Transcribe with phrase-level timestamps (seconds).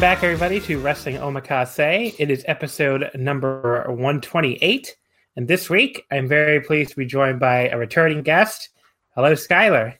[0.00, 2.14] Welcome back, everybody, to Wrestling Omakase.
[2.18, 4.96] It is episode number 128.
[5.36, 8.70] And this week, I'm very pleased to be joined by a returning guest.
[9.14, 9.98] Hello, Skylar.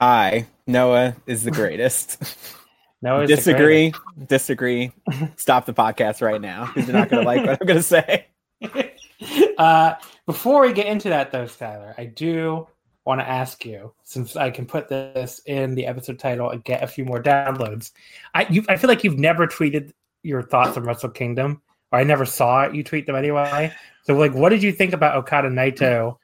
[0.00, 0.48] Hi.
[0.66, 2.36] Noah is the greatest.
[3.02, 3.94] Noah disagree.
[4.26, 4.90] Disagree.
[5.36, 7.82] Stop the podcast right now because you're not going to like what I'm going to
[7.84, 8.26] say.
[9.58, 9.94] uh,
[10.26, 12.66] before we get into that, though, Skylar, I do
[13.06, 16.82] want to ask you, since I can put this in the episode title and get
[16.82, 17.92] a few more downloads.
[18.34, 19.92] I you, I feel like you've never tweeted
[20.24, 21.62] your thoughts on Wrestle Kingdom,
[21.92, 23.72] or I never saw you tweet them anyway.
[24.02, 26.16] So, like, what did you think about Okada Naito,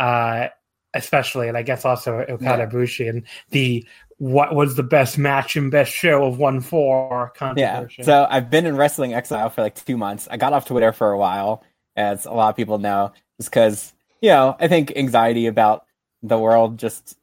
[0.00, 0.48] uh,
[0.94, 2.66] especially, and I guess also Okada yeah.
[2.66, 3.86] Bushi, and the
[4.18, 7.32] what was the best match and best show of one four?
[7.56, 7.86] Yeah.
[8.02, 10.26] So I've been in wrestling exile for like two months.
[10.28, 11.62] I got off Twitter for a while,
[11.94, 15.85] as a lot of people know, just because you know I think anxiety about
[16.22, 17.18] the world just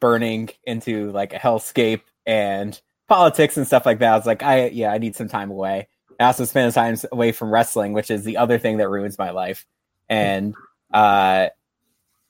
[0.00, 4.12] burning into like a hellscape and politics and stuff like that.
[4.12, 5.88] I was like, I yeah, I need some time away.
[6.18, 9.30] I also spend time away from wrestling, which is the other thing that ruins my
[9.30, 9.66] life.
[10.08, 10.54] And
[10.92, 11.48] uh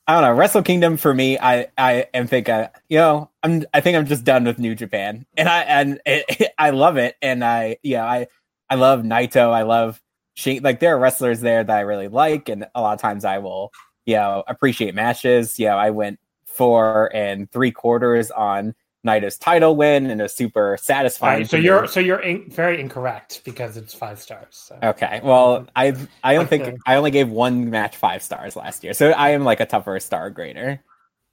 [0.06, 3.64] I don't know, Wrestle Kingdom for me, I I am think uh, you know, I'm
[3.72, 5.24] I think I'm just done with New Japan.
[5.36, 8.26] And I and it, it, I love it and I yeah, I
[8.68, 10.00] I love Naito, I love
[10.34, 13.24] she like there are wrestlers there that I really like and a lot of times
[13.24, 13.72] I will
[14.06, 15.58] you know, appreciate matches.
[15.58, 18.74] You know, I went four and three quarters on
[19.06, 21.40] Naito's title win and a super satisfying.
[21.40, 24.46] Right, so you're so you're in, very incorrect because it's five stars.
[24.50, 24.78] So.
[24.82, 28.94] Okay, well I I don't think I only gave one match five stars last year,
[28.94, 30.80] so I am like a tougher star grader.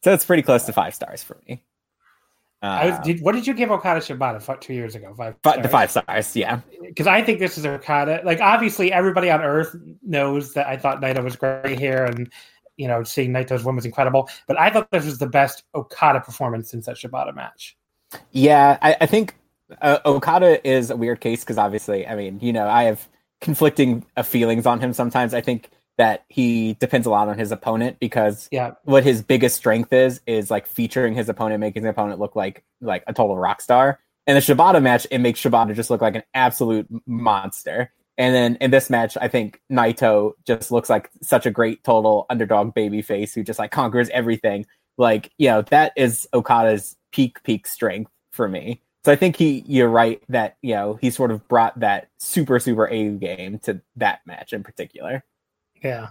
[0.04, 1.64] So it's pretty close to five stars for me.
[2.64, 5.14] Uh, was, did, what did you give Okada Shibata two years ago?
[5.16, 5.36] Five.
[5.40, 5.62] Stars?
[5.64, 6.60] The five stars, yeah.
[6.82, 8.22] Because I think this is Okada.
[8.24, 12.32] Like obviously, everybody on Earth knows that I thought Naito was great here, and
[12.82, 14.28] you know, seeing Naito's win was incredible.
[14.48, 17.78] But I thought this was the best Okada performance since that Shibata match.
[18.32, 19.36] Yeah, I, I think
[19.82, 23.08] uh, Okada is a weird case because obviously, I mean, you know, I have
[23.40, 25.36] conflicting uh, feelings on him sometimes.
[25.36, 29.58] I think that he depends a lot on his opponent because yeah, what his biggest
[29.58, 33.38] strength is is like featuring his opponent, making the opponent look like like a total
[33.38, 34.00] rock star.
[34.26, 37.92] In the Shibata match, it makes Shibata just look like an absolute monster.
[38.22, 42.28] And then in this match, I think Naito just looks like such a great total
[42.30, 44.68] underdog baby face who just like conquers everything.
[45.00, 48.80] Like, you know, that is Okada's peak, peak strength for me.
[49.06, 52.60] So I think he, you're right that, you know, he sort of brought that super,
[52.60, 55.24] super A game to that match in particular.
[55.84, 56.10] Yeah.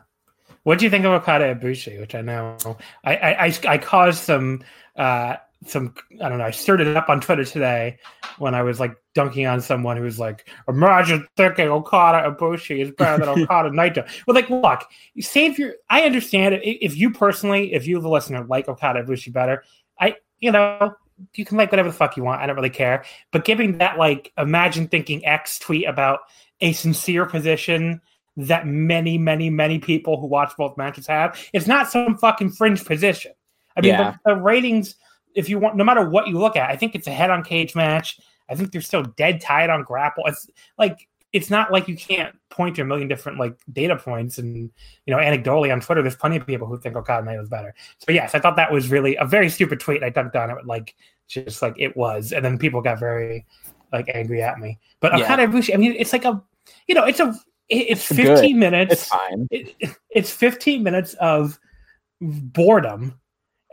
[0.65, 2.57] What do you think of Okada Ibushi, which I know
[3.05, 4.65] I, I, I, I caused some,
[4.97, 6.45] uh, some I don't know.
[6.45, 7.99] I stirred it up on Twitter today
[8.39, 12.91] when I was like dunking on someone who was like, "Imagine thinking Okada Ibushi is
[12.93, 14.85] better than Okada Naito." Well, like, look,
[15.21, 15.75] save your.
[15.91, 16.63] I understand it.
[16.65, 19.63] If you personally, if you the listener like Okada Ibushi better,
[19.99, 20.95] I you know
[21.35, 22.41] you can like whatever the fuck you want.
[22.41, 23.05] I don't really care.
[23.31, 26.21] But giving that like imagine thinking X tweet about
[26.61, 28.01] a sincere position
[28.37, 32.85] that many, many, many people who watch both matches have, it's not some fucking fringe
[32.85, 33.33] position.
[33.77, 34.17] I mean, yeah.
[34.25, 34.95] the, the ratings
[35.35, 37.45] if you want, no matter what you look at, I think it's a head on
[37.45, 38.21] Cagematch.
[38.49, 40.25] I think they're still dead tied on grapple.
[40.27, 44.39] It's like it's not like you can't point to a million different like data points
[44.39, 44.71] and you
[45.07, 47.75] know anecdotally on Twitter, there's plenty of people who think Okada Naito was better.
[47.99, 50.03] So yes, I thought that was really a very stupid tweet.
[50.03, 50.97] I dunked on it like
[51.29, 53.47] just like it was, and then people got very
[53.93, 54.79] like angry at me.
[54.99, 55.25] But yeah.
[55.25, 56.43] Okada Ibushi, I mean, it's like a
[56.89, 57.35] you know, it's a
[57.69, 58.57] it's 15 Good.
[58.57, 58.93] minutes.
[58.93, 59.47] It's fine.
[59.53, 61.61] It, it's 15 minutes of
[62.21, 63.20] boredom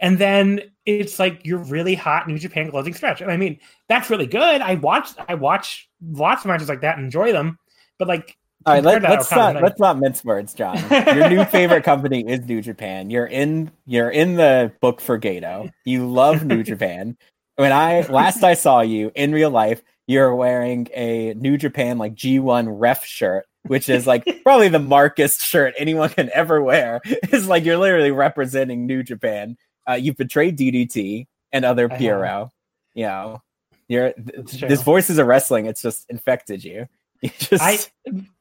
[0.02, 3.22] and then it's like you're really hot New Japan closing stretch.
[3.22, 3.60] And I mean,
[3.90, 4.62] that's really good.
[4.62, 7.58] I watch I watch lots of matches like that and enjoy them.
[7.98, 10.78] But like all right, let, us not Okada, let's not mince words, John.
[10.90, 13.10] Your new favorite company is New Japan.
[13.10, 15.72] You're in you're in the book for Gedo.
[15.86, 17.18] You love New Japan.
[17.56, 22.16] When I last I saw you in real life, you're wearing a New Japan like
[22.16, 27.02] G1 ref shirt, which is like probably the markest shirt anyone can ever wear.
[27.06, 29.58] It's like you're literally representing New Japan.
[29.88, 31.88] Uh, you've betrayed DDT and other.
[31.90, 32.52] PRO.
[32.94, 33.42] You know,
[33.88, 34.68] you're true.
[34.68, 35.66] this voices of wrestling.
[35.66, 36.88] It's just infected you.
[37.24, 37.80] You just I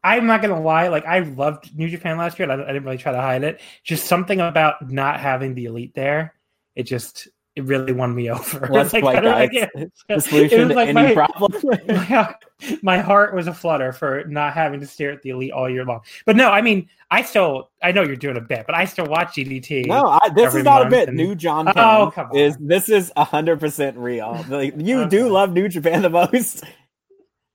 [0.04, 2.50] I'm not gonna lie, like I loved New Japan last year.
[2.50, 3.62] And I, I didn't really try to hide it.
[3.84, 6.34] Just something about not having the elite there.
[6.74, 7.26] It just
[7.56, 8.68] it really won me over.
[8.70, 11.52] Let's Like, play, I don't- yeah, the it solution was to like any my- problem.
[11.88, 12.34] my,
[12.82, 15.84] my heart was a flutter for not having to stare at the elite all year
[15.84, 16.00] long.
[16.26, 19.06] But no, I mean, I still I know you're doing a bit, but I still
[19.06, 19.86] watch DDT.
[19.86, 21.08] no, I, this every is not a bit.
[21.08, 22.36] and- New John Oh, come on.
[22.36, 24.44] is this is hundred percent real.
[24.48, 25.08] Like, you Okay.
[25.10, 26.62] do love New Japan the most.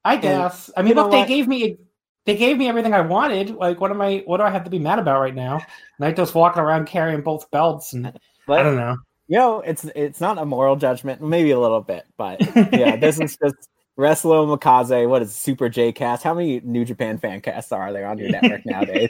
[0.04, 0.72] I guess.
[0.76, 1.78] I mean, look, they gave me
[2.26, 3.52] they gave me everything I wanted.
[3.56, 4.24] Like, what am I?
[4.26, 5.62] What do I have to be mad about right now?
[6.02, 8.08] Naito's walking around carrying both belts, and
[8.48, 8.96] I don't know.
[9.32, 12.42] You know, it's it's not a moral judgment, maybe a little bit, but
[12.74, 15.08] yeah, this is just Wrestling Omakase.
[15.08, 16.22] What is Super J Cast?
[16.22, 19.10] How many New Japan fan casts are there on your network nowadays?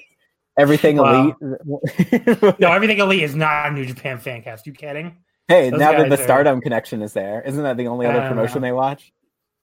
[0.59, 1.35] Everything Wow.
[1.41, 2.55] elite.
[2.59, 4.67] No, everything elite is not a New Japan fan cast.
[4.67, 5.17] You kidding?
[5.47, 8.27] hey, Those now that the are- Stardom connection is there, isn't that the only other
[8.29, 8.67] promotion know.
[8.67, 9.11] they watch?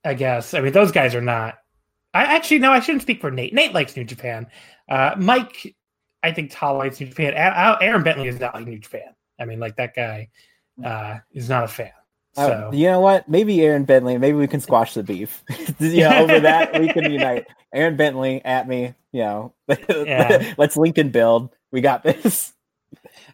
[0.05, 0.55] I guess.
[0.55, 1.59] I mean, those guys are not.
[2.15, 3.55] I actually no, I shouldn't speak for Nate.
[3.55, 4.49] Nate likes New Japan.
[4.89, 5.77] Uh, Mike,
[6.25, 7.35] I think tolerates New Japan.
[7.37, 9.15] Aaron Bentley is not like New Japan.
[9.41, 10.31] I mean, like that guy
[10.85, 11.91] uh, is not a fan.
[12.37, 13.29] Uh, So you know what?
[13.29, 14.19] Maybe Aaron Bentley.
[14.19, 15.43] Maybe we can squash the beef.
[15.81, 17.47] you know, over that we can unite.
[17.73, 18.95] Aaron Bentley at me.
[19.13, 19.55] You know,
[19.89, 20.55] Yeah.
[20.59, 21.51] let's link and build.
[21.73, 22.53] We got this.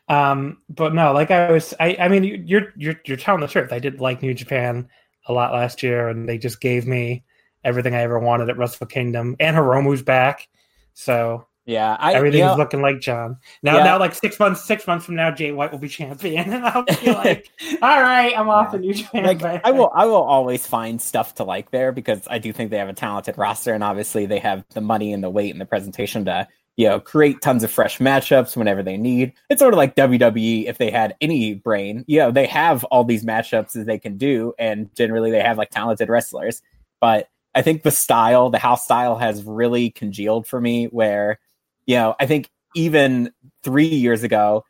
[0.08, 3.73] Um, but no, like I was, I, I mean, you're you're you're telling the truth.
[3.73, 4.88] I did like New Japan
[5.26, 7.25] a lot last year, and they just gave me
[7.64, 10.49] everything I ever wanted at Wrestle Kingdom, and Hiromu's back,
[10.93, 13.38] so Yeah, I everything's know, looking like John.
[13.62, 13.84] Now, Yeah.
[13.84, 16.82] now, like six months, six months from now, Jay White will be champion, and I'll
[16.84, 17.49] be like,
[17.81, 18.70] all right, I'm off Yeah.
[18.72, 19.38] the New Japan.
[19.40, 19.64] like.
[19.64, 22.78] I will I will always find stuff to like there because I do think they
[22.78, 25.64] have a talented roster and obviously they have the money and the weight and the
[25.66, 26.46] presentation to
[26.76, 29.32] you know create tons of fresh matchups whenever they need.
[29.49, 32.05] It's sort of like WWE if they had any brain.
[32.06, 35.56] You know, they have all these matchups that they can do and generally they have
[35.56, 36.61] like talented wrestlers.
[37.00, 41.38] But I think the style, the house style has really congealed for me where
[41.86, 43.32] you know, I think even
[43.62, 44.64] 3 years ago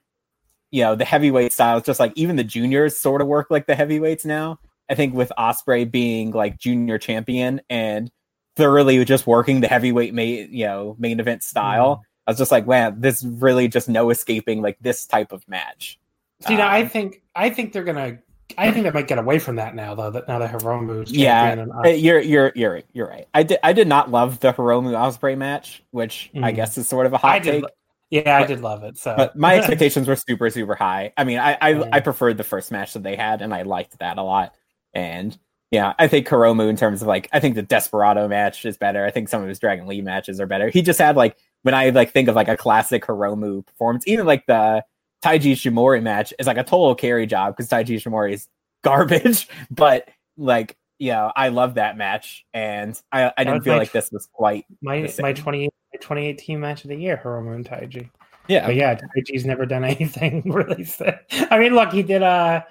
[0.74, 3.68] you know the heavyweight style is just like even the juniors sort of work like
[3.68, 4.58] the heavyweights now.
[4.90, 8.10] I think with Ospreay being like junior champion and
[8.56, 12.66] thoroughly just working the heavyweight main you know main event style, I was just like,
[12.66, 16.00] man, this really just no escaping like this type of match.
[16.40, 18.18] See, now I Um, think I think they're gonna.
[18.58, 20.10] I think they might get away from that now, though.
[20.10, 23.26] That now that Hiromu's Yeah, and Uh, You're you're you're you're right.
[23.34, 26.56] I did I did not love the Hiromu Ospreay match, which I Mhm.
[26.56, 27.62] guess is sort of a hot I did.
[27.62, 27.70] take.
[28.10, 28.96] Yeah, I did love it.
[28.98, 31.12] So, But my expectations were super, super high.
[31.16, 31.84] I mean, I I, Yeah.
[31.92, 34.54] I preferred the first match that they had, and I liked that a lot.
[34.92, 35.36] And
[35.70, 39.04] yeah, I think Hiromu in terms of like, I think the Desperado match is better.
[39.04, 40.68] I think some of his Dragon Lee matches are better.
[40.68, 44.26] He just had like when I like think of like a classic Hiromu performance, even
[44.26, 44.84] like the
[45.24, 48.48] Taiji Ishimori match is like a total carry job because Taiji Ishimori is
[48.82, 49.48] garbage.
[49.70, 54.12] But like, you know, I love that match, and I I didn't feel like this
[54.12, 58.10] was quite my my 20, 2018 match of the year, Hiromu and Taiji.
[58.48, 58.66] yeah.
[58.66, 60.84] But yeah, Taiji's never done anything really.
[60.96, 61.20] Sad.
[61.50, 62.62] I mean, look, he did uh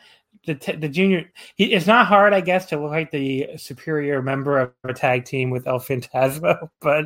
[0.46, 1.32] the t- the junior.
[1.56, 5.26] He, it's not hard, I guess, to look like the superior member of a tag
[5.26, 7.06] team with El Phantasmo, but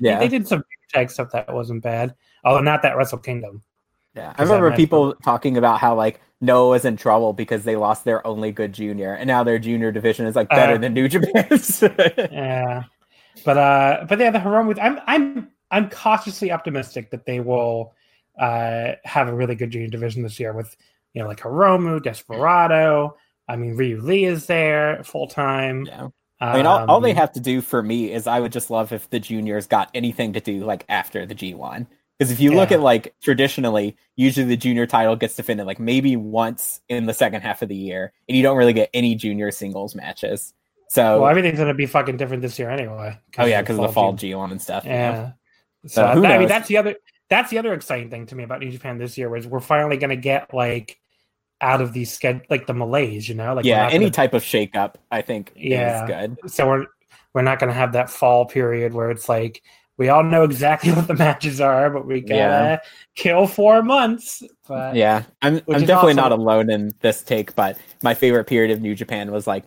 [0.00, 0.18] Yeah.
[0.20, 2.14] they did some tag stuff that wasn't bad.
[2.44, 3.62] Although not that Wrestle Kingdom.
[4.14, 8.24] Yeah, I remember people talking about how like Noah's in trouble because they lost their
[8.26, 11.82] only good junior, and now their junior division is like better Uh, than New Japan's.
[12.30, 12.84] Yeah,
[13.44, 14.78] but uh, but yeah, the Hiromu.
[14.80, 17.94] I'm I'm I'm cautiously optimistic that they will
[18.38, 20.76] uh have a really good junior division this year with
[21.14, 23.16] you know like Hiromu, Desperado.
[23.48, 25.86] I mean, Ryu Lee is there full time.
[25.86, 26.08] yeah.
[26.40, 28.70] I mean, all, Um, all they have to do for me is I would just
[28.70, 31.86] love if the juniors got anything to do like after the G1.
[32.18, 36.14] Because if you look at like traditionally, usually the junior title gets defended like maybe
[36.16, 39.50] once in the second half of the year, and you don't really get any junior
[39.50, 40.54] singles matches.
[40.90, 43.18] So, Well, everything's gonna be fucking different this year anyway.
[43.38, 44.38] oh yeah, because of the fall June.
[44.38, 44.84] G1 and stuff.
[44.84, 45.32] Yeah.
[45.86, 46.94] So So who that- I mean, that's the other
[47.30, 49.96] that's the other exciting thing to me about New Japan this year was we're finally
[49.96, 51.00] gonna get like
[51.60, 52.18] out of these
[52.48, 56.04] like the malaise, you know, like yeah, any gonna- type of shakeup, I think, Yeah.
[56.04, 56.50] is good.
[56.50, 56.86] so we're
[57.32, 59.60] we're not going to have that fall period where it's like
[59.98, 62.78] we all know exactly what the matches are, but we gotta Yeah.
[63.14, 64.42] kill four months.
[64.66, 68.70] But yeah, I'm I'm definitely also- not alone in this take, but my favorite period
[68.72, 69.64] of New Japan was like,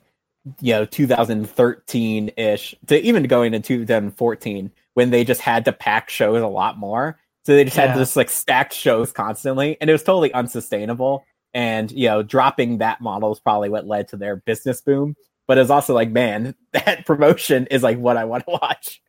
[0.62, 6.10] you know, 2013 ish to even going into 2014 when they just had to pack
[6.10, 7.20] shows a lot more.
[7.46, 7.94] So they just had Yeah.
[7.94, 11.24] to just like stack shows constantly, and it was totally unsustainable.
[11.54, 15.16] And you know, dropping that model is probably what led to their business boom.
[15.48, 19.02] But it's also like, man, that promotion is like what I want to watch.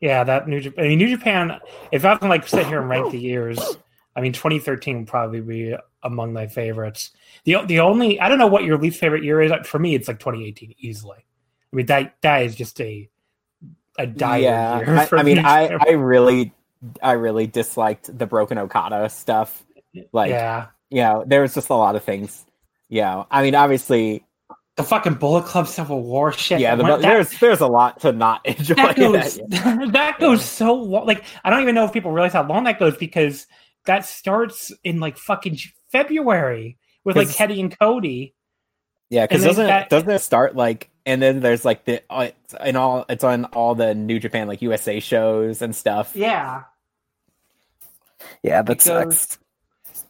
[0.00, 0.84] Yeah, that New Japan.
[0.84, 1.58] I mean, New Japan.
[1.92, 3.58] If I can like sit here and rank the years,
[4.14, 7.10] I mean, 2013 would probably be among my favorites.
[7.44, 9.52] the The only I don't know what your least favorite year is.
[9.64, 11.18] For me, it's like 2018 easily.
[11.72, 13.08] I mean, that that is just a
[13.98, 14.96] a dire yeah, year.
[14.96, 16.52] I, I mean, I I really,
[17.02, 19.64] I really disliked the broken Okada stuff.
[20.12, 22.44] Like, yeah, you know, there was just a lot of things.
[22.88, 24.24] You know, I mean, obviously,
[24.78, 26.60] the fucking Bullet Club Civil War shit.
[26.60, 28.74] yeah, the, that- there's there's a lot to not enjoy.
[28.76, 29.90] that in goes that.
[29.92, 31.06] that goes so long.
[31.06, 33.46] Like I don't even know if people realize how long that goes because
[33.84, 35.58] that starts in like fucking
[35.92, 38.34] February with like Teddy and Cody.
[39.10, 42.28] Yeah, because doesn't that- it, doesn't it start like, and then there's like the uh,
[42.54, 46.14] it's all it's on all the New Japan like USA shows and stuff.
[46.14, 46.64] Yeah,
[48.42, 49.38] Yeah, that sucks.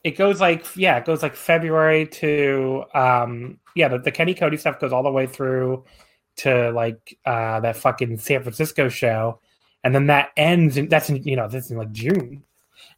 [0.05, 4.57] It goes like yeah, it goes like February to um yeah, the, the Kenny Cody
[4.57, 5.85] stuff goes all the way through
[6.37, 9.41] to like uh that fucking San Francisco show,
[9.85, 10.77] and then that ends.
[10.77, 12.43] In, that's in you know this is in like June,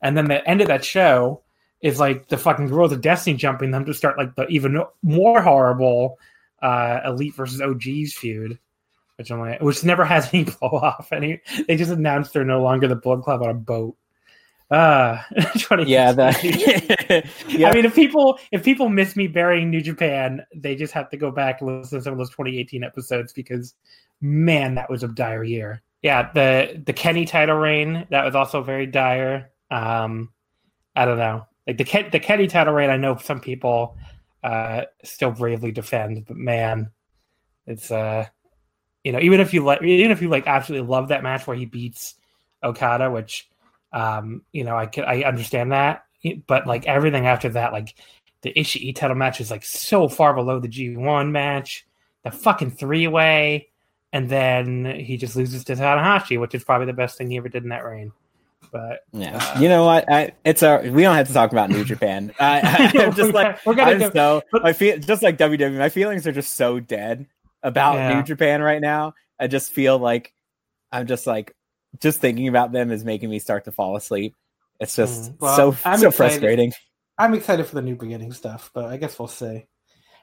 [0.03, 1.43] and then the end of that show
[1.81, 5.41] is like the fucking Guerrillas of Destiny jumping them to start like the even more
[5.41, 6.19] horrible
[6.63, 8.59] uh Elite versus OGs feud.
[9.17, 11.13] Which like, which never has any blow off.
[11.13, 13.97] Any they just announced they're no longer the Bullet Club on a boat.
[14.71, 15.21] Uh,
[15.59, 20.45] 20 Yeah, the yeah, I mean, if people if people miss me burying New Japan,
[20.55, 23.75] they just have to go back and listen to some of those 2018 episodes because,
[24.21, 25.83] man, that was a dire year.
[26.03, 29.51] Yeah, the the Kenny title reign that was also very dire.
[29.73, 30.31] Um,
[30.95, 32.91] I don't know, like the Ken, the Kenny title reign.
[32.91, 33.97] I know some people
[34.45, 36.91] uh, still bravely defend, but man,
[37.67, 38.27] it's uh,
[39.03, 41.57] you know, even if you like, even if you like, absolutely love that match where
[41.57, 42.15] he beats
[42.63, 43.50] Okada, which
[43.93, 46.05] um, you know, I could I understand that,
[46.47, 47.95] but like everything after that, like
[48.43, 51.87] the Ishii title match is like so far below the G1 match,
[52.25, 53.69] the fucking three way,
[54.13, 57.49] and then he just loses to Tanahashi, which is probably the best thing he ever
[57.49, 58.13] did in that reign.
[58.73, 59.59] But yeah.
[59.59, 60.11] You know what?
[60.11, 62.33] I it's a we don't have to talk about New Japan.
[62.41, 65.77] I, am just like we're gonna I'm so I feel just like WWE.
[65.77, 67.27] My feelings are just so dead
[67.63, 68.15] about Yeah.
[68.15, 69.15] New Japan right now.
[69.39, 70.33] I just feel like
[70.93, 71.55] I'm just like
[71.99, 74.35] just thinking about them is making me start to fall asleep.
[74.79, 75.41] It's just Mm.
[75.41, 76.15] Well, so I'm so excited.
[76.15, 76.73] frustrating.
[77.19, 79.67] I'm excited for the new beginning stuff, but I guess we'll see.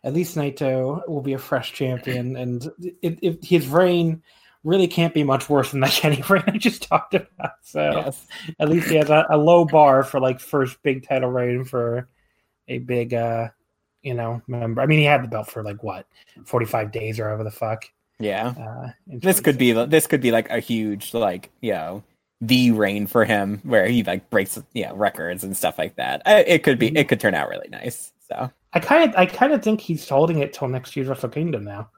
[0.03, 2.65] At least Naito will be a fresh champion, and
[3.01, 4.23] it, it, his reign
[4.63, 7.51] really can't be much worse than that Kenny reign I just talked about.
[7.63, 8.25] So Yes.
[8.59, 12.07] at least he has a, a low bar for like first big title reign for
[12.67, 13.49] a big, uh
[14.03, 14.81] you know, member.
[14.81, 16.07] I mean, he had the belt for like what,
[16.45, 17.85] forty five days or however the fuck.
[18.19, 18.53] Yeah.
[18.57, 22.03] Uh, This could be this could be like a huge like you know
[22.41, 26.21] the reign for him where he like breaks yeah records and stuff like that.
[26.25, 28.11] I, it could be it could turn out really nice.
[28.29, 31.29] So I kind of, I kind of think he's holding it till next year's Wrestle
[31.29, 31.89] Kingdom now.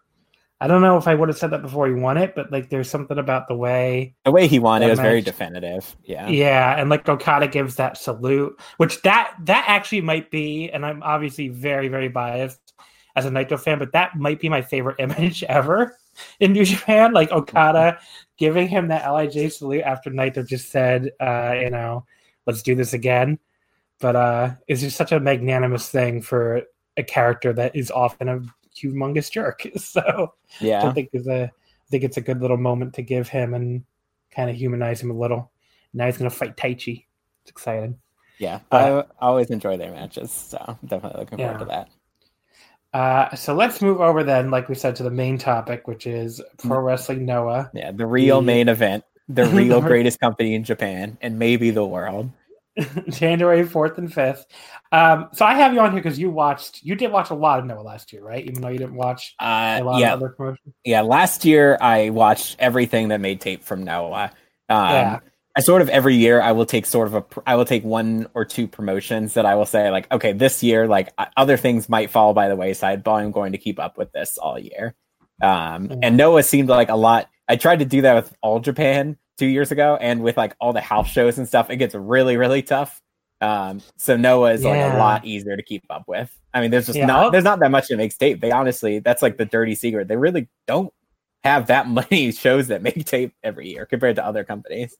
[0.61, 2.69] I don't know if I would have said that before he won it, but like,
[2.69, 5.95] there's something about the way the way he won it was very definitive.
[6.03, 6.27] Yeah.
[6.27, 11.01] Yeah, and like Okada gives that salute, which that that actually might be, and I'm
[11.01, 12.73] obviously very very biased
[13.15, 15.97] as a Naito fan, but that might be my favorite image ever
[16.39, 17.13] in New Japan.
[17.13, 17.99] Like Okada
[18.37, 22.05] giving him that LIJ salute after Naito just said, uh, you know,
[22.45, 23.39] let's do this again.
[23.99, 26.63] But uh, it's just such a magnanimous thing for
[26.97, 28.41] a character that is often a
[28.75, 29.65] humongous jerk.
[29.77, 30.93] So I Yeah.
[30.93, 33.83] think is a I think it's a good little moment to give him and
[34.31, 35.51] kind of humanize him a little.
[35.93, 37.05] Now he's gonna fight Taichi.
[37.41, 37.99] It's exciting.
[38.37, 38.59] Yeah.
[38.71, 40.31] I, I always enjoy their matches.
[40.31, 41.89] So I'm definitely looking forward to that.
[42.93, 46.41] Uh, so let's move over then, like we said, to the main topic, which is
[46.57, 47.69] pro wrestling Noah.
[47.73, 47.91] Yeah.
[47.91, 52.31] The real The- main event, the real greatest company in Japan and maybe the world.
[53.09, 54.45] January fourth and fifth.
[54.91, 56.81] Um, so I have you on here because you watched.
[56.83, 58.45] You did watch a lot of Noah last year, right?
[58.45, 60.13] Even though you didn't watch Uh, a lot yeah.
[60.13, 60.73] of other promotions.
[60.85, 64.31] yeah, last year I watched everything that made tape from Noah.
[64.69, 65.19] Um, Yeah.
[65.59, 68.27] I sort of every year I will take sort of a I will take one
[68.33, 72.09] or two promotions that I will say like okay this year like other things might
[72.11, 74.95] fall by the wayside but I'm going to keep up with this all year.
[75.41, 75.99] Um, Mhm.
[76.01, 77.27] and Noah seemed like a lot.
[77.49, 80.71] I tried to do that with All Japan two years ago and with like all
[80.71, 83.01] the house shows and stuff it gets really really tough.
[83.41, 86.33] Um, so Noah is like a lot easier to keep up with.
[86.53, 88.39] I mean, there's just Yeah, not there's not that much that makes tape.
[88.39, 90.07] They honestly, that's like the dirty secret.
[90.07, 90.93] They really don't
[91.43, 94.95] have that many shows that make tape every year compared to other companies.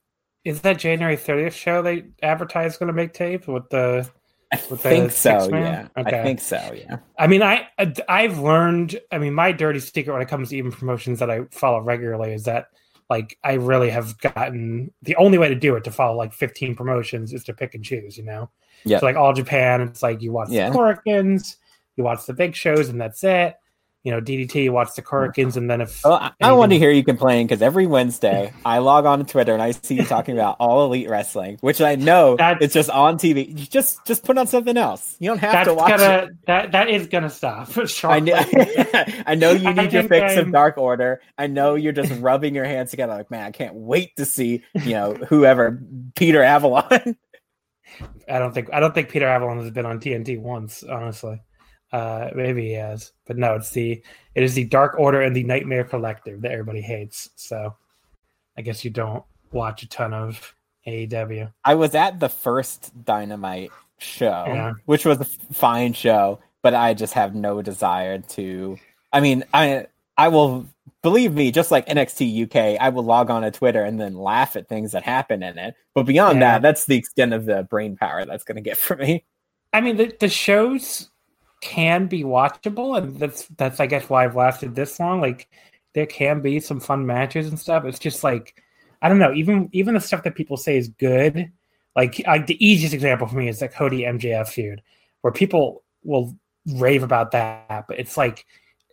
[0.50, 4.10] Is that January 30th show they advertised going to make tape with the
[4.52, 5.40] I think so.
[5.40, 5.90] six-man?
[5.96, 6.20] Yeah, Okay.
[6.20, 6.74] I think so.
[6.76, 6.98] Yeah.
[7.20, 7.68] I mean, I
[8.08, 9.00] I've learned.
[9.12, 12.34] I mean, my dirty secret when it comes to even promotions that I follow regularly
[12.34, 12.70] is that
[13.12, 16.76] like I really have gotten the only way to do it to follow like 15
[16.76, 18.18] promotions is to pick and choose.
[18.18, 18.50] You know,
[18.86, 19.00] Yeah.
[19.00, 20.72] So like all Japan, it's like you watch Yeah.
[20.72, 21.58] the Korakuens,
[21.96, 23.56] you watch the big shows, and that's it.
[24.04, 26.78] You know, DDT, watch the Korakuens, and then if Well, I, I don't want to
[26.78, 30.06] hear you complain because every Wednesday I log on to Twitter and I see you
[30.06, 33.50] talking about all elite wrestling, which I know it's just on TV.
[33.50, 35.18] You just just put on something else.
[35.20, 36.30] You don't have to watch gonna it.
[36.48, 37.70] that that is gonna stop.
[38.06, 38.36] I know,
[39.28, 41.22] I know you need your fix of I'm- Dark Order.
[41.38, 44.64] I know you're just rubbing your hands together like, man, I can't wait to see,
[44.76, 45.82] you know, whoever
[46.16, 47.18] Peter Avalon.
[48.30, 51.42] I don't think I don't think Peter Avalon has been on TNT once, honestly.
[51.92, 54.02] Uh, maybe he has, but no, it's the
[54.36, 57.30] it is the Dark Order and the Nightmare Collective that everybody hates.
[57.36, 57.76] So
[58.58, 60.56] I guess you don't watch a ton of
[60.86, 61.52] AEW.
[61.66, 64.74] I was at the first Dynamite show, Yeah.
[64.86, 68.78] which was a fine show, but I just have no desire to.
[69.12, 70.68] I mean, I I will
[71.02, 74.56] believe me, just like NXT UK, I will log on to Twitter and then laugh
[74.56, 75.74] at things that happen in it.
[75.96, 76.54] But beyond Yeah.
[76.54, 79.24] that, that's the extent of the brain power that's going to get for me.
[79.74, 81.09] I mean, the, the shows
[81.62, 85.22] can be watchable, and that's that's I guess why I've lasted this long.
[85.22, 85.50] Like,
[85.94, 87.86] there can be some fun matches and stuff.
[87.86, 88.62] It's just like
[89.02, 89.34] I don't know.
[89.34, 91.52] Even even the stuff that people say is good,
[91.96, 94.82] like I, the easiest example for me is the Cody MJF feud,
[95.22, 96.36] where people will
[96.76, 98.46] rave about that, but it's like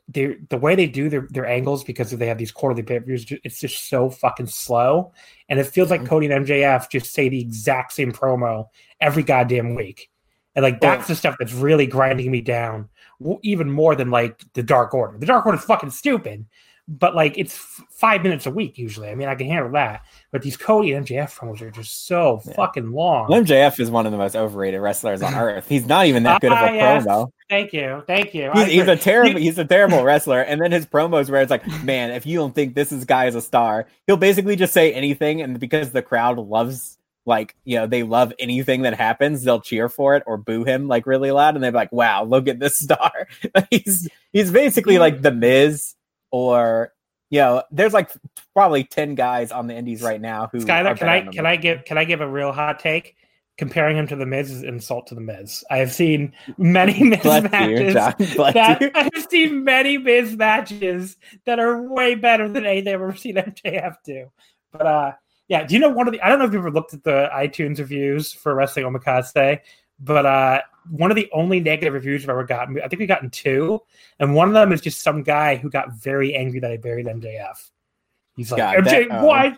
[0.09, 3.27] they the way they do their, their angles because they have these quarterly pay views.
[3.45, 5.13] It's just so fucking slow,
[5.49, 6.07] and it feels like Mhm.
[6.09, 8.69] Cody and MJF just say the exact same promo
[9.01, 10.11] every goddamn week.
[10.57, 12.89] And like that's Well- the stuff that's really grinding me down,
[13.43, 15.19] even more than like the Dark Order.
[15.19, 16.45] The Dark Order is fucking stupid,
[16.89, 19.09] but like it's f- five minutes a week usually.
[19.11, 20.03] I mean, I can handle that.
[20.33, 22.55] But these Cody and MJF promos are just so Yeah.
[22.55, 23.29] fucking long.
[23.29, 25.69] MJF is one of the most overrated wrestlers on earth.
[25.69, 27.05] He's not even that good of Ah, a yes.
[27.07, 27.31] promo.
[27.51, 28.51] Thank you, thank you.
[28.55, 31.67] He's, he's a terrible he's a terrible wrestler and then his promos where it's like
[31.85, 34.93] man if you don't think this is guy is a star he'll basically just say
[34.93, 39.61] anything and because the crowd loves like you know they love anything that happens they'll
[39.61, 42.61] cheer for it or boo him like really loud and they're like wow look at
[42.61, 43.29] this star
[43.71, 45.95] he's he's basically like the miz
[46.31, 46.93] or
[47.31, 48.11] you know there's like
[48.55, 51.47] probably 10 guys on the indies right now who Skylar, are can I can.
[51.47, 53.17] I give can I give a real hot take?
[53.59, 55.65] Comparing him to the Miz is insult to the Miz.
[55.71, 57.95] I have seen many Miz Bless you, matches.
[57.95, 58.15] John.
[58.37, 58.91] Bless that you.
[58.95, 63.97] I've seen many Miz matches that are way better than anything I've ever seen MJF
[64.05, 64.31] do.
[64.73, 65.13] But uh
[65.49, 67.05] yeah, do you know one of the I don't know if you've ever looked at
[67.05, 69.61] the iTunes reviews for Wrestling Omakase,
[70.01, 73.31] but uh one of the only negative reviews I've ever gotten, I think we've gotten
[73.31, 73.81] two,
[74.21, 77.07] and one of them is just some guy who got very angry that I buried
[77.07, 77.71] MJF.
[78.37, 79.25] He's like, God, MJ, that- oh.
[79.25, 79.57] why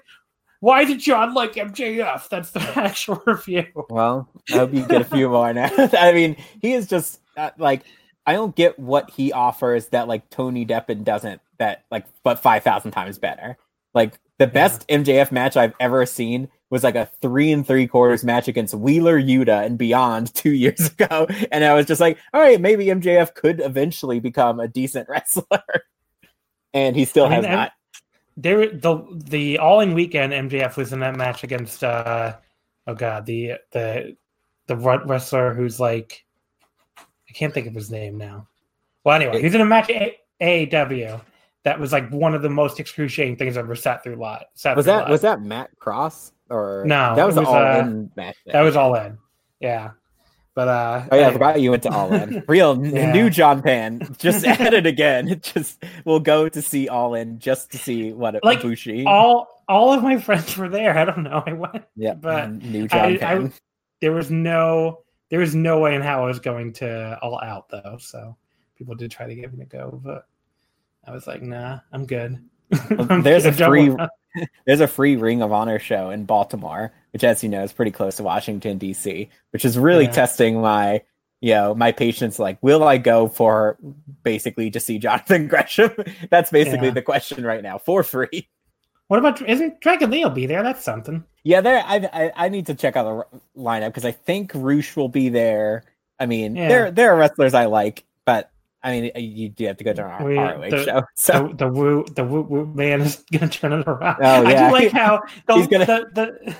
[0.61, 2.29] why did John like MJF?
[2.29, 3.67] That's the actual review.
[3.91, 5.71] Well, I hope you get a few more now.
[5.99, 7.83] I mean, he is just uh, like
[8.27, 11.41] I don't get what he offers that like Tony Deppen doesn't.
[11.59, 13.57] That like, but five thousand times better.
[13.95, 18.25] Like the best MJF match I've ever seen was like a three and three quarters
[18.25, 22.41] match against Wheeler Yuta and Beyond two years ago, and I was just like, all
[22.41, 25.63] right, maybe MJF could eventually become a decent wrestler,
[26.73, 27.73] and he still I mean, has not.
[28.37, 32.37] There, the the All In weekend MJF was in that match against uh
[32.87, 34.17] oh god the the
[34.69, 36.25] the wrestler who's like
[36.97, 38.47] I can't think of his name now.
[39.03, 41.21] Well, anyway, he's in a match at AAW
[41.69, 44.45] that was like one of the most excruciating things I've ever sat through live.
[44.55, 48.11] Sat Was that was that Matt Cross or No, That was, was, all uh, in
[48.17, 48.37] match.
[48.47, 49.19] that was All In?
[49.61, 49.91] Yeah,
[50.55, 52.43] but uh, Oh yeah, I forgot you went to All In.
[52.49, 53.13] Real Yeah.
[53.13, 54.01] new John Pan.
[54.19, 55.39] Just at it again.
[55.43, 59.05] Just we'll go to see All In just to see what it Like, Ibushi.
[59.07, 60.97] all all of my friends were there.
[60.97, 61.43] I don't know.
[61.47, 61.85] I went.
[61.97, 63.53] yeah, but new John I- I- Pan.
[64.01, 67.69] there was no there was no way in how I was going to all out
[67.69, 67.99] though.
[68.01, 68.35] So
[68.77, 70.25] people did try to give me to go, but
[71.09, 72.39] I was like, nah, I'm good.
[72.91, 73.97] I'm there's a free-
[74.67, 77.91] There's a free Ring of Honor show in Baltimore, which, as you know, is pretty
[77.91, 80.11] close to Washington D.C., which is really Yeah.
[80.13, 81.03] testing my,
[81.41, 82.39] you know, my patience.
[82.39, 83.79] Like, will I go for
[84.23, 85.91] basically to see Jonathan Gresham?
[86.31, 86.95] That's basically Yeah.
[86.95, 88.49] the question right now for free.
[89.09, 90.63] What about isn't Dragon Lee will be there?
[90.63, 91.25] That's something.
[91.43, 91.83] Yeah, there.
[91.85, 95.09] I, I I need to check out the r- lineup because I think Roosh will
[95.09, 95.85] be there.
[96.21, 96.69] I mean, Yeah.
[96.69, 98.51] there there are wrestlers I like, but
[98.83, 101.03] I mean, uh, you do have to go to our We- ROH the- show.
[101.17, 104.17] So The, the woo the woo woo man is gonna turn it around.
[104.21, 106.57] Oh, I do like how the He's gonna- the, the,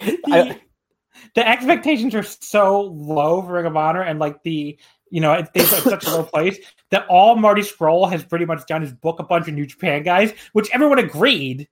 [0.00, 0.60] the, I-
[1.34, 4.78] the expectations are so low for Ring of Honor and like the
[5.10, 6.58] you know it, it's such a low place
[6.90, 10.02] that all Marty Scurll has pretty much done is book a bunch of New Japan
[10.02, 11.68] guys, which everyone agreed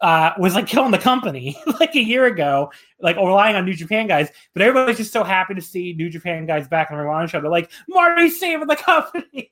[0.00, 4.06] uh, was like killing the company like a year ago, like relying on New Japan
[4.06, 4.30] guys.
[4.54, 7.40] But everybody's just so happy to see New Japan guys back on the Ring show.
[7.40, 9.50] They're like, Marty's saving the company.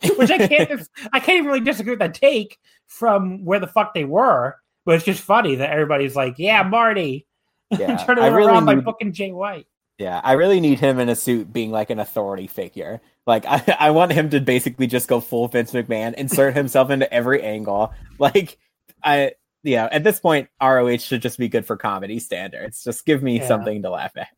[0.16, 3.94] Which I can't I can't even really disagree with that take from where the fuck
[3.94, 4.56] they were.
[4.84, 7.26] But it's just funny that everybody's like, Yeah, Marty.
[7.70, 9.66] Yeah, turning I really around by need- booking Jay White.
[9.98, 13.00] Yeah, I really need him in a suit being like an authority figure.
[13.26, 17.12] Like I, I want him to basically just go full Vince McMahon, insert himself into
[17.12, 17.92] every angle.
[18.20, 18.58] Like
[19.02, 19.32] I
[19.68, 22.82] yeah, at this point ROH should just be good for comedy standards.
[22.82, 23.46] Just give me Yeah.
[23.46, 24.28] something to laugh at.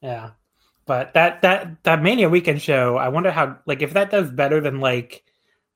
[0.00, 0.30] Yeah.
[0.86, 4.60] But that that that Mania weekend show, I wonder how like if that does better
[4.60, 5.22] than like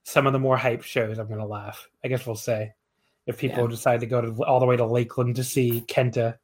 [0.03, 1.87] some of the more hype shows, I'm gonna laugh.
[2.03, 2.73] I guess we'll say.
[3.25, 3.69] If people Yeah.
[3.69, 6.37] decide to go to all the way to Lakeland to see Kenta.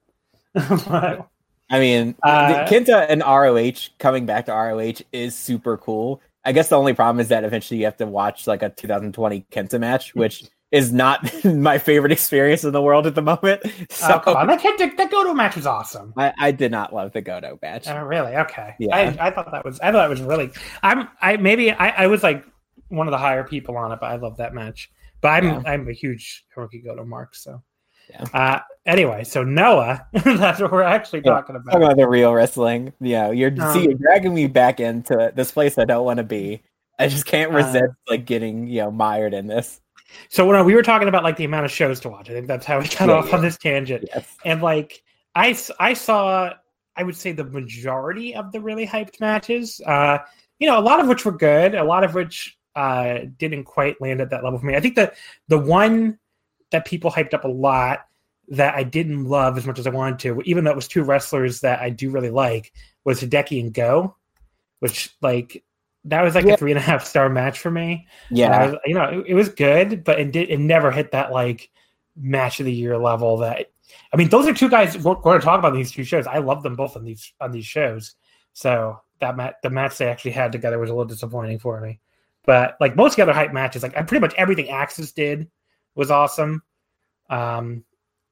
[0.54, 1.28] But,
[1.69, 6.21] I mean, Uh, Kenta and ROH coming back to ROH is super cool.
[6.45, 9.45] I guess the only problem is that eventually you have to watch like a 2020
[9.52, 13.62] Kenta match, which is not my favorite experience in the world at the moment.
[13.91, 16.13] So oh, come on, that Kenta that Goto match was awesome.
[16.15, 17.88] I, I did not love the Goto match.
[17.88, 18.36] Oh, really?
[18.36, 18.75] Okay.
[18.79, 18.95] Yeah.
[18.95, 20.51] I, I thought that was I thought that was really
[20.84, 22.45] I'm I maybe I, I was like
[22.89, 24.91] one of the higher people on it, but I love that match.
[25.21, 25.62] But I'm Yeah.
[25.65, 27.62] I'm a huge Hirooki Goto mark, so
[28.10, 28.23] Yeah.
[28.34, 31.32] uh anyway, so Noah, that's what we're actually Yeah.
[31.34, 31.71] talking about.
[31.73, 32.93] Talk about the real wrestling.
[33.01, 36.23] Yeah, you're Um, see, you're dragging me back into this place I don't want to
[36.23, 36.62] be.
[36.97, 39.82] I just can't Uh, resist like getting you know mired in this.
[40.30, 42.48] So when we were talking about like the amount of shows to watch, I think
[42.48, 43.36] that's how we got Yeah, off yeah.
[43.36, 44.06] on this tangent.
[44.13, 44.38] Yes.
[44.45, 45.04] And like
[45.36, 46.54] I, I saw,
[46.95, 49.82] I would say the majority of the really hyped matches.
[49.86, 50.19] Uh,
[50.60, 54.00] you know, a lot of which were good, a lot of which uh didn't quite
[54.00, 54.76] land at that level for me.
[54.76, 55.12] I think the
[55.48, 56.19] the one
[56.72, 58.06] that people hyped up a lot
[58.50, 61.04] that I didn't love as much as I wanted to, even though it was two
[61.04, 62.74] wrestlers that I do really like,
[63.06, 64.15] was Hideki and Go,
[64.80, 65.63] which like
[66.05, 66.53] that was like Yeah.
[66.53, 68.07] a three and a half star match for me.
[68.31, 71.31] Yeah, was- you know, it, it was good, but it did it never hit that
[71.31, 71.69] like
[72.15, 73.38] match of the year level.
[73.38, 73.67] That
[74.13, 76.27] I mean, those are two guys we're going to talk about these two shows.
[76.27, 78.15] I love them both on these on these shows.
[78.53, 81.99] So that match, the match they actually had together was a little disappointing for me.
[82.45, 85.49] But like most of the other hype matches, like pretty much everything AXIZ did
[85.95, 86.63] was awesome.
[87.29, 87.83] Um,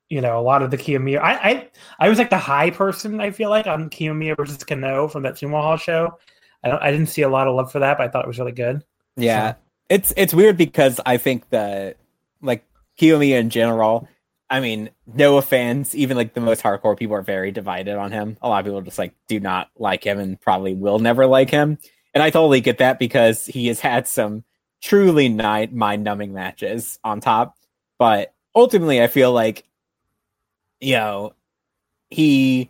[0.10, 1.19] you know, a lot of the Kiyomiya.
[1.19, 3.19] I, I I was like the high person.
[3.19, 6.17] I feel like on Kiyomiya versus Kenoh from that Sumo Hall show.
[6.67, 8.27] I don't, I didn't see a lot of love for that, but I thought it
[8.27, 8.84] was really good.
[9.15, 9.56] yeah.
[9.89, 11.95] It's it's weird because I think that
[12.41, 12.65] like
[12.99, 14.08] Kiyomiya in general.
[14.49, 18.38] I mean, Noah fans, even like the most hardcore people, are very divided on him.
[18.41, 21.49] A lot of people just like do not like him and probably will never like
[21.49, 21.77] him.
[22.13, 24.43] And I totally get that because he has had some
[24.82, 27.56] truly ni- mind numbing matches on top.
[27.97, 29.63] But ultimately, I feel like,
[30.80, 31.34] you know,
[32.10, 32.69] he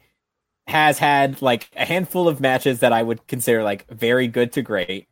[0.67, 4.61] has had like a handful of matches that I would consider like very good to
[4.61, 5.07] great.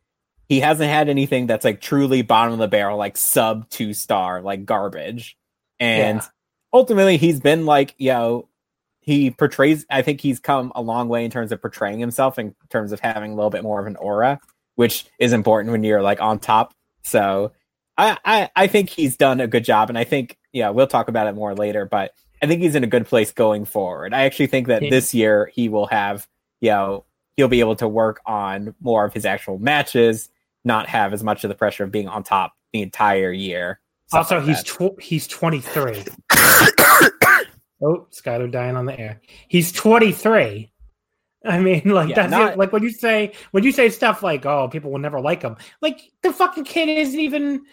[0.48, 4.42] He hasn't had anything that's like truly bottom of the barrel, like sub two star,
[4.42, 5.36] like garbage.
[5.80, 6.26] And Yeah.
[6.72, 8.48] ultimately, he's been like, you know,
[9.00, 12.54] he portrays, I think he's come a long way in terms of portraying himself, in
[12.70, 14.40] terms of having a little bit more of an aura,
[14.74, 16.74] which is important when you're like on top.
[17.02, 17.52] So
[17.96, 19.88] I, I, I think he's done a good job.
[19.88, 22.84] And I think, yeah, we'll talk about it more later, but I think he's in
[22.84, 24.12] a good place going forward.
[24.14, 24.90] I actually think that Yeah.
[24.90, 26.28] this year he will have,
[26.60, 27.04] you know,
[27.36, 30.28] he'll be able to work on more of his actual matches,
[30.64, 33.80] not have as much of the pressure of being on top the entire year.
[34.12, 36.04] Also, like he's tw- he's 23.
[37.82, 39.20] oh, Skylar dying on the air.
[39.48, 40.70] He's 23.
[41.44, 42.58] I mean, like Yeah, that's not- it.
[42.58, 45.56] like when you say when you say stuff like, "Oh, people will never like him."
[45.80, 47.64] Like the fucking kid isn't even.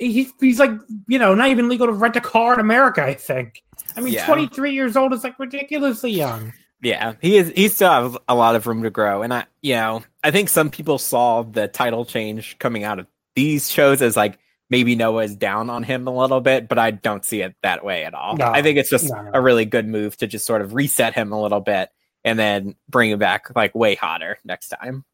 [0.00, 0.72] He's he's like
[1.08, 3.04] you know not even legal to rent a car in America.
[3.04, 3.62] I think.
[3.96, 4.26] I mean, Yeah.
[4.26, 6.52] 23 years old is like ridiculously young.
[6.82, 7.52] Yeah, he is.
[7.54, 10.48] He still has a lot of room to grow, and I, you know, I think
[10.48, 14.38] some people saw the title change coming out of these shows as like
[14.70, 18.04] maybe Noah's down on him a little bit, but I don't see it that way
[18.04, 18.36] at all.
[18.36, 19.30] No, I think it's just no, no.
[19.34, 21.90] a really good move to just sort of reset him a little bit
[22.24, 25.04] and then bring him back like way hotter next time.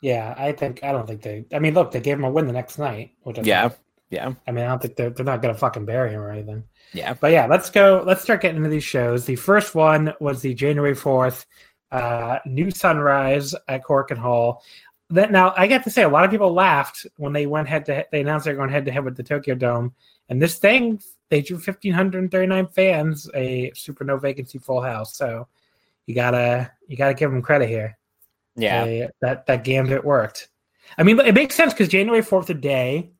[0.00, 1.44] Yeah, I think I don't think they.
[1.52, 3.12] I mean, look, they gave him a win the next night.
[3.22, 3.78] Which I Yeah, thought-
[4.10, 6.64] yeah, I mean, I don't think they're they're not gonna fucking bury him or anything.
[6.92, 7.14] yeah.
[7.14, 8.02] But yeah, let's go.
[8.06, 9.24] Let's start getting into these shows.
[9.26, 11.44] The first one was the January fourth,
[11.92, 14.62] uh, New Sunrise at Korakuen Hall.
[15.10, 17.84] That now I got to say, a lot of people laughed when they went head
[17.86, 18.06] to head.
[18.12, 19.94] They announced they're going head to head with the Tokyo Dome,
[20.28, 24.58] and this thing they drew fifteen hundred and thirty nine fans, a super no vacancy
[24.58, 25.16] full house.
[25.16, 25.46] So
[26.06, 27.98] you gotta you gotta give them credit here.
[28.56, 30.48] Yeah, They- that that gambit worked.
[30.96, 33.10] I mean, it makes sense because January fourth, a day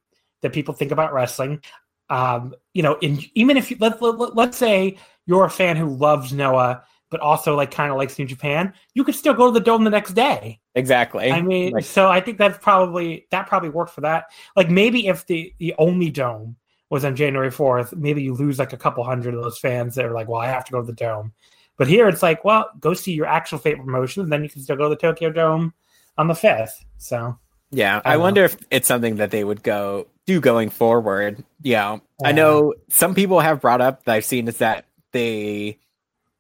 [0.42, 1.62] that people think about wrestling.
[2.10, 4.96] Um, you know, in even if you let, let let's say
[5.26, 9.04] you're a fan who loves Noah, but also like kind of likes New Japan, you
[9.04, 10.60] could still go to the dome the next day.
[10.74, 11.30] exactly.
[11.30, 14.26] I mean, Like- so I think that's probably that probably worked for that.
[14.56, 16.56] Like maybe if the the only dome
[16.90, 20.06] was on January 4th, maybe you lose like a couple hundred of those fans that
[20.06, 21.32] are like, well, I have to go to the dome.
[21.76, 24.62] But here it's like, well, go see your actual favorite promotion, and then you can
[24.62, 25.74] still go to the Tokyo Dome
[26.16, 26.72] on the 5th.
[26.96, 27.38] So,
[27.70, 28.46] yeah, I, I wonder know.
[28.46, 31.44] if it's something that they would go do going forward.
[31.62, 32.80] Yeah, I know uh-huh.
[32.88, 35.78] some people have brought up that I've seen is that they,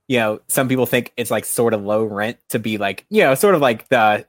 [0.08, 3.22] you know, some people think it's like sort of low rent to be like, you
[3.22, 4.26] know, sort of like the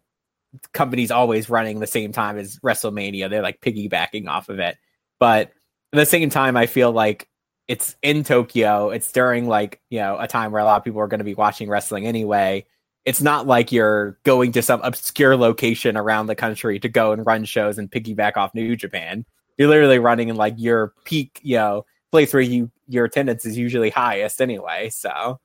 [0.73, 3.29] company's always running the same time as WrestleMania.
[3.29, 4.77] They're like piggybacking off of it.
[5.19, 5.51] But
[5.93, 7.27] at the same time, I feel like
[7.67, 8.89] it's in Tokyo.
[8.89, 11.25] It's during like, you know, a time where a lot of people are going to
[11.25, 12.65] be watching wrestling anyway.
[13.09, 17.25] It's not like you're going to some obscure location around the country to go and
[17.25, 19.25] run shows and piggyback off New Japan.
[19.57, 23.57] You're literally running in like your peak, you know, place where you your attendance is
[23.57, 24.91] usually highest anyway.
[24.91, 25.39] So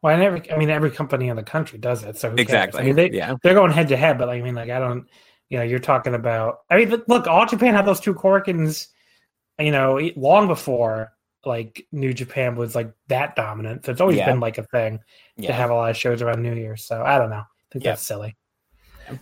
[0.00, 2.18] well, and every I mean every company in the country does it.
[2.18, 3.34] So exactly, I mean they yeah.
[3.42, 5.08] they're going head to head, but like, I mean like I don't
[5.48, 8.86] you know you're talking about I mean look, all Japan had those two Korakuens,
[9.58, 11.10] you know, long before
[11.44, 13.84] like New Japan was like that dominant.
[13.84, 14.26] So it's always yeah.
[14.26, 15.00] been like a thing
[15.36, 15.48] yeah.
[15.48, 16.76] to have a lot of shows around New Year.
[16.76, 17.36] So I don't know.
[17.36, 18.36] I think that's silly.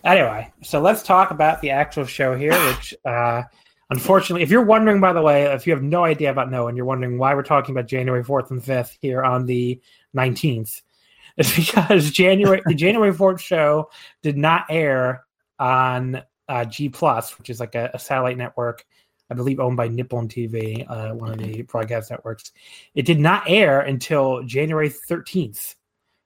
[0.03, 3.43] Anyway, so let's talk about the actual show here, which uh
[3.89, 6.77] unfortunately, if you're wondering, by the way, if you have no idea about Noah and
[6.77, 9.79] you're wondering why we're talking about January 4th and 5th here on the
[10.15, 10.81] 19th,
[11.37, 13.89] it's because January the January 4th show
[14.21, 15.25] did not air
[15.59, 18.85] on uh, G Plus, which is like a, a, satellite network,
[19.31, 22.51] I believe owned by Nippon TV, uh, one of the broadcast networks.
[22.93, 25.75] It did not air until January 13th.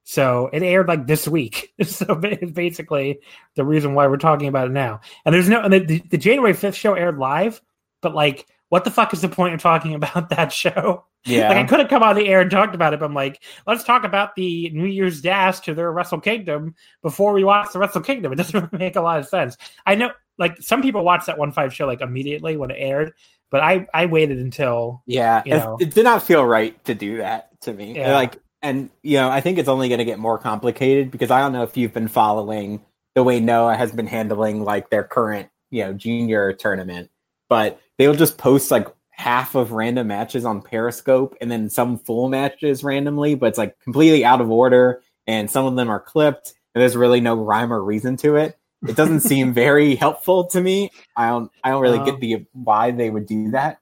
[0.06, 1.74] So it aired like this week.
[1.86, 3.20] So it's basically
[3.56, 5.02] the reason why we're talking about it now.
[5.24, 7.62] And there's no, and the, the January 5th show aired live,
[8.02, 11.06] but like, what the fuck is the point of talking about that show?
[11.26, 11.50] Yeah.
[11.50, 13.44] Like I could have come on the air and talked about it, but I'm like,
[13.68, 17.80] let's talk about the New Year's Dash to their Wrestle Kingdom before we watch the
[17.80, 18.32] Wrestle Kingdom.
[18.32, 19.58] It doesn't really make a lot of sense.
[19.86, 23.14] I know like some people watch that one five show like immediately when it aired,
[23.52, 25.44] but I I waited until Yeah.
[25.46, 27.96] You know, it, it did not feel right to do that to me.
[27.96, 28.14] Yeah.
[28.16, 31.40] Like and you know, I think it's only going to get more complicated because I
[31.40, 35.50] don't know if you've been following the way Noah has been handling like their current,
[35.70, 37.10] you know, junior tournament,
[37.50, 42.28] but they'll just post like half of random matches on Periscope and then some full
[42.28, 46.54] matches randomly, but it's like completely out of order and some of them are clipped
[46.74, 48.58] and there's really no rhyme or reason to it.
[48.88, 50.90] It doesn't seem very helpful to me.
[51.16, 53.80] I don't I don't really get the why they would do that.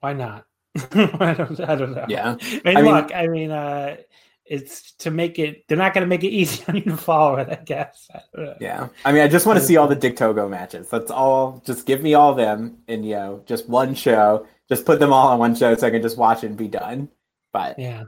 [0.00, 0.46] Why not?
[0.92, 2.06] I don't, I don't know.
[2.08, 2.36] Yeah.
[2.64, 3.96] I mean, I look, I mean, uh,
[4.44, 7.36] it's to make it, they're not going to make it easy on you to follow
[7.36, 8.08] it, I guess.
[8.36, 8.88] I yeah.
[9.04, 10.88] I mean, I just want to see all the Dick Togo matches.
[10.88, 11.62] That's all.
[11.64, 14.46] Just give me all of them and, you know, just one show.
[14.68, 16.68] Just put them all on one show so I can just watch it and be
[16.68, 17.08] done.
[17.52, 18.04] But yeah.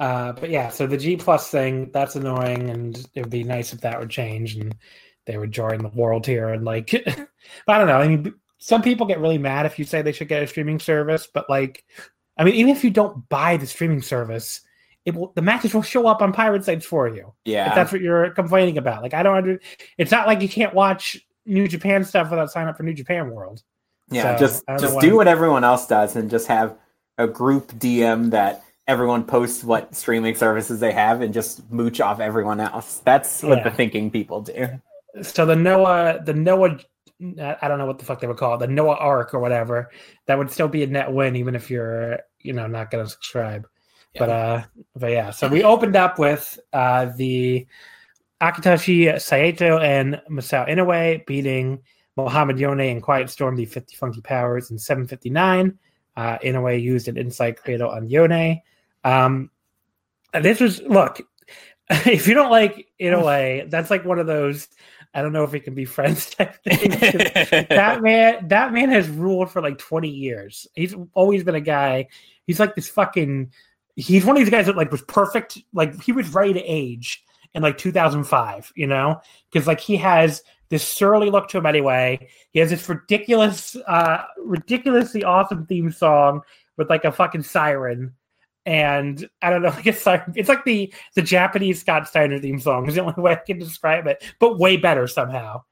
[0.00, 2.70] Uh, but yeah, so the G plus thing, that's annoying.
[2.70, 4.74] And it would be nice if that would change and
[5.26, 6.48] they would join the world here.
[6.48, 6.92] And like,
[7.68, 8.00] I don't know.
[8.00, 10.80] I mean, some people get really mad if you say they should get a streaming
[10.80, 11.84] service, but like,
[12.38, 14.62] I mean, even if you don't buy the streaming service,
[15.04, 17.32] it will the matches will show up on pirate sites for you.
[17.44, 19.02] Yeah, if that's what you're complaining about.
[19.02, 19.60] Like, I don't under.
[19.96, 23.30] It's not like you can't watch New Japan stuff without signing up for New Japan
[23.30, 23.62] World.
[24.10, 26.76] Yeah, so, just just do what everyone else does and just have
[27.16, 32.18] a group DM that everyone posts what streaming services they have and just mooch off
[32.18, 33.00] everyone else.
[33.04, 33.64] That's what yeah.
[33.64, 34.80] the thinking people do.
[35.22, 36.78] So the Noah the Noah
[37.20, 39.90] I don't know what the fuck they would call it, the Noah Arc or whatever,
[40.26, 43.10] that would still be a net win, even if you're, you know, not going to
[43.10, 43.66] subscribe.
[44.14, 44.18] Yeah.
[44.20, 44.62] But, uh,
[44.96, 47.66] but yeah, so we opened up with uh, the
[48.40, 51.80] Akitoshi Saito and Masao Inoue beating
[52.16, 55.78] Mohamed Yone and Quiet Storm, the 50 Funky Powers in 759.
[56.16, 58.62] Uh, Inoue used an inside cradle on Yone.
[59.04, 59.50] Um,
[60.32, 61.20] this was, look,
[61.90, 64.68] if you don't like Inoue, that's like one of those
[65.12, 66.90] I don't know if we can be friends type thing.
[67.68, 70.66] that man, that man has ruled for like 20 years.
[70.74, 72.08] He's always been a guy.
[72.46, 73.52] He's like this fucking.
[73.96, 75.58] He's one of these guys that like was perfect.
[75.72, 78.72] Like he was ready to age in like 2005.
[78.76, 82.28] You know, because like he has this surly look to him anyway.
[82.52, 86.42] He has this ridiculous, uh, ridiculously awesome theme song
[86.76, 88.14] with like a fucking siren
[88.66, 89.70] and I don't know.
[89.76, 93.32] I guess it's like the the Japanese Scott Steiner theme song is the only way
[93.32, 95.62] I can describe it, but way better somehow.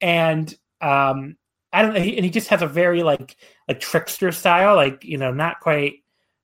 [0.00, 0.48] And
[0.80, 1.36] um,
[1.72, 2.00] I don't know.
[2.00, 3.36] He, and he just has a very like
[3.68, 5.94] like trickster style, like you know, not quite,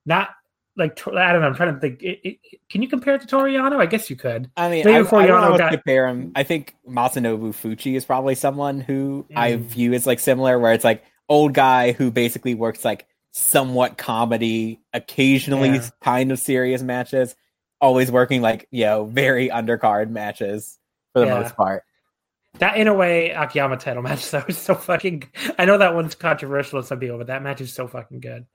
[0.06, 0.30] not
[0.76, 1.48] like I don't know.
[1.48, 2.02] I'm trying to think.
[2.02, 2.38] It, it,
[2.70, 3.78] can you compare it to Toru Yano?
[3.78, 4.50] I guess you could.
[4.56, 5.72] I mean, Maybe I, I don't know got...
[5.72, 6.32] compare him.
[6.36, 9.36] I think Masanobu Fuchi is probably someone who mm.
[9.36, 13.98] I view as like similar, where it's like old guy who basically works like somewhat
[13.98, 15.88] comedy, occasionally yeah.
[16.02, 17.34] kind of serious matches,
[17.80, 20.78] always working like, you know, very undercard matches
[21.12, 21.40] for the yeah.
[21.40, 21.84] most part.
[22.58, 25.24] That in a way Akiyama title match though is so fucking.
[25.58, 28.46] I know that one's controversial to some people, but that match is so fucking good.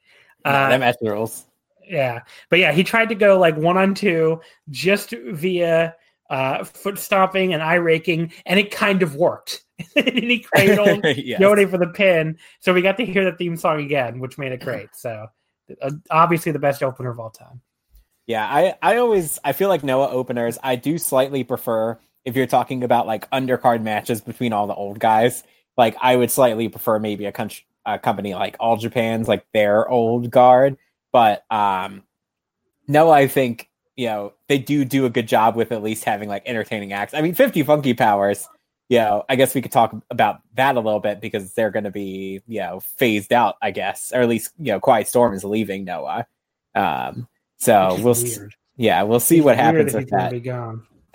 [0.45, 1.45] Yeah, Uh, that match rules.
[1.87, 5.95] yeah, but yeah, he tried to go like one on two just via
[6.29, 9.63] uh, foot stomping and eye raking, and it kind of worked.
[9.95, 11.39] and he cradled yes.
[11.41, 14.61] For the pin, so we got to hear the theme song again, which made it
[14.61, 14.89] great.
[14.93, 15.27] So
[15.81, 17.61] uh, obviously the best opener of all time.
[18.25, 20.57] Yeah, I, I always I feel like Noah openers.
[20.63, 24.99] I do slightly prefer if you're talking about like undercard matches between all the old
[24.99, 25.43] guys.
[25.77, 29.89] Like I would slightly prefer maybe a, country, a company like All Japan's like their
[29.89, 30.77] old guard.
[31.11, 32.03] But um,
[32.87, 36.29] no, I think you know they do do a good job with at least having
[36.29, 37.13] like entertaining acts.
[37.13, 38.47] I mean, Fifty Funky Powers.
[38.89, 41.85] You know, I guess we could talk about that a little bit because they're going
[41.85, 43.55] to be you know phased out.
[43.61, 46.27] I guess, or at least you know, Quiet Storm is leaving Noah.
[46.75, 47.27] Um,
[47.57, 48.55] so we'll s- weird.
[48.77, 50.31] yeah, we'll see It's what happens with that.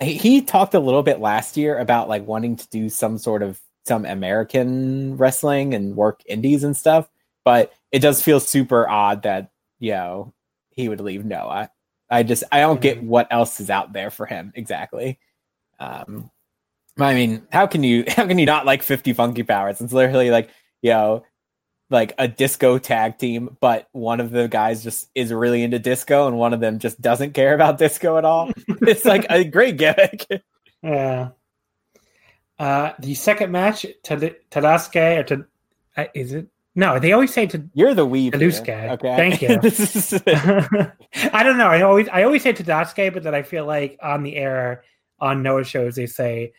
[0.01, 3.43] He, he talked a little bit last year about like wanting to do some sort
[3.43, 7.09] of some American wrestling and work indies and stuff,
[7.45, 10.33] but it does feel super odd that you know
[10.71, 11.69] he would leave Noah.
[12.09, 15.19] I just I don't get what else is out there for him exactly.
[15.79, 16.29] Um,
[16.97, 19.81] I mean, how can you how can you not like Fifty Funky Powers?
[19.81, 20.49] It's literally like
[20.81, 21.23] you know
[21.89, 26.27] like a disco tag team, but one of the guys just is really into disco
[26.27, 28.51] and one of them just doesn't care about disco at all.
[28.67, 30.25] it's like a great gimmick.
[30.83, 31.29] Yeah.
[32.59, 36.47] Uh, the second match, Tad- Tadasuke or Tad- is it?
[36.79, 37.63] No, they always say to.
[37.73, 38.33] You're the weeb.
[38.35, 38.91] here, Tadusuke.
[38.91, 39.15] Okay.
[39.17, 40.89] Thank you.
[41.33, 41.67] I don't know.
[41.67, 44.83] I always I always say Tadasuke, but then I feel like on the air
[45.19, 46.53] on Noah shows they say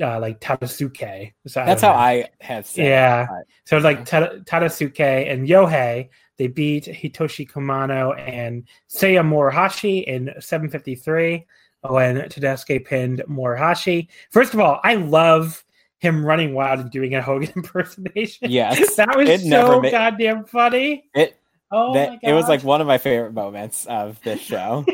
[0.00, 1.32] uh, like Tadasuke.
[1.46, 1.98] So That's don't how.
[1.98, 2.84] I have said.
[2.84, 2.88] it.
[2.88, 3.26] Yeah.
[3.30, 6.10] But- So it's like Tada- Tadasuke and Yohei.
[6.38, 11.46] They beat Hitoshi Kumano and Seiya Morihashi in 753
[11.88, 14.08] when Tadasuke pinned Morihashi.
[14.30, 15.64] First of all, I love
[16.02, 18.50] him running wild and doing a Hogan impersonation.
[18.50, 18.96] Yes.
[18.96, 21.08] that was so ma- goddamn funny.
[21.14, 21.36] It
[21.74, 24.84] Oh that it was like one of my favorite moments of this show.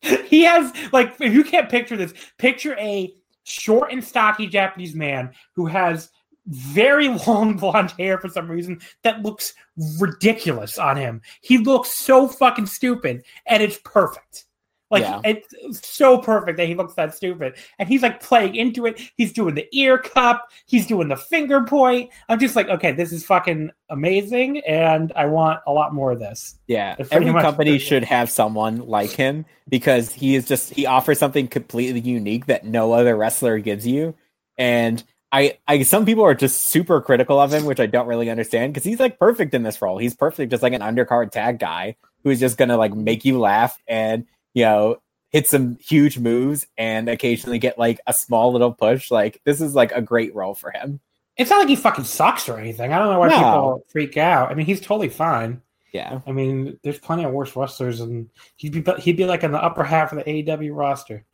[0.00, 5.32] he has like if you can't picture this, picture a short and stocky Japanese man
[5.54, 6.10] who has
[6.46, 9.52] very long blonde hair for some reason that looks
[9.98, 11.20] ridiculous on him.
[11.42, 14.44] He looks so fucking stupid, and it's perfect.
[14.90, 15.20] Like Yeah.
[15.24, 19.00] it's so perfect that he looks that stupid, and he's like playing into it.
[19.16, 20.50] He's doing the ear cup.
[20.66, 22.10] He's doing the finger point.
[22.28, 26.18] I'm just like, okay, this is fucking amazing, and I want a lot more of
[26.18, 26.58] this.
[26.66, 31.48] Yeah, every company should have someone like him because he is just he offers something
[31.48, 34.14] completely unique that no other wrestler gives you.
[34.56, 38.30] And I, I some people are just super critical of him, which I don't really
[38.30, 39.98] understand because he's like perfect in this role.
[39.98, 43.78] He's perfect, just like an undercard tag guy who's just gonna like make you laugh
[43.86, 44.24] and
[44.58, 44.96] you know
[45.30, 49.10] hit some huge moves and occasionally get like a small little push.
[49.10, 51.00] Like this is like a great role for him.
[51.36, 52.92] It's not like he fucking sucks or anything.
[52.92, 53.36] I don't know why No.
[53.36, 54.50] people freak out.
[54.50, 55.62] I mean, he's totally fine.
[55.92, 59.52] Yeah, I mean, there's plenty of worse wrestlers, and he'd be he'd be like in
[59.52, 61.24] the upper half of the AEW roster.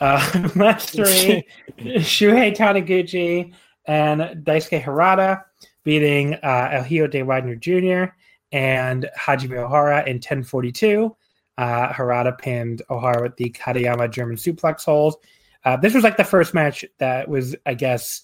[0.00, 1.44] Uh, match three,
[1.78, 3.52] Shuhei Taniguchi
[3.86, 5.42] and Daisuke Harada
[5.82, 8.14] beating uh, El Hijo de Wagner Jr.
[8.52, 11.14] and Hajime Ohara in 1042.
[11.56, 15.16] Uh, Harada pinned Ohara with the Katayama German suplex hold.
[15.64, 18.22] Uh, this was like the first match that was, I guess,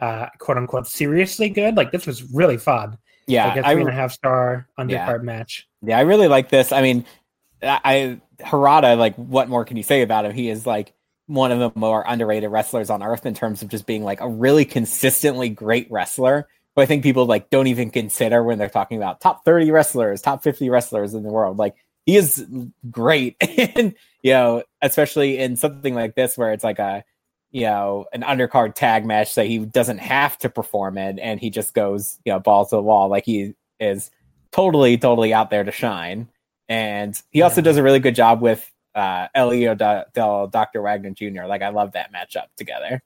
[0.00, 1.76] uh, quote unquote, seriously good.
[1.76, 2.96] Like this was really fun.
[3.26, 3.48] yeah.
[3.48, 5.16] like a I three and a half star undercard Yeah.
[5.22, 5.68] match.
[5.82, 6.72] Yeah, I really like this.
[6.72, 7.04] I mean,
[7.62, 10.32] I, I Harada, like, what more can you say about him?
[10.32, 10.94] He is like
[11.26, 14.28] one of the more underrated wrestlers on earth in terms of just being like a
[14.28, 16.48] really consistently great wrestler.
[16.74, 20.22] Who I think people like don't even consider when they're talking about top 30 wrestlers,
[20.22, 21.56] top 50 wrestlers in the world.
[21.58, 22.46] Like he is
[22.90, 23.36] great.
[23.76, 27.04] and you know, especially in something like this where it's like a
[27.50, 31.50] you know, an undercard tag match that he doesn't have to perform in and he
[31.50, 33.08] just goes, you know, balls to the wall.
[33.08, 34.10] Like he is
[34.52, 36.28] totally, totally out there to shine.
[36.68, 40.82] And he also does a really good job with uh, El Hijo da- del Dr.
[40.82, 41.46] Wagner Jr.
[41.46, 43.02] Like, I love that matchup together.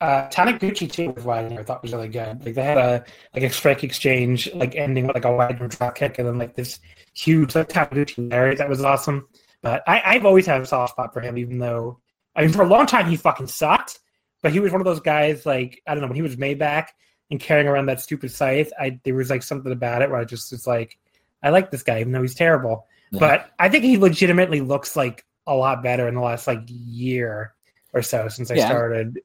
[0.00, 2.44] Uh, Taniguchi too with Wagner I thought was really good.
[2.44, 5.94] Like they had a like a strike exchange, like ending with like a Wagner drop
[5.94, 6.80] kick, and then like this
[7.16, 9.26] huge like Taniguchi Mary that was awesome.
[9.62, 11.98] But I, I've always had a soft spot for him, even though
[12.34, 14.00] I mean for a long time he fucking sucked.
[14.42, 16.88] But he was one of those guys like I don't know when he was Maybach
[17.30, 18.70] and carrying around that stupid scythe.
[18.78, 20.98] I there was like something about it where I just was like
[21.42, 22.86] I like this guy even though he's terrible.
[23.10, 23.20] Yeah.
[23.20, 27.54] But I think he legitimately looks like a lot better in the last like year
[27.94, 28.66] or so since I Yeah.
[28.66, 29.20] started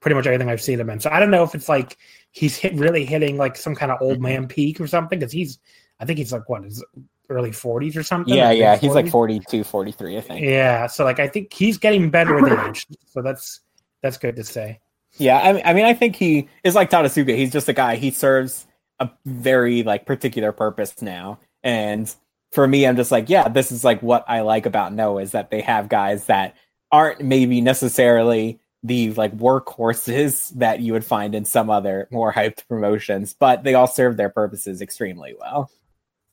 [0.00, 1.00] pretty much everything I've seen him in.
[1.00, 1.96] So I don't know if it's like
[2.30, 4.22] he's hit really hitting like some kind of old Mm-hmm.
[4.22, 5.58] man peak or something because he's
[6.00, 6.82] I think he's like what is
[7.30, 8.34] early 40s or something.
[8.34, 8.72] Yeah, yeah.
[8.72, 9.10] mid- He's like 40s?
[9.10, 10.40] 42, 43, I think.
[10.42, 12.86] Yeah, so like I think he's getting better with age.
[13.06, 13.60] So that's
[14.02, 14.80] that's good to say.
[15.16, 17.36] Yeah, I mean, I mean, I think he is like Tadasuke.
[17.36, 17.96] He's just a guy.
[17.96, 18.66] He serves
[19.00, 22.12] a very like particular purpose now, and
[22.52, 25.32] for me, I'm just like, yeah, this is like what I like about Noah is
[25.32, 26.56] that they have guys that
[26.92, 32.66] aren't maybe necessarily the like workhorses that you would find in some other more hyped
[32.68, 35.70] promotions, but they all serve their purposes extremely well.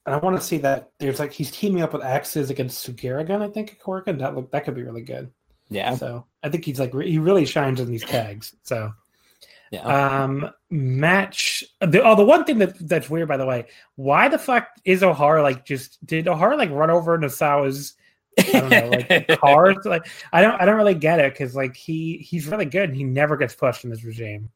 [0.06, 3.41] And I want to see that there's like he's teaming up with AXIZ against Sugiura-gun,
[3.41, 4.20] I think, Korakuen.
[4.20, 5.32] That look that could be really good.
[5.70, 5.95] Yeah.
[5.95, 8.56] So I think he's like he really shines in these tags.
[8.64, 8.91] So
[9.72, 9.82] Yeah.
[10.24, 14.39] um match the oh the one thing that that's weird by the way, why the
[14.39, 17.93] fuck is Ohara like just did Ohara like run over Nasawa's
[18.39, 19.78] I don't know, like cars?
[19.86, 22.95] Like I don't I don't really get it because like he he's really good and
[22.97, 24.49] he never gets pushed in this regime.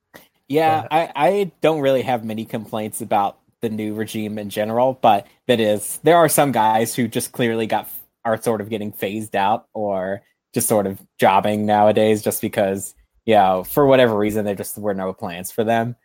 [0.48, 3.38] Yeah, But- I, I don't really have many complaints about
[3.70, 7.66] the new regime in general, but that is there are some guys who just clearly
[7.68, 7.90] got
[8.24, 10.22] are sort of getting phased out or
[10.54, 12.96] just sort of jobbing nowadays just because
[13.26, 15.96] you know for whatever reason there just were no plans for them.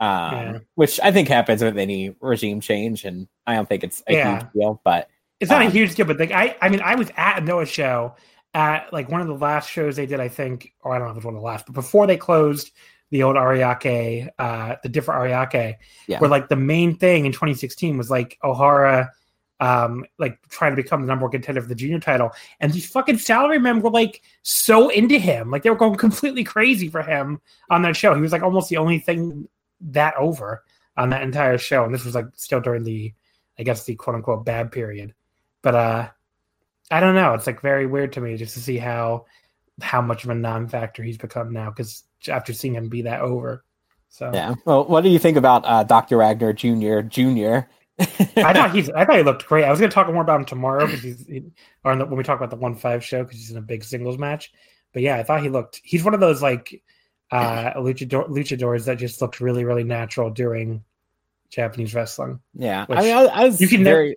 [0.00, 0.58] Um, Yeah.
[0.76, 4.38] which I think happens with any regime change, and I don't think it's a Yeah.
[4.40, 4.80] huge deal.
[4.82, 5.08] But
[5.40, 7.44] It's not a Um, huge deal, but like I, I mean, I was at a
[7.44, 8.14] Noah show
[8.54, 11.10] at like one of the last shows they did, I think, or I don't know
[11.12, 12.70] if it was one of the last, but before they closed
[13.10, 16.18] the old Ariake, uh, the different Ariake, Yeah.
[16.20, 19.10] where like the main thing in 2016 was like Ohara,
[19.58, 22.30] um, like trying to become the number one contender for the junior title,
[22.60, 26.44] and these fucking salary men were like so into him, like they were going completely
[26.44, 28.14] crazy for him on that show.
[28.14, 29.48] He was like almost the only thing
[29.80, 30.64] that over
[30.96, 33.12] on that entire show, and this was like still during the,
[33.58, 35.14] I guess the quote unquote bad period.
[35.62, 36.08] But uh
[36.92, 37.34] i don't know.
[37.34, 39.26] It's like very weird to me just to see how
[39.80, 43.64] how much of a non-factor he's become now because after seeing him be that over
[44.10, 44.30] so.
[44.34, 46.18] Yeah, well, what do you think about uh, Dr.
[46.18, 47.68] Wagner Junior Junior?
[48.00, 48.04] i
[48.54, 49.64] thought he's i thought he looked great.
[49.64, 51.44] I was going to talk more about him tomorrow because he's he,
[51.84, 53.84] or the, when we talk about the one five show because he's in a big
[53.84, 54.52] singles match.
[54.92, 56.82] But yeah i thought he looked he's one of those like
[57.30, 60.82] uh luchador, luchadors that just looked really really natural during
[61.50, 62.40] japanese wrestling.
[62.54, 64.16] Yeah, I mean, I, I was you can very, I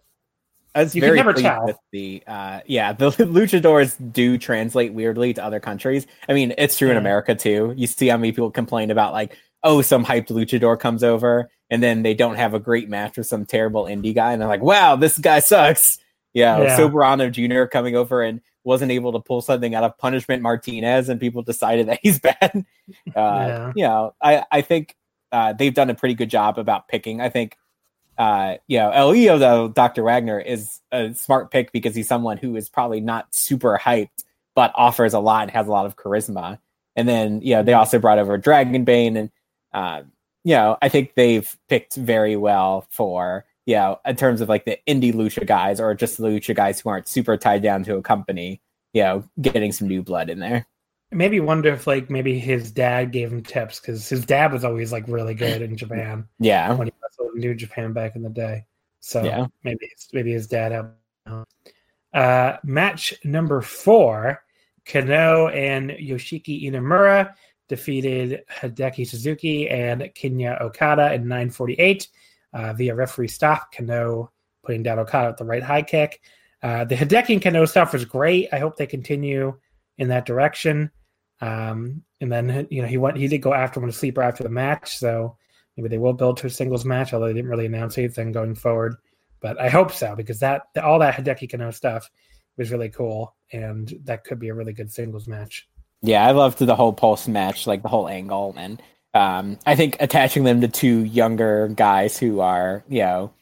[0.82, 1.66] was you can never tell.
[1.66, 6.08] with the, uh, yeah, the luchadors do translate weirdly to other countries.
[6.28, 7.74] I mean, it's true in America too.
[7.78, 11.82] You see how many people complain about like, oh, some hyped luchador comes over and
[11.82, 14.62] then they don't have a great match with some terrible indie guy, and they're like,
[14.62, 15.98] wow, this guy sucks.
[16.34, 16.78] Yeah, Yeah.
[16.80, 17.66] Soberano Jr.
[17.66, 21.88] coming over and wasn't able to pull something out of Punishment Martinez, and people decided
[21.88, 22.36] that he's bad.
[22.54, 22.62] Uh,
[23.16, 23.72] Yeah.
[23.76, 24.96] You know, I I think
[25.32, 27.22] uh, they've done a pretty good job about picking.
[27.22, 27.58] I think,
[28.18, 30.04] uh, you know, El Hijo del Dr.
[30.04, 34.24] Wagner is a smart pick because he's someone who is probably not super hyped,
[34.56, 36.60] but offers a lot and has a lot of charisma.
[36.96, 39.32] And then you know they also brought over Dragon Bane and
[39.74, 40.04] uh,
[40.44, 44.66] you know I think they've picked very well for you know in terms of like
[44.66, 47.96] the indie lucha guys or just the lucha guys who aren't super tied down to
[47.96, 48.62] a company.
[48.94, 50.68] You know, getting some new blood in there.
[51.14, 54.92] Maybe wonder if like maybe his dad gave him tips because his dad was always
[54.92, 58.30] like really good in Japan Yeah, when he wrestled in New Japan back in the
[58.30, 58.66] day.
[59.00, 59.48] So Yeah.
[59.64, 60.72] maybe his, maybe his dad
[61.26, 61.54] helped.
[62.14, 64.44] Uh, match number four:
[64.86, 67.34] Kano and Yoshiki Inamura
[67.70, 72.08] defeated Hideki Suzuki and Kinya Okada in 9:48
[72.54, 73.74] uh, via referee stop.
[73.74, 74.32] Kano
[74.64, 76.22] putting down Okada with the right high kick.
[76.62, 78.48] Uh, the Hideki and Kano stuff was great.
[78.54, 79.58] I hope they continue
[79.98, 80.92] in that direction.
[81.44, 84.44] Um, and then you know he went he did go after him to sleeper after
[84.44, 85.36] the match, so
[85.76, 88.56] maybe they will build to a singles match, although they didn't really announce anything going
[88.56, 88.96] forward.
[89.42, 92.10] But I hope so because that all that Hideki Kano stuff
[92.58, 95.68] was really cool, and that could be a really good singles match.
[96.02, 98.82] Yeah, I loved the whole pulse match, like the whole angle, and
[99.14, 103.34] um, I think attaching them to two younger guys who are, you know,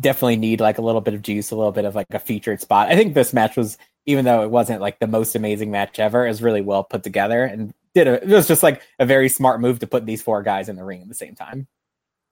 [0.00, 2.62] definitely need like a little bit of juice, a little bit of like a featured
[2.62, 2.88] spot.
[2.88, 3.76] I think this match was,
[4.06, 7.44] even though it wasn't like the most amazing match ever, is really well put together
[7.44, 10.42] and did a, it was just like a very smart move to put these four
[10.42, 11.66] guys in the ring at the same time.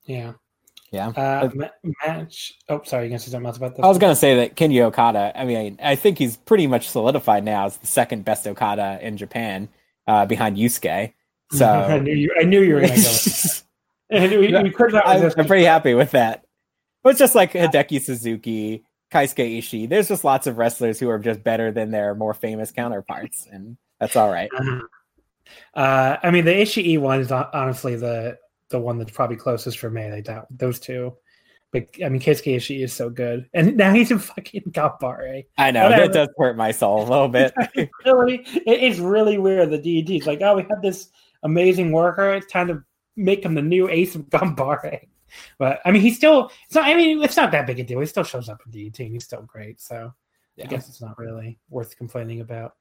[0.05, 0.33] Yeah.
[0.91, 1.09] Yeah.
[1.09, 2.53] Uh, ma- match.
[2.69, 3.05] Oh, sorry.
[3.05, 3.85] You gonna say something else about this?
[3.85, 5.33] I was gonna say that Kinya Okada.
[5.35, 9.17] I mean, I think he's pretty much solidified now as the second best Okada in
[9.17, 9.71] Japan,
[10.07, 11.15] uh, behind Yusuke.
[11.53, 12.35] So I knew you.
[12.41, 13.03] I knew you were gonna go.
[13.03, 13.65] With
[14.11, 15.31] I knew you, you could not I'm.
[15.37, 16.47] I'm pretty happy with that.
[17.03, 19.89] But it's just like Hideki Suzuki, Keisuke Ishii.
[19.89, 23.77] There's just lots of wrestlers who are just better than their more famous counterparts, and
[24.01, 24.51] that's all right.
[25.75, 28.39] Uh, I mean, the Ishii one is honestly the
[28.71, 30.11] the one that's probably closest for me.
[30.11, 31.15] Like that, those two.
[31.73, 35.47] But I mean, Keisuke Ishii is so good, and now he's in fucking Gambare.
[35.57, 36.03] I know Whatever.
[36.03, 37.55] that does hurt my soul a little bit.
[38.05, 39.71] really, it is really weird.
[39.71, 41.09] The DDT is like, oh, we have this
[41.43, 42.35] amazing worker.
[42.35, 42.83] It's time to
[43.17, 45.07] make him the new ace of Gambare.
[45.59, 46.51] But I mean, he's still.
[46.67, 46.85] It's not.
[46.85, 48.01] I mean, it's not that big a deal.
[48.01, 49.13] He still shows up in the team.
[49.13, 49.81] he's still great.
[49.81, 50.13] So
[50.57, 50.65] Yeah.
[50.65, 52.75] I guess it's not really worth complaining about.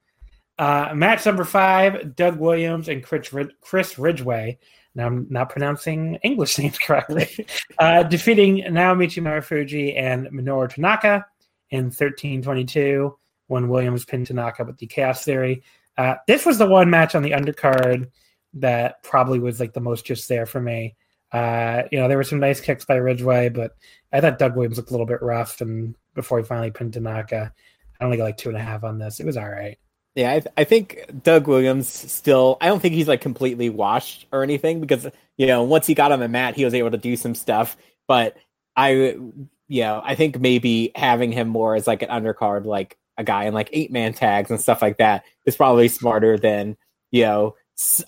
[0.58, 4.58] Uh, match number five: Doug Williams and Chris, Rid- Chris Ridgeway.
[4.94, 7.46] Now I'm not pronouncing English names correctly.
[7.78, 11.24] uh, defeating Naomichi Marufuji and Minoru Tanaka
[11.70, 13.14] in 13-22
[13.46, 15.62] when Williams pinned Tanaka with the Chaos Theory.
[15.96, 18.10] Uh, this was the one match on the undercard
[18.54, 20.94] that probably was like the most just there for me.
[21.32, 23.72] Uh, you know, there were some nice kicks by Ridgeway, but
[24.12, 27.52] I thought Doug Williams looked a little bit rough, and before he finally pinned Tanaka,
[28.00, 29.20] I only got like two and a half on this.
[29.20, 29.78] It was all right.
[30.14, 32.58] Yeah, I, th- I think Doug Williams still.
[32.60, 35.06] I don't think he's like completely washed or anything because
[35.38, 37.78] you know once he got on the mat, he was able to do some stuff.
[38.06, 38.36] But
[38.76, 43.24] I, you know, I think maybe having him more as like an undercard, like a
[43.24, 46.76] guy in like eight man tags and stuff like that, is probably smarter than
[47.10, 47.54] you know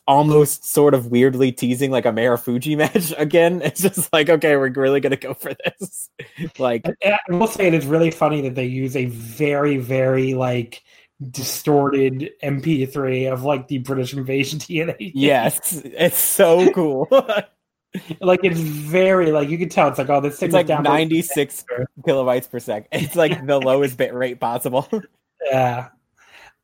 [0.06, 3.62] almost sort of weirdly teasing like a Marufuji match again.
[3.62, 6.10] It's just like, okay, we're really gonna go for this.
[6.58, 10.82] like, I will say it is really funny that they use a very, very like
[11.30, 15.12] distorted MP3 of like the British invasion DNA.
[15.14, 17.08] Yes, it's so cool.
[18.20, 21.64] like it's very like you can tell it's like oh this thing it's like 96
[22.06, 22.88] kilobytes per second.
[22.92, 24.88] It's like the lowest bit rate possible.
[25.50, 25.88] yeah.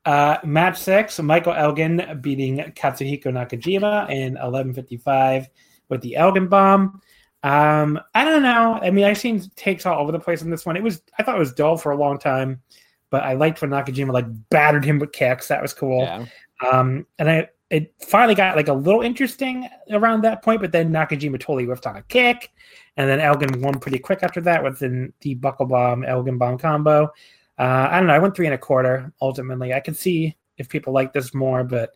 [0.05, 5.47] Uh, match six: Michael Elgin beating Katsuhiko Nakajima in 11:55
[5.89, 7.01] with the Elgin bomb.
[7.43, 8.79] Um, I don't know.
[8.83, 10.77] I mean, I've seen takes all over the place on this one.
[10.77, 12.63] It was I thought it was dull for a long time,
[13.11, 15.49] but I liked when Nakajima like battered him with kicks.
[15.49, 16.03] That was cool.
[16.03, 16.27] Yeah.
[16.71, 20.93] Um, and I it finally got like a little interesting around that point, but then
[20.93, 22.51] Nakajima totally whiffed on a kick,
[22.97, 26.59] and then Elgin won pretty quick after that with the, the buckle bomb Elgin bomb
[26.59, 27.13] combo.
[27.61, 28.15] Uh, I don't know.
[28.15, 29.75] I went three and a quarter ultimately.
[29.75, 31.91] I could see if people like this more, but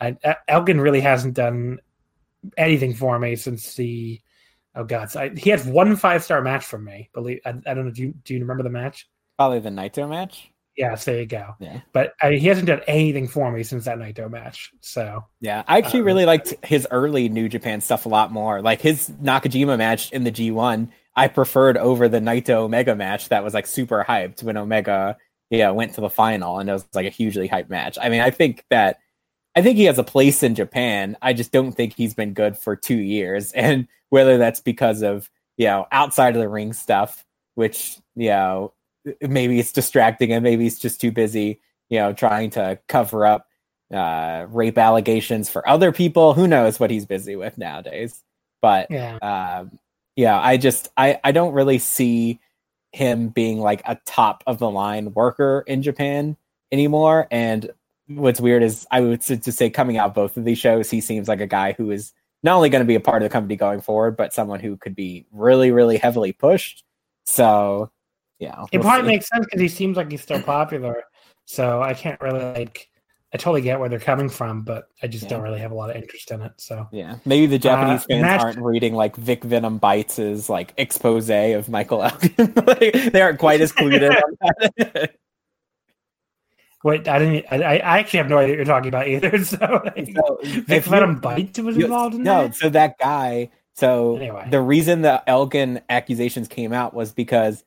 [0.00, 0.16] I,
[0.46, 1.80] Elgin really hasn't done
[2.56, 4.20] anything for me since the
[4.76, 7.10] oh god, so I, he had one five star match from me.
[7.12, 7.90] Believe I, I don't know.
[7.90, 9.08] Do you do you remember the match?
[9.36, 10.52] Probably the Naito match.
[10.76, 11.56] Yes, there you go.
[11.58, 11.80] Yeah.
[11.92, 14.70] But I he hasn't done anything for me since that Naito match.
[14.80, 18.62] So yeah, I actually um, really liked his early New Japan stuff a lot more.
[18.62, 23.42] Like his Nakajima match in the G1, I preferred over the Naito Omega match that
[23.42, 25.16] was like super hyped when Omega
[25.50, 27.98] yeah went to the final and it was like a hugely hyped match.
[28.00, 29.00] I mean, I think that
[29.56, 31.16] I think he has a place in Japan.
[31.20, 35.28] I just don't think he's been good for two years, and whether that's because of
[35.56, 38.72] you know outside of the ring stuff, which you know
[39.20, 43.48] maybe it's distracting and maybe he's just too busy, you know, trying to cover up
[43.92, 46.34] uh, rape allegations for other people.
[46.34, 48.22] Who knows what he's busy with nowadays?
[48.62, 49.78] But yeah, um,
[50.18, 52.40] yeah, I just I I don't really see
[52.90, 56.36] him being like a top of the line worker in Japan
[56.72, 57.28] anymore.
[57.30, 57.70] And
[58.08, 61.28] what's weird is I would to say coming out both of these shows, he seems
[61.28, 62.12] like a guy who is
[62.42, 64.76] not only going to be a part of the company going forward, but someone who
[64.76, 66.82] could be really, really heavily pushed.
[67.24, 67.92] So
[68.40, 69.14] yeah, we'll it probably see.
[69.14, 71.04] makes sense because he seems like he's still popular.
[71.44, 72.90] So I can't really like.
[73.32, 75.30] I totally get where they're coming from, but I just yeah.
[75.30, 76.52] don't really have a lot of interest in it.
[76.56, 80.72] So yeah, maybe the Japanese uh, fans match- aren't reading like Vic Venom Bites' like
[80.78, 82.52] expose of Michael Elgin.
[82.66, 85.08] like, they aren't quite as clued in.
[86.84, 87.46] Wait, I didn't.
[87.50, 89.36] I, I, actually have no idea what you're talking about either.
[89.44, 92.48] So, like, so Vic Venom Bites was involved in no, that.
[92.48, 93.50] No, so that guy.
[93.74, 94.46] So anyway.
[94.50, 97.62] the reason the Elgin accusations came out was because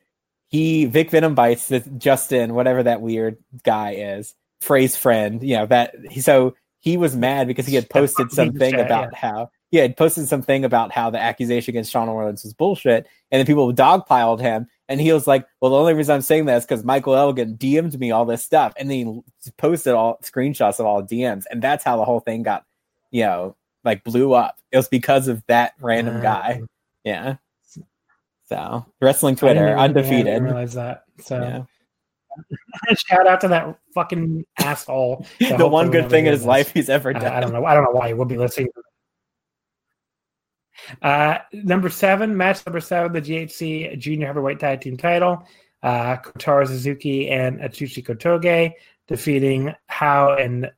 [0.47, 5.43] he Vic Venom bites Justin, whatever that weird guy is, Frey's friend.
[5.43, 9.17] You know that he so he was mad because he had posted something about yeah.
[9.17, 13.39] how he had posted something about how the accusation against Sean Rollins was bullshit, and
[13.39, 16.57] then people dogpiled him, and he was like, "Well, the only reason I'm saying that
[16.57, 20.79] is because Michael Elgin DM'd me all this stuff, and then he posted all screenshots
[20.79, 22.65] of all DMs, and that's how the whole thing got,
[23.11, 24.57] you know, like blew up.
[24.71, 26.61] It was because of that random uh, guy.
[27.03, 27.35] Yeah.
[28.49, 30.27] So wrestling Twitter undefeated.
[30.27, 31.05] I didn't realize that.
[31.21, 31.63] So yeah.
[32.95, 35.25] shout out to that fucking asshole.
[35.39, 37.25] the one good thing in his life he's ever done.
[37.25, 37.65] I, I, don't know.
[37.65, 38.69] I don't know why he would be listening.
[41.01, 45.47] Uh, number seven, match number seven, the GHC Junior Heavyweight Tag Team Title.
[45.83, 48.73] Uh, Kotaro Suzuki and Atsushi Kotoge
[49.07, 50.71] defeating Hao and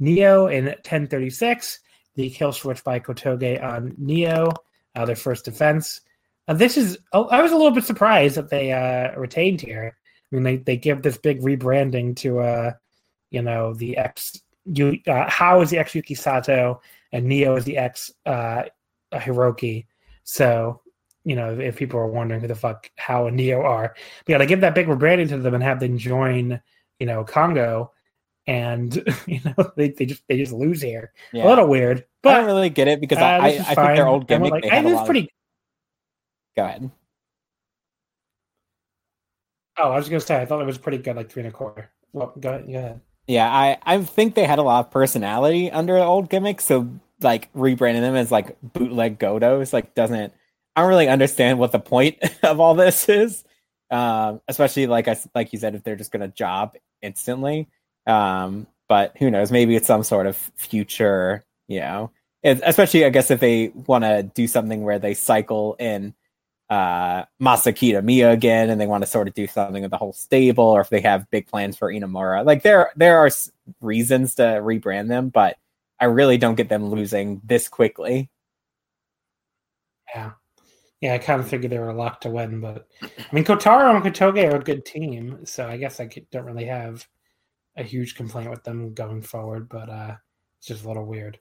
[0.00, 1.80] Nioh in 1036.
[2.14, 4.54] The kill switch by Kotoge on Nioh,
[4.94, 6.00] uh, their first defense.
[6.48, 9.96] Uh, this is oh, I was a little bit surprised that they uh, retained here.
[10.30, 12.72] I mean, they, they give this big rebranding to uh,
[13.30, 16.80] you know the ex you uh, Hao is the ex Yuki Sato
[17.12, 18.64] and Nioh is the ex uh,
[19.12, 19.86] Hiroki.
[20.24, 20.80] So
[21.24, 24.38] you know if people are wondering who the fuck how and Nioh are, but yeah,
[24.38, 26.60] they give that big rebranding to them and have them join
[26.98, 27.92] you know Kongo,
[28.46, 28.94] and
[29.26, 31.12] you know they, they just they just lose here.
[31.32, 31.46] Yeah.
[31.46, 33.76] A little weird, but I don't really get it because uh, I, I, I think
[33.76, 34.50] their old gimmick.
[34.50, 35.32] Like, they it's pretty.
[36.56, 36.90] Go ahead.
[39.78, 41.52] Oh, I was gonna say I thought it was pretty good, like three and a
[41.52, 41.90] quarter.
[42.12, 43.00] Well, go ahead.
[43.26, 46.88] Yeah, I I think they had a lot of personality under the old gimmick, so
[47.20, 50.32] like rebranding them as like bootleg Gotos like doesn't.
[50.74, 53.44] I don't really understand what the point of all this is,
[53.90, 57.68] um, especially like I like you said if they're just gonna job instantly.
[58.06, 59.52] Um, but who knows?
[59.52, 62.10] Maybe it's some sort of future, you know.
[62.42, 66.14] especially, I guess if they want to do something where they cycle in
[66.70, 70.12] uh Masa Kitamiya again, and they want to sort of do something with the whole
[70.12, 72.44] stable, or if they have big plans for Inamura.
[72.44, 73.30] Like there, there are
[73.80, 75.56] reasons to rebrand them, but
[76.00, 78.30] I really don't get them losing this quickly.
[80.14, 80.32] Yeah,
[81.00, 84.04] yeah, I kind of figured they were locked to win, but I mean, Kotaro and
[84.04, 87.06] Kotoge are a good team, so I guess I don't really have
[87.76, 90.16] a huge complaint with them going forward, but uh,
[90.58, 91.38] it's just a little weird.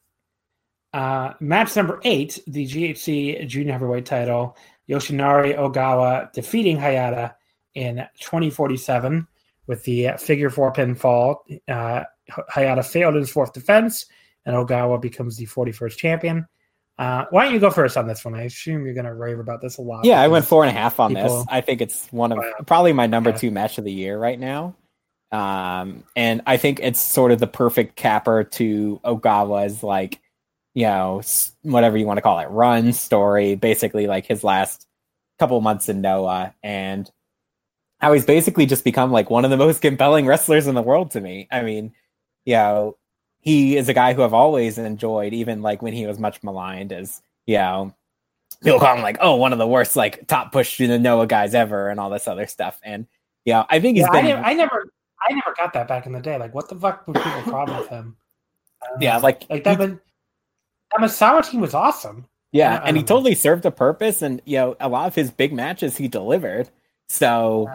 [0.94, 4.56] Uh, match number eight, the GHC Junior Heavyweight title.
[4.90, 7.36] Yoshinari Ogawa defeating Hayata
[7.74, 9.28] in 2047
[9.68, 11.38] with the figure four pinfall.
[11.68, 14.06] Uh, Hayata failed his fourth defense,
[14.46, 16.48] and Ogawa becomes the 41st champion.
[16.98, 18.34] Uh, why don't you go first on this one?
[18.34, 20.04] I assume you're going to rave about this a lot.
[20.04, 21.40] Yeah, I went four and a half on people...
[21.40, 21.46] this.
[21.50, 23.38] I think it's one of probably my number yeah.
[23.38, 24.76] two match of the year right now.
[25.32, 30.20] Um, and I think it's sort of the perfect capper to Ogawa's like
[30.78, 31.24] you know,
[31.64, 34.88] whatever you want to call it, run story, basically like his last
[35.40, 37.10] couple months in Noah, and
[37.98, 41.10] how he's basically just become like one of the most compelling wrestlers in the world
[41.12, 41.48] to me.
[41.50, 41.94] I mean,
[42.46, 42.98] you know,
[43.40, 46.94] he is a guy who I've always enjoyed, even like when he was much maligned
[46.94, 47.96] as, you know,
[48.64, 51.26] people call him like, oh, one of the worst like top push to the Noah
[51.26, 52.80] guys ever and all this other stuff.
[52.84, 53.08] And
[53.46, 54.32] yeah, I think he's yeah, been.
[54.46, 54.94] I, I, never,
[55.28, 56.38] I never got that back in the day.
[56.38, 58.16] Like, what the fuck would people problem with him?
[59.00, 59.80] yeah, like like that.
[59.80, 59.98] He,
[60.92, 62.26] that Misawa team was awesome.
[62.52, 63.08] Yeah, uh, and he know.
[63.08, 66.70] totally served a purpose, and you know, a lot of his big matches he delivered.
[67.10, 67.70] So,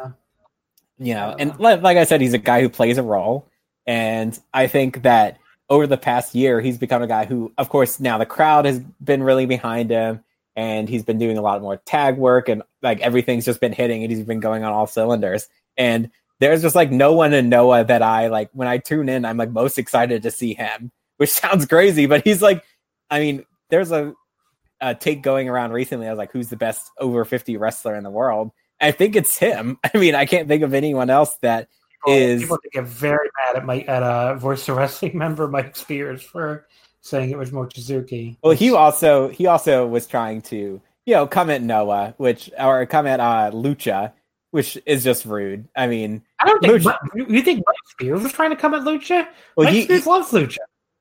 [0.98, 1.06] yeah.
[1.06, 3.46] you know, and like, like I said, he's a guy who plays a role,
[3.86, 5.38] and I think that
[5.68, 8.80] over the past year, he's become a guy who, of course, now the crowd has
[9.02, 10.22] been really behind him,
[10.56, 14.02] and he's been doing a lot more tag work, and like everything's just been hitting,
[14.02, 15.48] and he's been going on all cylinders.
[15.76, 16.10] And
[16.40, 19.36] there's just like no one in Noah that I like when I tune in, I'm
[19.36, 22.64] like most excited to see him, which sounds crazy, but he's like
[23.12, 24.14] I mean, there's a,
[24.80, 26.06] a take going around recently.
[26.06, 28.50] I was like, who's the best over 50 wrestler in the world?
[28.80, 29.78] I think it's him.
[29.94, 31.68] I mean, I can't think of anyone else that
[32.06, 32.42] people, is.
[32.42, 36.66] People get very mad at my at a Voice of Wrestling member, Mike Spears, for
[37.02, 38.38] saying it was Mochizuki.
[38.42, 42.86] Well, he also he also was trying to you know come at Noah, which or
[42.86, 44.12] come at uh, Lucha,
[44.52, 45.68] which is just rude.
[45.76, 46.96] I mean, I don't think Lucha,
[47.28, 49.28] you think Mike Spears was trying to come at Lucha.
[49.54, 50.56] Well, Mike he, Spears loves Lucha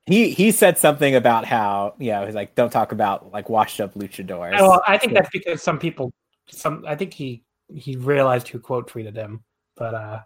[0.06, 3.80] he he said something about how you know he's like don't talk about like washed
[3.80, 4.52] up luchadors.
[4.52, 6.12] Well, I think that's because some people
[6.48, 9.44] some I think he he realized who quote tweeted him,
[9.76, 10.20] but uh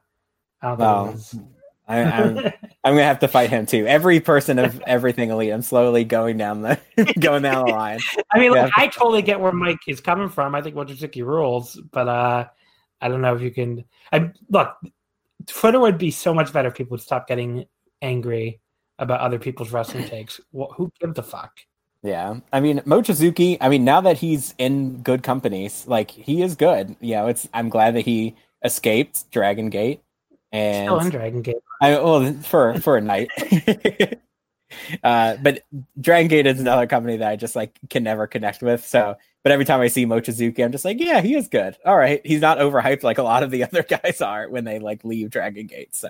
[0.63, 1.39] I don't well, was...
[1.87, 2.53] I, am I'm, I'm
[2.95, 3.87] gonna have to fight him too.
[3.87, 5.53] Every person of everything elite.
[5.53, 6.81] I'm slowly going down the
[7.21, 8.01] going down the line.
[8.33, 8.71] I mean, yeah.
[8.77, 10.55] I totally get where Mike is coming from.
[10.55, 12.47] I think Mochizuki rules, but uh
[13.03, 13.85] I don't know if you can.
[14.11, 14.75] I look.
[15.47, 17.67] Twitter would be so much better if people would stop getting
[18.01, 18.59] angry
[18.99, 20.41] about other people's wrestling takes.
[20.53, 21.59] Well, who gives a fuck?
[22.03, 23.59] Yeah, I mean Mochizuki.
[23.61, 26.95] I mean, now that he's in good companies, like he is good.
[27.01, 27.49] You know, it's.
[27.53, 30.03] I'm glad that he escaped Dragon Gate
[30.53, 31.57] and still in Dragon Gate.
[31.81, 33.31] I well for for a night.
[35.05, 35.63] uh, but
[36.01, 38.85] Dragon Gate is another company that I just like can never connect with.
[38.85, 41.77] So, but every time I see Mochizuki, I'm just like, yeah, he is good.
[41.85, 44.79] All right, he's not overhyped like a lot of the other guys are when they
[44.79, 45.95] like leave Dragon Gate.
[45.95, 46.09] So,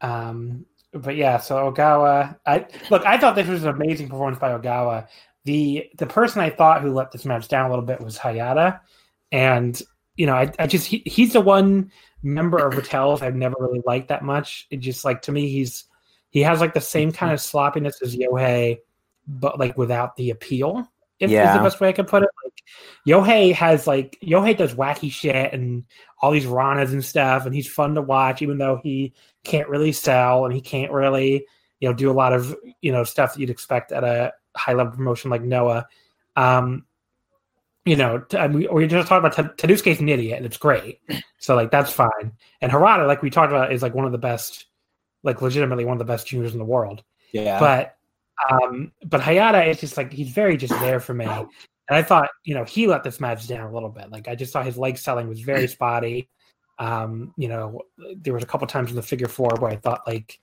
[0.00, 0.66] um,
[1.02, 5.08] but yeah, so Ogawa, I look, I thought this was an amazing performance by Ogawa.
[5.44, 8.80] The the person I thought who let this match down a little bit was Hayata,
[9.30, 9.80] and
[10.16, 11.90] you know, I, I just he, he's the one
[12.22, 14.66] member of Ratels I've never really liked that much.
[14.70, 15.84] It just like to me, he's
[16.30, 18.78] he has like the same kind of sloppiness as Yohei,
[19.26, 20.90] but like without the appeal.
[21.18, 21.50] If yeah.
[21.50, 22.28] is the best way I could put it.
[23.06, 25.84] Yohei has like Yohei does wacky shit and
[26.20, 29.12] all these ranas and stuff, and he's fun to watch, even though he
[29.44, 31.46] can't really sell and he can't really,
[31.80, 34.72] you know, do a lot of you know stuff that you'd expect at a high
[34.72, 35.86] level promotion like Noah.
[36.36, 36.84] Um,
[37.84, 41.00] you know, t- we, we just talked about T- Tadusuke's an idiot, and it's great.
[41.38, 42.32] So like that's fine.
[42.60, 44.66] And Harada, like we talked about, is like one of the best,
[45.22, 47.04] like legitimately one of the best juniors in the world.
[47.32, 47.60] Yeah.
[47.60, 47.96] But
[48.50, 51.26] um, but Hayata is just like he's very just there for me.
[51.88, 54.10] And I thought, you know, he let this match down a little bit.
[54.10, 56.28] Like I just thought his leg selling was very spotty.
[56.78, 57.82] Um, you know,
[58.16, 60.38] there was a couple times in the figure four where I thought like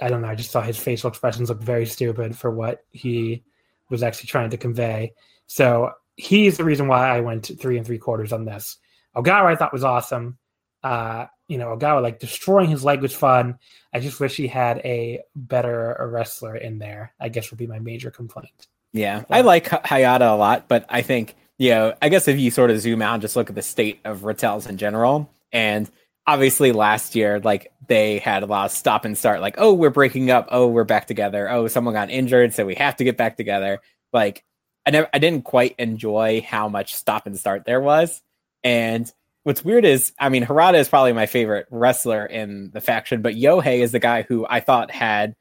[0.00, 3.42] I don't know, I just saw his facial expressions look very stupid for what he
[3.90, 5.14] was actually trying to convey.
[5.46, 8.76] So he's the reason why I went three and three quarters on this.
[9.16, 10.38] Ogawa I thought was awesome.
[10.84, 13.58] uh, you know, Ogawa like destroying his leg was fun.
[13.92, 17.14] I just wish he had a better wrestler in there.
[17.18, 18.68] I guess would be my major complaint.
[18.92, 22.50] Yeah, I like Hayata a lot, but I think you know, I guess if you
[22.50, 25.90] sort of zoom out and just look at the state of Ratels in general, and
[26.26, 29.90] obviously last year, like they had a lot of stop and start, like, oh, we're
[29.90, 33.16] breaking up, oh, we're back together, oh, someone got injured, so we have to get
[33.16, 33.80] back together.
[34.12, 34.44] Like,
[34.86, 38.22] I never, I didn't quite enjoy how much stop and start there was,
[38.62, 39.12] and
[39.42, 43.34] what's weird is, I mean, Harada is probably my favorite wrestler in the faction, but
[43.34, 45.34] Yohei is the guy who I thought had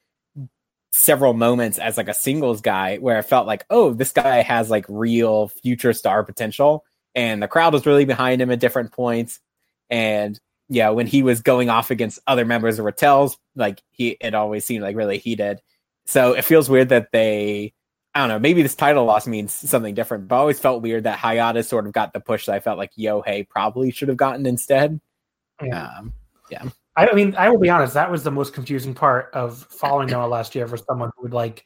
[0.91, 4.69] several moments as like a singles guy where I felt like, oh, this guy has
[4.69, 6.85] like real future star potential.
[7.15, 9.39] And the crowd was really behind him at different points.
[9.89, 14.35] And yeah, when he was going off against other members of Ratels, like he it
[14.35, 15.61] always seemed like really heated.
[16.05, 17.73] So it feels weird that they
[18.13, 21.03] I don't know, maybe this title loss means something different, but I always felt weird
[21.03, 24.17] that Hayata sort of got the push that I felt like Yohei probably should have
[24.17, 24.99] gotten instead.
[25.61, 25.87] Yeah.
[25.99, 26.13] Um,
[26.49, 26.63] yeah.
[26.97, 30.27] I mean, I will be honest, that was the most confusing part of following Noah
[30.27, 31.65] last year for someone who would like,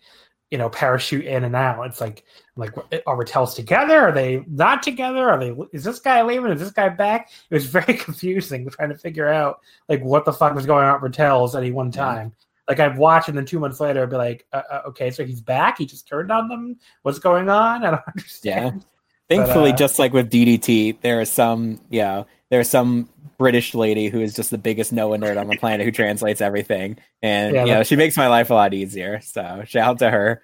[0.49, 1.85] you know, parachute in and out.
[1.85, 2.25] It's like,
[2.57, 2.73] like,
[3.07, 3.97] are Ratels together?
[3.97, 5.29] Are they not together?
[5.29, 6.51] Are they, is this guy leaving?
[6.51, 7.31] Is this guy back?
[7.49, 11.01] It was very confusing trying to figure out like what the fuck was going on
[11.01, 12.33] with Ratels at any one time.
[12.37, 15.11] Yeah like I've watched, and then two months later I'd be like, uh, uh, okay,
[15.11, 15.77] so he's back.
[15.77, 16.77] He just turned on them.
[17.01, 17.83] What's going on?
[17.85, 18.85] I don't understand.
[19.29, 19.37] Yeah.
[19.37, 24.09] Thankfully, but, uh, just like with DDT, there is some, yeah, there's some British lady
[24.09, 27.65] who is just the biggest Noah nerd on the planet who translates everything, and yeah,
[27.65, 29.19] you know she makes my life a lot easier.
[29.21, 30.43] So shout out to her.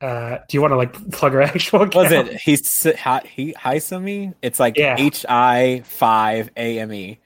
[0.00, 1.82] Uh, do you want to like plug her actual?
[1.82, 1.94] Account?
[1.94, 4.34] Was it he's he Hisame?
[4.40, 7.18] It's like H I five A M E.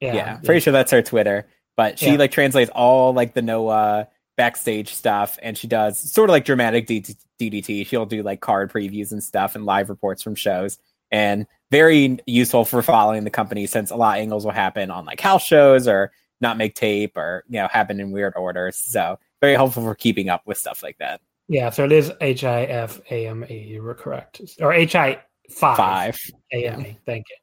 [0.00, 1.46] Yeah, yeah, pretty sure that's her Twitter.
[1.76, 2.18] But she yeah.
[2.18, 6.88] like translates all like the Noah backstage stuff, and she does sort of like dramatic
[6.88, 7.86] DDT.
[7.86, 10.78] She'll do like card previews and stuff and live reports from shows,
[11.10, 15.04] and very useful for following the company since a lot of angles will happen on
[15.04, 18.76] like house shows or not make tape or you know happen in weird orders.
[18.76, 21.20] So very helpful for keeping up with stuff like that.
[21.48, 23.52] Yeah, so it is H I F A M A.
[23.52, 26.18] You were correct, or H I five.
[26.52, 26.98] A M A.
[27.06, 27.36] Thank you.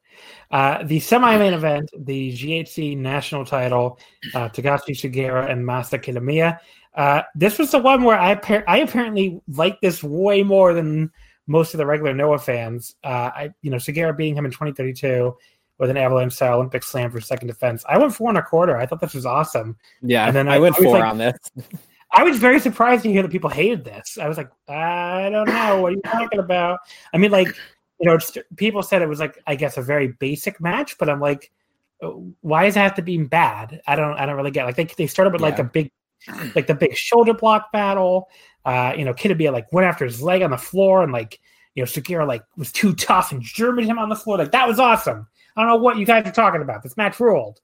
[0.50, 3.98] Uh, the semi-main event, the GHC national title,
[4.34, 6.58] uh, Takashi Sugiura and Masa Kitamiya.
[6.94, 8.38] Uh, this was the one where I
[8.68, 11.10] I apparently like this way more than
[11.46, 12.96] most of the regular Noah fans.
[13.04, 15.36] Uh, I you know Sugiura beating him in 2032
[15.78, 17.84] with an avalanche style Olympic slam for second defense.
[17.88, 18.76] I went four and a quarter.
[18.76, 19.76] I thought this was awesome.
[20.02, 21.36] Yeah, and then I, I went I four like, on this.
[22.12, 24.18] I was very surprised to hear that people hated this.
[24.18, 26.78] I was like, I don't know what are you talking about.
[27.12, 27.48] I mean, like
[27.98, 28.18] you know,
[28.56, 31.50] people said it was like I guess a very basic match, but I'm like,
[32.02, 33.80] oh, why does it have to be bad?
[33.86, 34.64] I don't I don't really get.
[34.64, 35.48] Like they they started with yeah.
[35.48, 35.90] like a big
[36.54, 38.28] like the big shoulder block battle.
[38.64, 41.38] Uh, you know, Kitamiya like went after his leg on the floor and like
[41.74, 44.38] you know Sugiura like was too tough and Germaned him on the floor.
[44.38, 45.26] Like that was awesome.
[45.56, 46.82] I don't know what you guys are talking about.
[46.82, 47.60] This match ruled.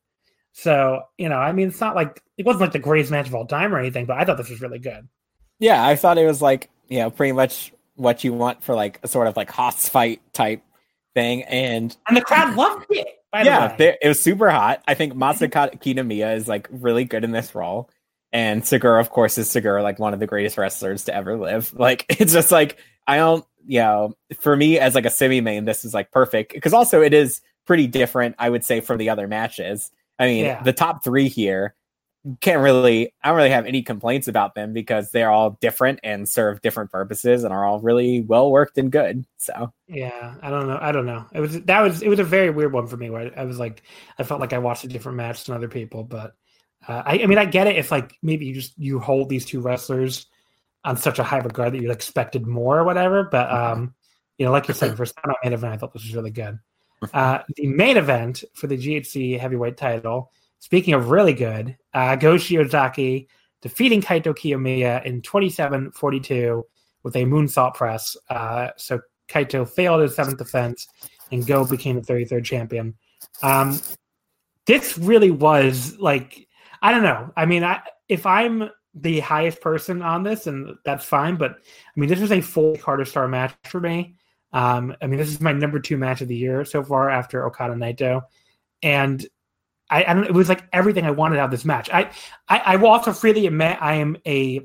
[0.53, 3.35] So you know, I mean, it's not like it wasn't like the greatest match of
[3.35, 5.09] all time or anything, but I thought this was really good.
[5.59, 8.99] Yeah, I thought it was like you know pretty much what you want for like
[9.03, 10.63] a sort of like Haas fight type
[11.15, 13.07] thing, and and the crowd loved it.
[13.33, 14.83] yeah, it was super hot.
[14.89, 17.91] I think Masaka Kitamiya is like really good in this role,
[18.33, 21.73] and Sugiura, of course, is Sugiura, like one of the greatest wrestlers to ever live.
[21.79, 25.65] Like it's just like I don't, you know, for me as like a semi main,
[25.65, 29.11] this is like perfect because also it is pretty different, I would say, from the
[29.11, 29.91] other matches.
[30.19, 30.63] I mean, yeah.
[30.63, 31.75] the top three here
[32.41, 36.29] can't really I don't really have any complaints about them because they're all different and
[36.29, 39.25] serve different purposes and are all really well worked and good.
[39.39, 40.79] So yeah, I don't know.
[40.81, 41.25] I don't know.
[41.33, 43.59] It was that was it was a very weird one for me where I was
[43.59, 43.83] like
[44.19, 46.35] I felt like I watched a different match than other people, but
[46.89, 49.45] uh, I, I mean I get it if like maybe you just you hold these
[49.45, 50.27] two wrestlers
[50.85, 53.25] on such a high regard that you expected more or whatever.
[53.25, 53.73] But mm-hmm.
[53.73, 53.95] um,
[54.39, 56.59] you know, like you said, for a main event, I thought this was really good.
[57.15, 62.35] Uh, the main event for the GHC heavyweight title Speaking of really good, uh, Go
[62.35, 63.27] Shiozaki
[63.63, 66.63] defeating Kaito Kiyomiya in 27-42
[67.03, 68.17] with a moonsault press.
[68.29, 70.87] Uh, so Kaito failed his seventh defense,
[71.33, 72.95] and Go became the 33rd champion.
[73.43, 73.81] Um,
[74.67, 76.47] this really was like
[76.83, 77.33] I don't know.
[77.37, 81.37] I mean, I, if I'm the highest person on this, and that's fine.
[81.37, 84.17] But I mean, this was a full Carter Star match for me.
[84.53, 87.47] Um, I mean, this is my number two match of the year so far after
[87.47, 88.23] Okada Naito,
[88.83, 89.25] and
[89.91, 90.25] I, I, don't.
[90.25, 91.91] It was like everything I wanted out of this match.
[91.93, 92.11] I,
[92.49, 94.61] I, I will also freely admit I am a,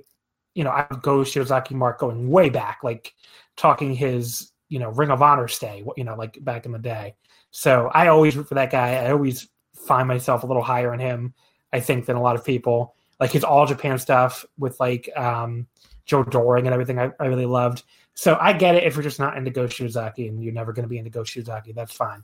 [0.54, 3.14] you know, I go Shiozaki Mark going way back, like
[3.58, 7.16] talking his, you know, Ring of Honor stay, you know, like back in the day.
[7.52, 8.96] So I always root for that guy.
[8.96, 9.48] I always
[9.88, 11.34] find myself a little higher in him,
[11.74, 12.96] I think, than a lot of people.
[13.20, 15.68] Like his All Japan stuff with like um,
[16.06, 17.84] Joe Doering and everything, I, I really loved.
[18.14, 20.84] So I get it if you're just not into Go Shiozaki and you're never going
[20.84, 22.24] to be into Go Shiozaki, that's fine.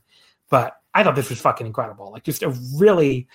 [0.49, 2.11] But I thought this was fucking incredible.
[2.11, 3.27] Like just a really,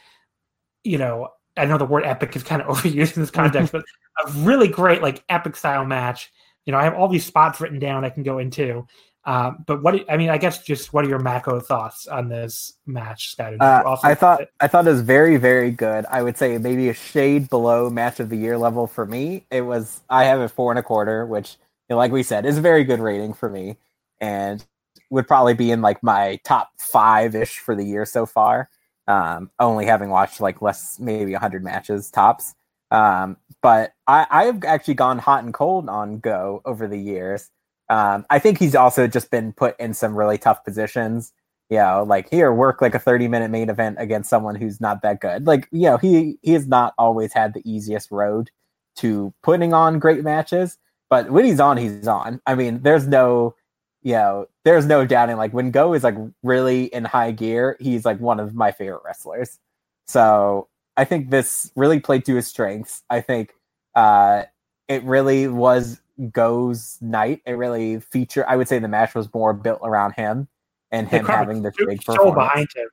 [0.85, 3.85] you know, I know the word epic is kind of overused in this context, but
[4.27, 6.33] a really great like epic style match.
[6.65, 8.87] You know, I have all these spots written down I can go into.
[9.27, 12.75] Um, but what I mean, I guess just what are your Mako thoughts on this
[12.87, 13.55] match, Scott?
[13.61, 16.07] Uh, I thought I thought it was very very good.
[16.09, 19.45] I would say maybe a shade below match of the year level for me.
[19.51, 21.57] It was I have a four and a quarter, which
[21.89, 23.79] you know, like we said is a very good rating for me,
[24.21, 24.65] and
[25.11, 28.71] would probably be in like my top five ish for the year so far.
[29.09, 32.55] Um, only having watched like less maybe hundred matches tops.
[32.93, 37.51] Um, but I, I've actually gone hot and cold on Go over the years.
[37.89, 41.33] Um, I think he's also just been put in some really tough positions.
[41.71, 45.03] You know, like here, work like a 30 minute main event against someone who's not
[45.03, 45.47] that good.
[45.47, 48.51] Like, you know, he he has not always had the easiest road
[48.97, 50.79] to putting on great matches,
[51.11, 52.41] but when he's on, he's on.
[52.47, 53.55] I mean, there's no,
[54.03, 55.37] you know, there's no doubting.
[55.37, 59.03] Like when Go is like really in high gear, he's like one of my favorite
[59.05, 59.59] wrestlers.
[60.07, 63.03] So I think this really played to his strengths.
[63.11, 63.53] I think
[63.95, 64.45] uh,
[64.89, 67.43] it really was Go's night.
[67.47, 68.45] It really featured.
[68.49, 70.49] I would say the match was more built around him
[70.91, 72.89] and him having the big so behind him.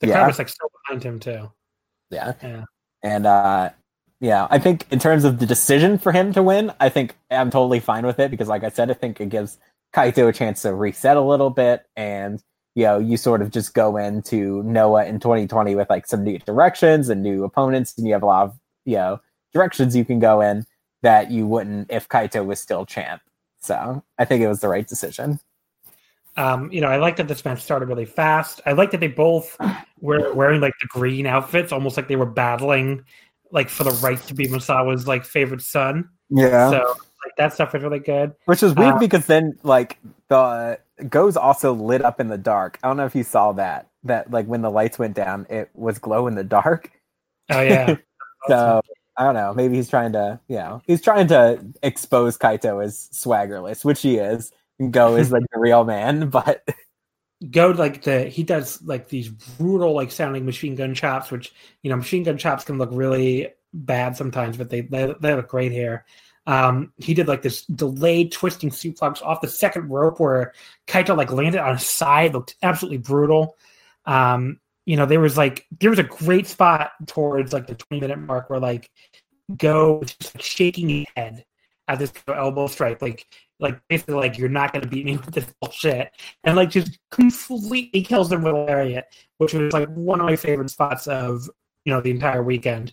[0.00, 0.14] The yeah.
[0.14, 1.50] crowd was like so behind him too.
[2.10, 2.34] Yeah.
[2.42, 2.64] Yeah.
[3.02, 3.70] And uh,
[4.20, 7.50] yeah, I think in terms of the decision for him to win, I think I'm
[7.50, 9.58] totally fine with it because, like I said, I think it gives
[9.94, 12.42] Kaito a chance to reset a little bit and
[12.76, 16.38] you know, you sort of just go into Noah in 2020 with like some new
[16.38, 19.18] directions and new opponents, and you have a lot of, you know,
[19.54, 20.66] directions you can go in
[21.06, 23.22] that you wouldn't if Kaito was still champ.
[23.60, 25.38] So I think it was the right decision.
[26.36, 28.60] Um, you know, I like that this match started really fast.
[28.66, 29.56] I like that they both
[30.00, 33.04] were wearing like the green outfits, almost like they were battling
[33.52, 36.08] like for the right to be Misawa's like favorite son.
[36.28, 36.70] Yeah.
[36.70, 38.34] So like that stuff was really good.
[38.46, 42.80] Which is weird uh, because then like the goes also lit up in the dark.
[42.82, 43.88] I don't know if you saw that.
[44.02, 46.90] That like when the lights went down, it was glow in the dark.
[47.48, 47.94] Oh yeah.
[48.48, 48.82] so
[49.18, 49.54] I don't know.
[49.54, 54.18] Maybe he's trying to, you know, he's trying to expose Kaito as swaggerless, which he
[54.18, 54.52] is.
[54.90, 56.68] Go is like the real man, but
[57.50, 61.52] Go like the he does like these brutal like sounding machine gun chops, which
[61.82, 65.48] you know machine gun chops can look really bad sometimes, but they they, they look
[65.48, 66.06] great here.
[66.46, 70.54] Um, he did like this delayed twisting suplex off the second rope where
[70.86, 73.56] Kaito like landed on his side, looked absolutely brutal.
[74.06, 78.00] Um, you know, there was like there was a great spot towards like the 20
[78.00, 78.90] minute mark where like
[79.58, 81.44] Go just like, shaking his head
[81.86, 83.26] at this elbow strike, like
[83.60, 86.10] like basically like you're not gonna beat me with this bullshit,
[86.42, 89.04] and like just completely kills him with a lariat,
[89.38, 91.48] which was like one of my favorite spots of
[91.84, 92.92] you know the entire weekend.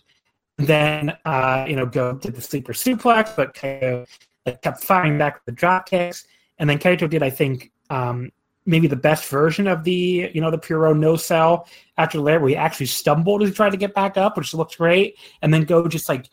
[0.58, 4.06] Then uh, you know, go to the sleeper suplex, but Kaito
[4.46, 6.24] like, kept firing back with the drop kicks.
[6.58, 8.30] And then Kaito did, I think, um,
[8.66, 12.50] maybe the best version of the you know the Puro no sell after Lair, where
[12.50, 15.18] he actually stumbled as he tried to get back up, which looks great.
[15.42, 16.28] And then Go just like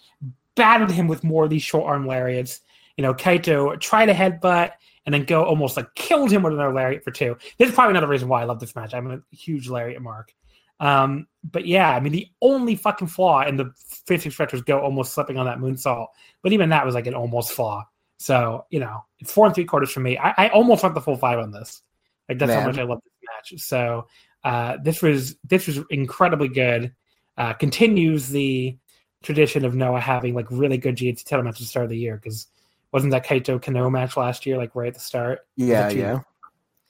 [0.55, 2.61] battered him with more of these short arm lariats.
[2.97, 4.71] You know, Kaito tried a headbutt
[5.05, 7.37] and then Go almost like killed him with another lariat for two.
[7.57, 8.93] This is probably another reason why I love this match.
[8.93, 10.33] I'm a huge lariat mark.
[10.79, 13.71] Um, but yeah, I mean, the only fucking flaw in the
[14.07, 16.07] 50 stretch was go almost slipping on that moonsault.
[16.41, 17.85] But even that was like an almost flaw.
[18.17, 20.17] So, you know, it's four and three quarters for me.
[20.17, 21.83] I, I almost went the full five on this.
[22.31, 22.61] Like that's Man.
[22.61, 23.61] how much I love this match.
[23.61, 24.07] So
[24.45, 26.93] uh, this was this was incredibly good.
[27.37, 28.77] Uh, continues the
[29.21, 31.97] tradition of Noah having like really good GHC title matches at the start of the
[31.97, 32.47] year because
[32.93, 35.39] wasn't that Kaito Kano match last year like right at the start?
[35.57, 36.19] Yeah, yeah.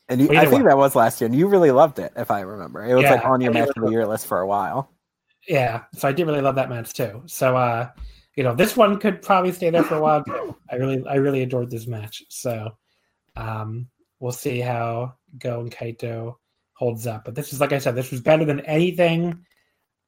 [0.10, 0.70] And you, I think way.
[0.70, 2.86] that was last year, and you really loved it, if I remember.
[2.86, 4.92] It was yeah, like on your match of the year list for a while.
[5.48, 7.24] Yeah, so I did really love that match too.
[7.26, 7.90] So, uh,
[8.36, 10.56] you know, this one could probably stay there for a while too.
[10.70, 12.24] I really, I really adored this match.
[12.30, 12.78] So,
[13.36, 13.88] um,
[14.20, 16.36] we'll see how Go and Kaito
[16.74, 17.26] holds up.
[17.26, 19.46] But this is, like I said, this was better than anything.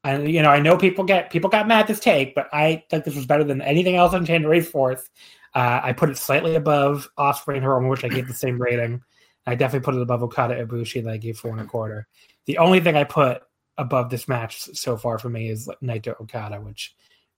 [0.03, 2.83] And you know, I know people get people got mad at this take, but I
[2.89, 5.09] think this was better than anything else on January fourth.
[5.55, 9.01] Uh, I put it slightly above Ospreay and Hiromu, which I gave the same rating.
[9.45, 12.07] I definitely put it above Okada Ibushi that I gave four and a quarter.
[12.45, 13.43] The only thing I put
[13.77, 16.95] above this match so far for me is Naito Okada, which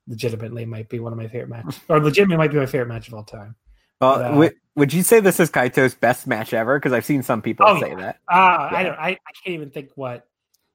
[0.08, 3.08] legitimately might be one of my favorite matches, or legitimately might be my favorite match
[3.08, 3.56] of all time.
[4.02, 6.78] Well, but, uh, would, would you say this is Kaito's best match ever?
[6.78, 7.96] Because I've seen some people oh, say yeah.
[7.96, 8.16] that.
[8.28, 8.78] Uh, yeah.
[8.78, 9.00] I don't.
[9.00, 10.28] I, I can't even think what.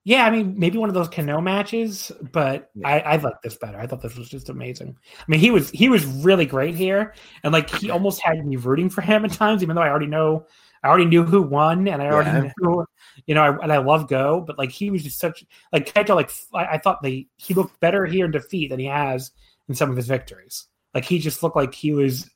[0.04, 2.88] Yeah, I mean, maybe one of those Kano matches, but yeah.
[2.88, 3.78] I, I like this better.
[3.78, 4.96] I thought this was just amazing.
[5.18, 7.14] I mean, he was he was really great here,
[7.44, 10.06] and like he almost had me rooting for him at times, even though I already
[10.06, 10.46] know
[10.82, 12.86] I already knew who won, and I already knew,
[13.26, 16.14] you know, I, and I love Go, but like he was just such like Kaito.
[16.14, 19.32] Like I, I thought they he looked better here in defeat than he has
[19.68, 20.66] in some of his victories.
[20.94, 22.30] Like he just looked like he was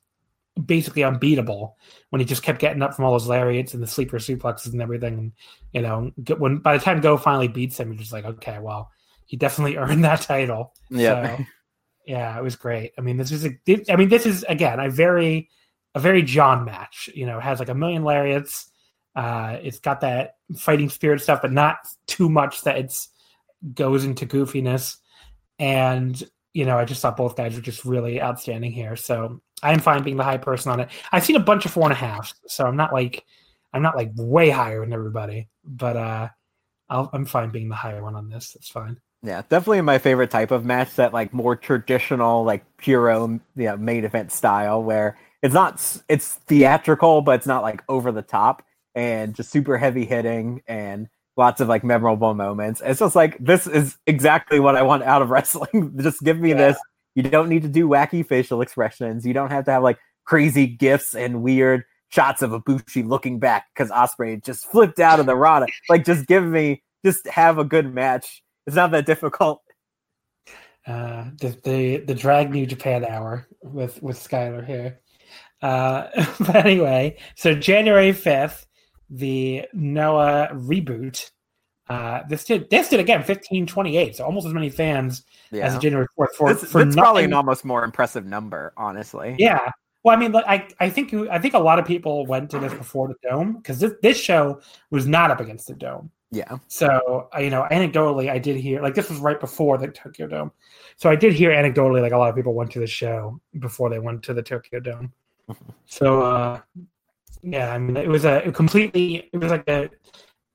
[0.62, 1.76] basically unbeatable
[2.11, 4.80] when he just kept getting up from all those lariats and the sleeper suplexes and
[4.80, 5.14] everything.
[5.14, 5.32] And
[5.72, 8.90] you know, when by the time Go finally beats him, you're just like, okay, well,
[9.26, 10.72] he definitely earned that title.
[10.90, 11.36] Yeah.
[11.36, 11.44] So,
[12.07, 12.92] yeah, it was great.
[12.98, 13.50] I mean, this is a,
[13.90, 15.48] I mean, this is again a very,
[15.94, 17.09] a very John match.
[17.14, 18.70] You know, it has like a million lariats.
[19.16, 23.09] Uh, it's got that fighting spirit stuff, but not too much that it's
[23.72, 24.96] goes into goofiness.
[25.59, 28.94] And you know, I just thought both guys were just really outstanding here.
[28.96, 30.88] So I'm fine being the high person on it.
[31.12, 33.24] I've seen a bunch of four and a half, so I'm not like
[33.72, 36.28] I'm not like way higher than everybody, but uh,
[36.88, 38.52] i am fine being the higher one on this.
[38.52, 39.00] That's fine.
[39.22, 40.94] Yeah, definitely my favorite type of match.
[40.96, 46.34] That like more traditional, like puro, you know, main event style, where it's not it's
[46.46, 48.62] theatrical, but it's not like over the top
[48.94, 52.82] and just super heavy hitting and lots of like memorable moments.
[52.84, 55.98] It's just like this is exactly what I want out of wrestling.
[56.00, 56.57] just give me yeah.
[56.57, 56.78] this.
[57.14, 59.26] You don't need to do wacky facial expressions.
[59.26, 63.66] You don't have to have like crazy gifts and weird shots of Ibushi looking back
[63.74, 65.66] because Ospreay just flipped out of the Rana.
[65.88, 68.42] Like, just give me, just have a good match.
[68.66, 69.60] It's not that difficult.
[70.86, 75.00] Uh, the, the the drag New Japan hour with with Skylar here.
[75.62, 76.08] Uh,
[76.40, 78.66] but anyway, so January fifth,
[79.08, 81.30] the Noah reboot.
[81.89, 85.66] Uh, this did this did again fifteen twenty eight, so almost as many fans yeah.
[85.66, 86.35] as January fourth.
[86.35, 89.37] For, this, for probably an almost more impressive number, honestly.
[89.39, 89.70] Yeah,
[90.05, 92.74] well, I mean, I I think I think a lot of people went to this
[92.74, 94.61] before the dome because this this show
[94.91, 96.11] was not up against the dome.
[96.30, 96.59] Yeah.
[96.68, 100.53] So you know, anecdotally, I did hear like this was right before the Tokyo Dome,
[100.97, 103.89] so I did hear anecdotally like a lot of people went to the show before
[103.89, 105.12] they went to the Tokyo Dome.
[105.87, 106.61] so uh,
[107.43, 109.89] yeah, I mean, it was a it completely it was like a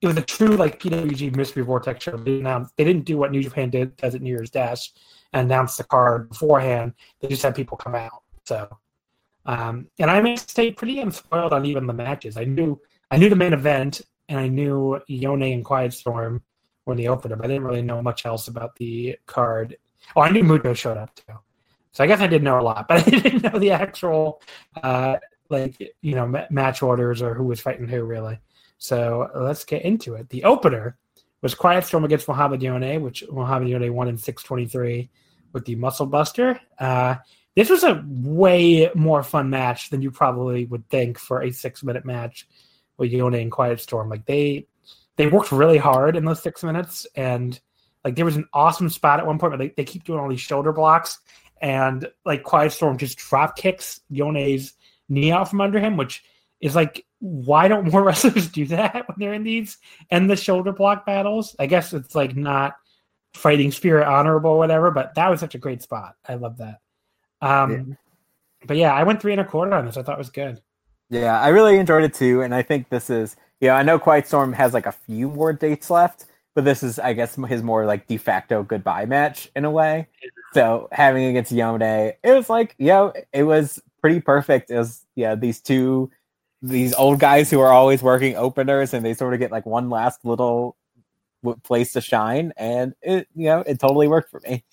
[0.02, 2.16] it was a true like PWG mystery vortex show.
[2.18, 2.41] They,
[2.78, 4.91] they didn't do what New Japan did does at New Year's Dash
[5.34, 6.93] and announce the card beforehand.
[7.20, 8.24] They just had people come out.
[8.45, 8.70] So,
[9.45, 12.38] um, and I may stay pretty unspoiled on even the matches.
[12.38, 12.80] I knew
[13.12, 16.43] I knew the main event and I knew Yone and Quiet Storm
[16.86, 19.78] were the opener, but I didn't really know much else about the card.
[20.16, 21.34] Oh, I knew Muto showed up too.
[21.91, 24.41] So I guess I did know a lot, but I didn't know the actual
[24.82, 25.18] uh,
[25.50, 28.39] like you know match orders or who was fighting who really.
[28.80, 30.30] So let's get into it.
[30.30, 30.98] The opener
[31.42, 35.10] was Quiet Storm against Mohamed Yone, which Mohamed Yone won in 623
[35.54, 36.60] with the Muscle Buster.
[36.80, 37.16] Uh,
[37.56, 41.84] this was a way more fun match than you probably would think for a six
[41.84, 42.48] minute match
[42.98, 44.10] with Yone and Quiet Storm.
[44.10, 44.68] Like they
[45.18, 47.60] they worked really hard in those six minutes, and
[48.06, 50.30] like there was an awesome spot at one point where they, they keep doing all
[50.30, 51.20] these shoulder blocks,
[51.62, 54.74] and like Quiet Storm just drop kicks Yone's
[55.10, 56.24] knee out from under him, which
[56.62, 59.78] is like why don't more wrestlers do that when they're in these
[60.12, 61.56] and the shoulder block battles?
[61.60, 62.76] I guess it's like not
[63.34, 66.16] fighting spirit honorable, whatever, but that was such a great spot.
[66.28, 66.80] I love that.
[67.42, 67.96] Um, yeah.
[68.68, 69.98] But yeah, I went three and a quarter on this.
[69.98, 70.62] I thought it was good.
[71.10, 74.00] Yeah, I really enjoyed it too, and I think this is you know, I know
[74.00, 77.64] Quiet Storm has like a few more dates left, but this is I guess his
[77.64, 80.08] more like de facto goodbye match in a way.
[80.54, 84.72] So having against Yone, it was like you know it was pretty perfect.
[84.72, 86.12] It was yeah these two
[86.62, 89.89] these old guys who are always working openers and they sort of get like one
[89.89, 90.76] last little
[91.64, 94.64] place to shine and it you know it totally worked for me.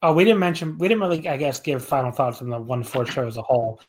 [0.00, 2.82] Oh we didn't mention we didn't really i guess give final thoughts on the one
[2.82, 3.80] four show as a whole.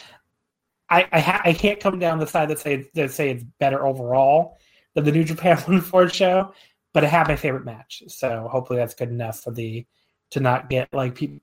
[0.89, 3.86] I I, ha- I can't come down the side that say that say it's better
[3.86, 4.57] overall
[4.93, 6.53] than the new japan one four show
[6.93, 9.86] but i have my favorite match so hopefully that's good enough for the
[10.32, 11.39] to not get like people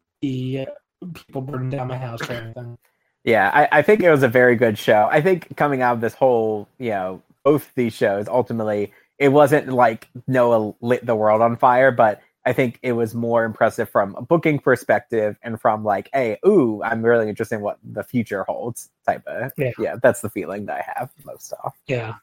[1.15, 2.77] people burning down my house or anything
[3.25, 5.09] yeah, I, I think it was a very good show.
[5.11, 9.69] I think coming out of this whole, you know, both these shows, ultimately, it wasn't
[9.69, 14.15] like Noah lit the world on fire, but I think it was more impressive from
[14.17, 18.45] a booking perspective and from like, hey, ooh, I'm really interested in what the future
[18.45, 19.53] holds type of.
[19.59, 21.73] Yeah, yeah that's the feeling that I have most of.
[21.87, 22.15] Yeah.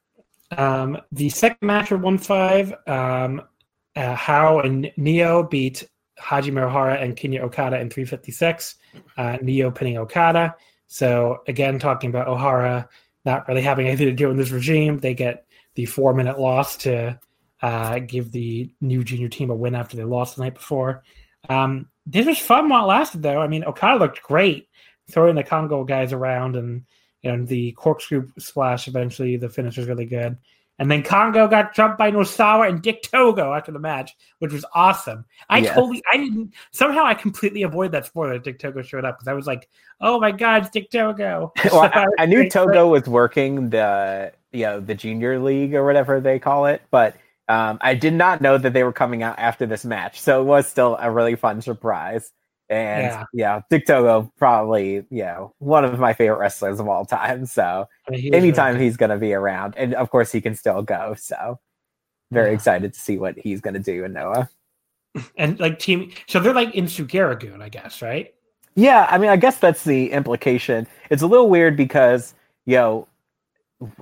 [0.57, 3.41] Um, the second match of 1 5, um,
[3.95, 5.87] uh, Hao and Nioh beat
[6.19, 8.75] Hajime Ohara and Kinya Okada in 356.
[9.17, 10.55] Uh, Nioh pinning Okada.
[10.87, 12.87] So again, talking about Ohara
[13.25, 16.77] not really having anything to do in this regime, they get the four minute loss
[16.77, 17.19] to
[17.61, 21.03] uh, give the new junior team a win after they lost the night before.
[21.49, 23.41] Um, this was fun while it lasted, though.
[23.41, 24.69] I mean, Okada looked great
[25.09, 26.85] throwing the Kongo guys around, and
[27.21, 28.87] you know the corkscrew splash.
[28.87, 30.37] Eventually, the finish was really good.
[30.79, 34.63] And then Kongo got jumped by Nosawa and Dick Togo after the match, which was
[34.75, 35.25] awesome.
[35.49, 35.73] I yeah.
[35.73, 39.27] totally, I didn't, somehow I completely avoided that spoiler that Dick Togo showed up because
[39.27, 39.69] I was like,
[40.01, 41.51] oh my God, it's Dick Togo.
[41.65, 46.19] well, I, I, knew Togo was working the, you know, the junior league or whatever
[46.19, 47.15] they call it, but
[47.49, 50.19] um, I did not know that they were coming out after this match.
[50.19, 52.31] So it was still a really fun surprise.
[52.69, 53.23] And Yeah.
[53.33, 57.45] yeah, Dick Togo probably, you know, one of my favorite wrestlers of all time.
[57.45, 59.75] So I mean, he was really anytime he's gonna be around.
[59.77, 61.15] And of course he can still go.
[61.17, 61.59] So
[62.31, 62.55] very Yeah.
[62.55, 64.49] excited to see what he's gonna do in Noah.
[65.37, 68.33] and like team, so they're like in Sugiura-gun, I guess, right?
[68.75, 70.85] Yeah, I mean, I guess that's the implication.
[71.09, 72.35] It's a little weird because,
[72.67, 73.07] you know,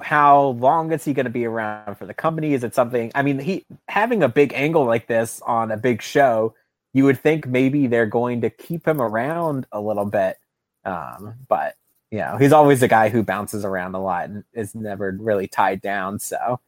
[0.02, 2.54] how long is he going to be around for the company?
[2.54, 3.12] Is it something?
[3.16, 6.54] I mean, he having a big angle like this on a big show,
[6.96, 10.38] you would think maybe they're going to keep him around a little bit.
[10.86, 11.76] Um, but
[12.10, 15.46] you know, he's always a guy who bounces around a lot and is never really
[15.46, 16.62] tied down, so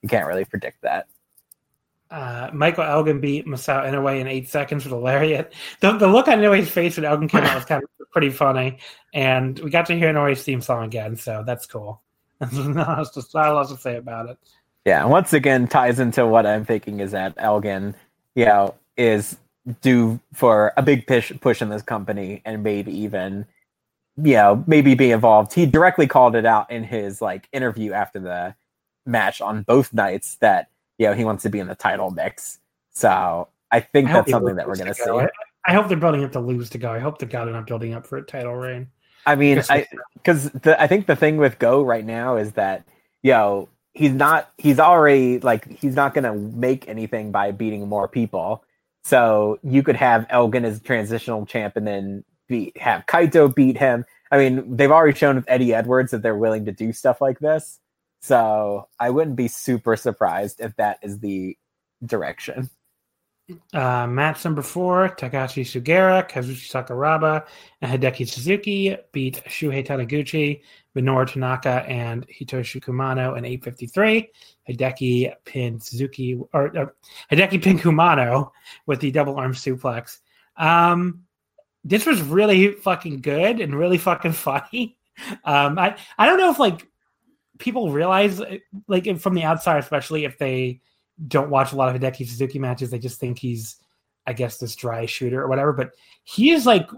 [0.00, 1.06] you can't really predict that.
[2.10, 5.52] Uh, Michael Elgin beat Masao Inoue in eight seconds with a lariat.
[5.80, 8.78] The, the look on Inoue's face when Elgin came out was kind of pretty funny,
[9.12, 12.00] and we got to hear Inoue's theme song again, so that's cool.
[12.40, 14.38] That's just all else to say about it.
[14.84, 17.94] Yeah, once again ties into what I'm thinking is that Elgin,
[18.34, 19.36] you know, is
[19.80, 23.46] due for a big push push in this company and maybe even
[24.16, 25.52] you know, maybe be involved.
[25.52, 28.54] He directly called it out in his like interview after the
[29.06, 32.58] match on both nights that you know he wants to be in the title mix.
[32.92, 35.10] So I think I that's something that we're gonna to see.
[35.10, 35.28] I,
[35.66, 36.92] I hope they're building up to lose to go.
[36.92, 38.88] I hope the God they're not building up for a title reign.
[39.26, 42.86] I mean, I because the I think the thing with Go right now is that
[43.22, 48.06] you know he's not he's already like he's not gonna make anything by beating more
[48.06, 48.62] people.
[49.04, 54.04] So you could have Elgin as transitional champ and then beat have Kaito beat him.
[54.30, 57.38] I mean, they've already shown with Eddie Edwards that they're willing to do stuff like
[57.38, 57.78] this.
[58.20, 61.58] So I wouldn't be super surprised if that is the
[62.04, 62.70] direction.
[63.74, 67.44] Uh, match number four: Takashi Sugiura, Kazushi Sakuraba,
[67.82, 70.62] and Hideki Suzuki beat Shuhei Taniguchi,
[70.96, 74.28] Minoru Tanaka, and Hitoshi Kumano in 8:53.
[74.68, 76.86] Hideki pinned Suzuki, or uh,
[77.30, 78.50] Hideki pinned Kumano
[78.86, 80.18] with the double arm suplex.
[80.56, 81.24] Um,
[81.84, 84.96] this was really fucking good and really fucking funny.
[85.44, 86.86] Um, I I don't know if like
[87.58, 88.40] people realize
[88.88, 90.80] like from the outside, especially if they
[91.28, 92.90] don't watch a lot of Hideki Suzuki matches.
[92.90, 93.76] They just think he's,
[94.26, 95.72] I guess, this dry shooter or whatever.
[95.72, 95.92] But
[96.24, 96.88] he is like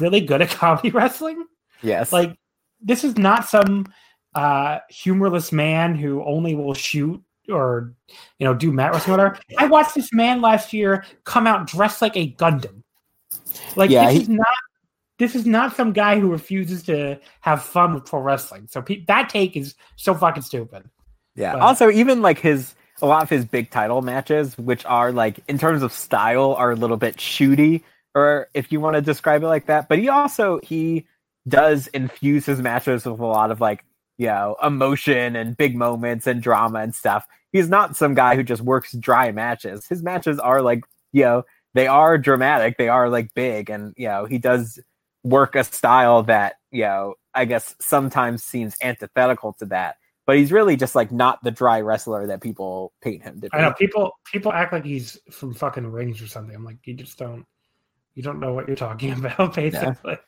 [0.00, 1.44] really good at comedy wrestling.
[1.82, 2.12] Yes.
[2.12, 2.36] Like
[2.80, 3.86] this is not some
[4.34, 7.92] uh humorless man who only will shoot or
[8.38, 9.40] you know do mat wrestling or whatever.
[9.58, 12.82] I watched this man last year come out dressed like a Gundam.
[13.76, 14.46] Like Yeah, this he- is not
[15.18, 18.66] this is not some guy who refuses to have fun with pro wrestling.
[18.70, 20.88] So pe- that take is so fucking stupid.
[21.36, 21.52] Yeah.
[21.52, 25.40] But- also, even like his a lot of his big title matches, which are like
[25.48, 27.82] in terms of style, are a little bit shooty,
[28.14, 29.88] or if you want to describe it like that.
[29.88, 31.06] But he also he
[31.48, 33.84] does infuse his matches with a lot of like
[34.18, 37.26] you know emotion and big moments and drama and stuff.
[37.52, 39.86] He's not some guy who just works dry matches.
[39.86, 41.44] His matches are like you know
[41.74, 44.78] they are dramatic, they are like big, and you know he does
[45.24, 49.96] work a style that you know I guess sometimes seems antithetical to that
[50.26, 53.52] but he's really just like not the dry wrestler that people paint him to be.
[53.52, 56.54] I know people people act like he's from fucking rings or something.
[56.54, 57.44] I'm like, you just don't
[58.14, 60.18] you don't know what you're talking about, basically.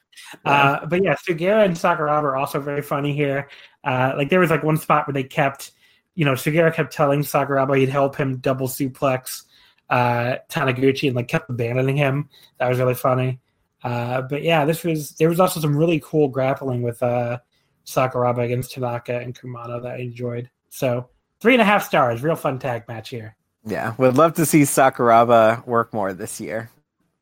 [0.45, 3.49] Uh, but yeah, Sugiura and Sakuraba are also very funny here.
[3.82, 5.72] Uh, like there was like one spot where they kept,
[6.14, 9.43] you know, Sugiura kept telling Sakuraba he'd help him double suplex
[9.91, 12.28] uh, Taniguchi and like kept abandoning him.
[12.59, 13.41] That was really funny.
[13.82, 17.39] Uh, but yeah, this was there was also some really cool grappling with uh,
[17.85, 20.51] Sakuraba against Tanaka and Kumano that I enjoyed.
[20.70, 21.11] So
[21.41, 23.37] three and a half stars, real fun tag match here.
[23.66, 26.70] Yeah, would love to see Sakuraba work more this year.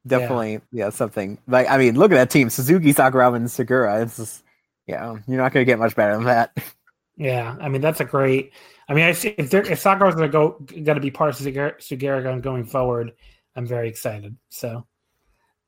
[0.07, 4.03] Definitely, yeah, something like I mean, look at that team: Suzuki, Sakuraba, and Sugiura.
[4.03, 4.43] It's just,
[4.87, 6.57] yeah, you're not going to get much better than that.
[7.15, 8.53] Yeah, I mean that's a great.
[8.89, 11.29] I mean, I see if they're, if Sakura's going to go going to be part
[11.29, 13.13] of Sugiura, Sugiura going forward,
[13.55, 14.35] I'm very excited.
[14.49, 14.87] So,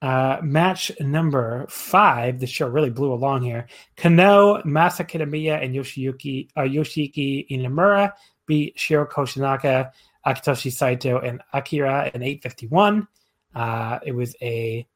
[0.01, 2.41] uh, match number five.
[2.41, 3.67] The show really blew along here.
[3.97, 8.13] Kano, Masa Kitamiya, and Yoshiyuki uh, Yoshiki Inamura
[8.47, 9.91] beat Shiro Koshinaka,
[10.27, 13.07] Akitoshi Saito, and Akira in 851.
[13.55, 14.87] Uh, it was a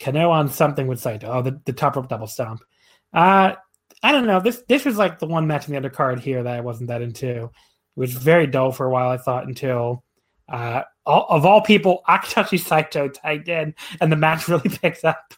[0.00, 1.30] Kano on something with Saito.
[1.30, 2.62] Oh, the, the top rope double stomp.
[3.12, 3.54] Uh,
[4.02, 4.40] I don't know.
[4.40, 7.02] This this was like the one match in the undercard here that I wasn't that
[7.02, 7.44] into.
[7.44, 7.50] It
[7.96, 10.04] was very dull for a while, I thought, until
[10.48, 15.34] uh, all, of all people, Akitoshi Saito tagged in, and the match really picks up.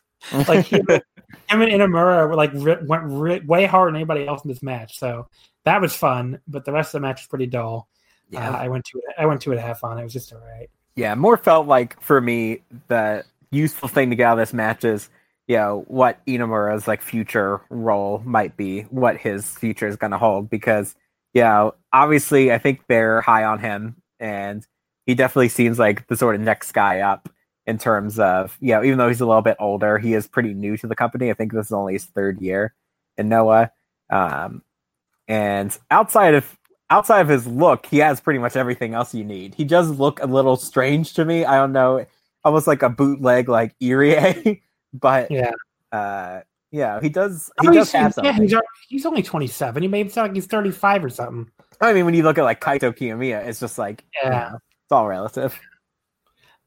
[0.46, 1.02] Like him, him
[1.48, 4.98] and Inamura were like went way harder than anybody else in this match.
[4.98, 5.28] So
[5.64, 7.88] that was fun, but the rest of the match was pretty dull.
[8.34, 9.04] Uh, I went to it.
[9.18, 9.98] I went to it half on.
[9.98, 10.70] It was just all right.
[11.00, 14.84] Yeah, more felt like for me the useful thing to get out of this match
[14.84, 15.08] is
[15.48, 20.18] you know what Inamura's like future role might be, what his future is going to
[20.18, 20.50] hold.
[20.50, 20.94] Because
[21.32, 24.66] you know, obviously, I think they're high on him, and
[25.06, 27.30] he definitely seems like the sort of next guy up
[27.66, 30.52] in terms of you know even though he's a little bit older, he is pretty
[30.52, 31.30] new to the company.
[31.30, 32.74] I think this is only his third year
[33.16, 33.72] in Noah.
[34.10, 34.62] Um,
[35.26, 36.58] and outside of
[36.90, 39.54] outside of his look, he has pretty much everything else you need.
[39.54, 41.44] He does look a little strange to me.
[41.44, 42.04] I don't know,
[42.44, 44.60] almost like a bootleg like Irie,
[44.92, 45.52] but Yeah.
[45.92, 46.40] uh,
[46.72, 47.50] yeah, he does.
[47.60, 48.32] He does he's, have something.
[48.34, 48.54] yeah, he's,
[48.88, 49.82] he's only 27.
[49.82, 51.50] He made it sound like he's 35 or something.
[51.80, 54.50] I mean, when you look at like Kaito Kiyomiya, it's just like you Yeah.
[54.52, 55.58] know, it's all relative.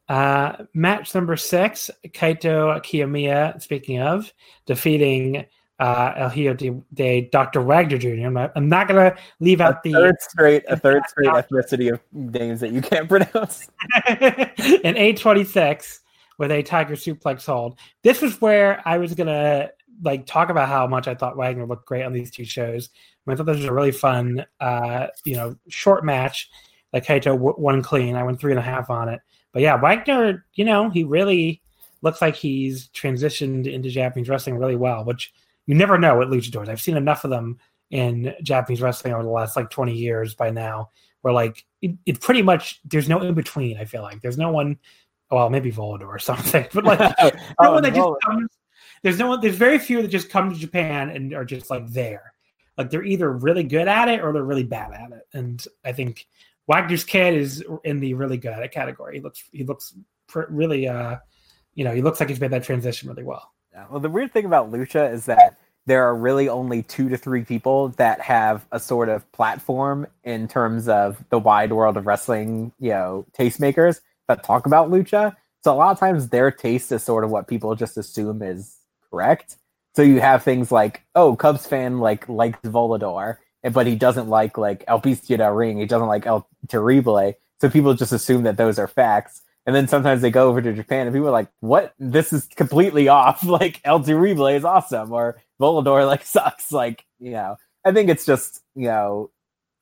[0.09, 4.31] Uh, match number six, Kaito Kiyomiya, speaking of,
[4.65, 5.45] defeating
[5.79, 7.61] uh, El Hijo de, de Dr.
[7.61, 8.25] Wagner Jr.
[8.25, 11.29] I'm not, I'm not going to leave A out the third straight, a third straight
[11.29, 13.69] ethnicity of names that you can't pronounce.
[14.07, 16.01] in 826
[16.37, 17.77] with a tiger suplex hold.
[18.03, 19.69] This was where I was gonna
[20.01, 22.89] like talk about how much I thought Wagner looked great on these two shows.
[23.27, 26.49] I thought this was a really fun, uh, you know, short match.
[26.91, 28.15] Like Kaito w- won clean.
[28.15, 29.21] I went three and a half on it.
[29.53, 31.61] But yeah, Wagner, you know, he really
[32.01, 35.33] looks like he's transitioned into Japanese wrestling really well, which
[35.65, 36.69] you never know with luchadors.
[36.69, 37.57] I've seen enough of them
[37.91, 40.89] in Japanese wrestling over the last like 20 years by now,
[41.21, 43.77] where like it, it pretty much there's no in between.
[43.77, 44.77] I feel like there's no one.
[45.31, 48.49] Well, maybe Volador or something, but like no Oh, one that just comes.
[49.03, 49.41] There's no one.
[49.41, 52.33] There's very few that just come to Japan and are just like there.
[52.77, 55.27] Like they're either really good at it or they're really bad at it.
[55.33, 56.25] And I think
[56.67, 59.15] Wagner's kid is in the really good at it category.
[59.15, 59.43] He looks.
[59.51, 59.93] He looks
[60.27, 60.87] pr- really.
[60.87, 61.17] uh
[61.75, 63.52] You know, he looks like he's made that transition really well.
[63.89, 67.43] Well, the weird thing about Lucha is that there are really only two to three
[67.43, 72.71] people that have a sort of platform in terms of the wide world of wrestling,
[72.79, 75.35] you know, tastemakers that talk about Lucha.
[75.63, 78.77] So a lot of times their taste is sort of what people just assume is
[79.09, 79.57] correct.
[79.95, 83.37] So you have things like, oh, Cubs fan like likes Volador,
[83.71, 85.79] but he doesn't like like El Bestia Ring.
[85.79, 87.33] He doesn't like El Terrible.
[87.61, 89.41] So people just assume that those are facts.
[89.65, 91.93] And then sometimes they go over to Japan and people are like, what?
[91.97, 93.43] This is completely off.
[93.45, 96.71] Like El Terrible is awesome or Volador like sucks.
[96.71, 99.29] Like, you know, I think it's just, you know,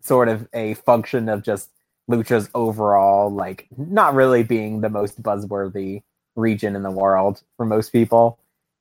[0.01, 1.69] sort of a function of just
[2.07, 6.03] Lucha's overall, like not really being the most buzzworthy
[6.35, 8.39] region in the world for most people.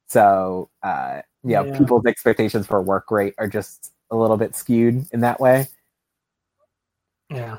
[0.08, 1.78] So, uh, you know, Yeah.
[1.78, 5.68] people's expectations for work rate are just a little bit skewed in that way.
[7.30, 7.58] Yeah.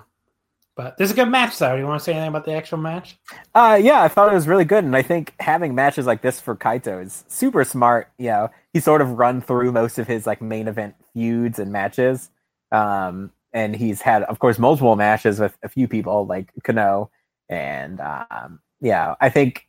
[0.76, 1.76] But there's a good match though.
[1.76, 3.18] You want to say anything about the actual match?
[3.54, 6.40] Uh, yeah, I thought it was really good, and I think having matches like this
[6.40, 8.10] for Kaito is super smart.
[8.18, 11.72] You know, he sort of run through most of his like main event feuds and
[11.72, 12.30] matches,
[12.72, 17.12] um, and he's had, of course, multiple matches with a few people like Kano,
[17.50, 19.68] and um, yeah, I think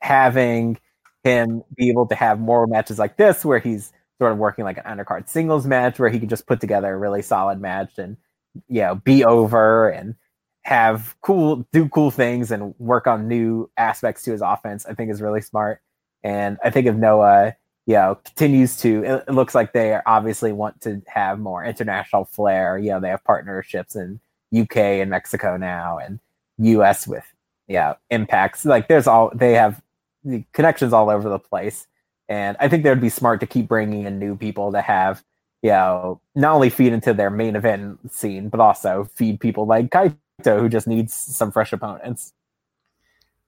[0.00, 0.78] having
[1.22, 4.78] him be able to have more matches like this, where he's sort of working like
[4.78, 8.16] an undercard singles match, where he can just put together a really solid match and
[8.68, 10.16] you know be over and
[10.70, 15.10] have cool do cool things and work on new aspects to his offense i think
[15.10, 15.82] is really smart.
[16.22, 17.56] And i think if noah
[17.86, 22.24] you know continues to it, it looks like they obviously want to have more international
[22.24, 22.78] flair.
[22.78, 24.20] You know they have partnerships in
[24.56, 26.20] uk and mexico now and
[26.60, 27.24] us with
[27.66, 28.64] yeah impacts.
[28.64, 29.82] Like there's all they have
[30.22, 31.88] the connections all over the place.
[32.28, 35.24] And i think they would be smart to keep bringing in new people to have
[35.62, 39.90] you know not only feed into their main event scene but also feed people like
[39.90, 42.32] Kaito who just needs some fresh opponents.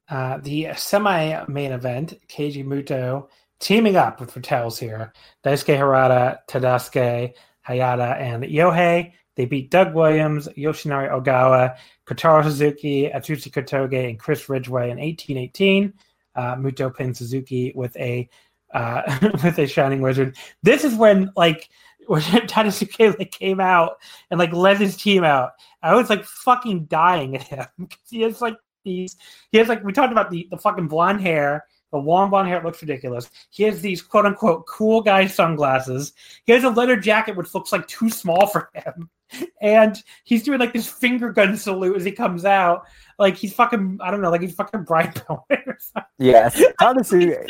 [0.09, 3.29] Uh, the semi main event, Keiji Muto
[3.61, 5.13] teaming up with Ratels here.
[5.45, 7.33] Daisuke Harada, Tadasuke
[7.67, 9.13] Hayata, and Yohei.
[9.37, 15.95] They beat Doug Williams, Yoshinari Ogawa, Kotaro Suzuki, Atsushi Kotoge, and Chris Ridgeway in 1818.
[16.35, 18.29] Uh, Muto pinned Suzuki with a
[18.75, 19.03] uh,
[19.45, 20.37] with a Shining Wizard.
[20.63, 21.71] This is when like
[22.07, 23.99] when Tadasuke like came out
[24.31, 25.53] and like led his team out.
[25.83, 29.17] I was like fucking dying at him because he has like these.
[29.51, 31.67] He has like we talked about the the fucking blonde hair.
[31.91, 33.31] The long blonde hair looks ridiculous.
[33.51, 36.15] He has these quote unquote cool guy sunglasses.
[36.45, 39.11] He has a leather jacket which looks like too small for him.
[39.63, 42.83] And he's doing like this finger gun salute as he comes out.
[43.19, 45.43] Like he's fucking, I don't know, like he's fucking Brian or
[45.79, 46.05] something.
[46.19, 47.49] Yes, Tadasuke.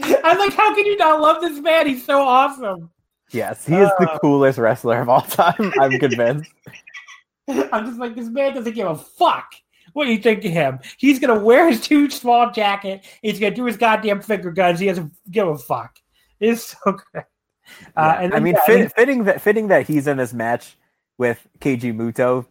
[0.00, 1.86] I'm like, how can you not love this man?
[1.86, 2.90] He's so awesome.
[3.30, 4.18] Yes, he is the Uh.
[4.18, 5.72] coolest wrestler of all time.
[5.80, 6.50] I'm convinced.
[7.48, 9.52] I'm just like, this man doesn't give a fuck.
[9.94, 10.78] What do you think of him?
[10.98, 13.04] He's gonna wear his too small jacket.
[13.22, 14.80] He's gonna do his goddamn finger guns.
[14.80, 15.98] He doesn't give a fuck.
[16.40, 17.24] It's so great.
[17.96, 20.77] Uh, Yeah, and I mean, yeah, fit, fitting that fitting that he's in this match
[21.18, 22.46] with Keiji Muto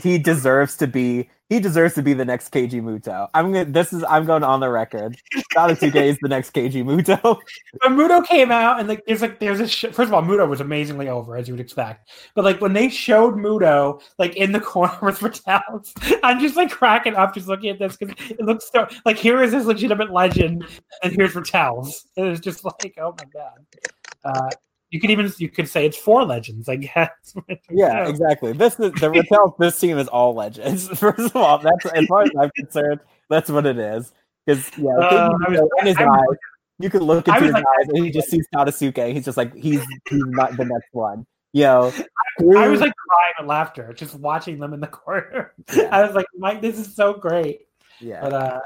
[0.00, 3.28] he deserves to be he deserves to be the next Keiji Muto.
[3.34, 5.16] I'm gonna this is I'm going on the record.
[5.52, 7.18] Daisuke is the next Keiji Muto.
[7.80, 10.48] But Muto came out and like there's like there's a sh- first of all Muto
[10.48, 14.52] was amazingly over as you would expect, but like when they showed Muto like in
[14.52, 15.92] the corner with Ratels,
[16.22, 19.42] I'm just like cracking up just looking at this because it looks so like here
[19.42, 20.66] is this legitimate legend
[21.02, 22.06] and here's Ratels.
[22.16, 23.66] It was just like oh my god.
[24.24, 24.50] Uh,
[24.94, 27.10] you could even you could say it's four legends, I guess.
[27.68, 28.52] Yeah, exactly.
[28.52, 29.56] This is the Ratel.
[29.58, 30.86] this team is all legends.
[31.00, 34.12] First of all, that's as far as I'm concerned, that's what it is.
[34.46, 36.38] Because yeah, Uh, I was- in his I- eyes,
[36.78, 39.12] you can look into his like- eyes and he just sees Tadasuke.
[39.12, 41.26] He's just like he's he's not the next one.
[41.52, 41.92] Yo,
[42.56, 45.54] I was like crying with laughter just watching them in the corner.
[45.74, 45.88] Yeah.
[45.90, 47.66] I was like, Mike, this is so great.
[48.00, 48.20] yeah.
[48.22, 48.60] But uh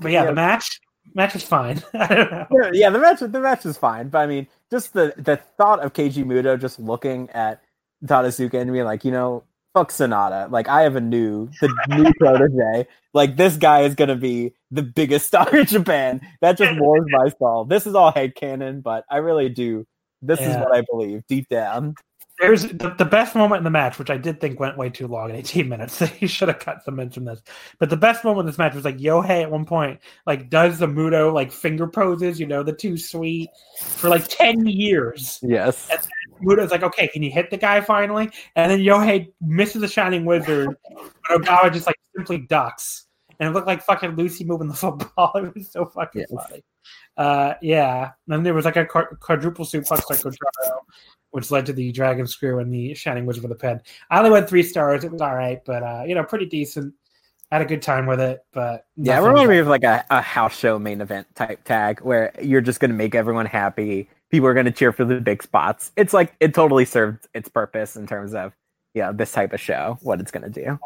[0.00, 0.26] but yeah, Yeah.
[0.26, 0.80] the match
[1.14, 1.82] match was fine.
[1.94, 2.46] I don't know.
[2.50, 5.80] Yeah, yeah, the match the match is fine, but I mean, just the the thought
[5.80, 7.62] of Keiji Muto just looking at
[8.04, 10.48] Tadasuke and being like, you know, fuck Sonata.
[10.50, 12.88] Like I have a new the new protege.
[13.12, 16.20] Like this guy is gonna be the biggest star in Japan.
[16.40, 17.64] That just warms my soul.
[17.64, 19.86] This is all headcanon, but I really do.
[20.22, 21.94] This is what I believe deep down.
[22.38, 25.06] There's the, the best moment in the match, which I did think went way too
[25.06, 25.98] long, 18 minutes.
[26.20, 27.42] They should have cut some in from this.
[27.78, 30.78] But the best moment in this match was like Yohei at one point, like does
[30.78, 33.48] the Muto like finger poses, you know, the two sweet
[33.80, 35.38] for like 10 years.
[35.42, 35.88] Yes.
[36.42, 38.30] Muto's like, okay, can you hit the guy finally?
[38.54, 40.76] And then Yohei misses the Shining Wizard,
[41.28, 43.06] but Ogawa just like simply ducks.
[43.40, 45.32] And it looked like fucking Lucy moving the football.
[45.36, 46.32] It was so fucking Yes.
[46.48, 46.62] funny.
[47.16, 48.02] Uh, yeah.
[48.04, 50.78] And then there was like a quadruple suplex like Kojaro,
[51.30, 53.80] which led to the Dragon Screw and the Shining Wizard with the pin.
[54.10, 55.04] I only went three stars.
[55.04, 56.94] It was all right, but uh, you know, pretty decent.
[57.50, 60.20] had a good time with it, but Yeah, it reminded me of like a, a
[60.20, 64.08] house show main event type tag where you're just going to make everyone happy.
[64.30, 65.92] People are going to cheer for the big spots.
[65.96, 68.52] It's like it totally served its purpose in terms of
[68.94, 70.78] yeah this type of show, what it's going to do.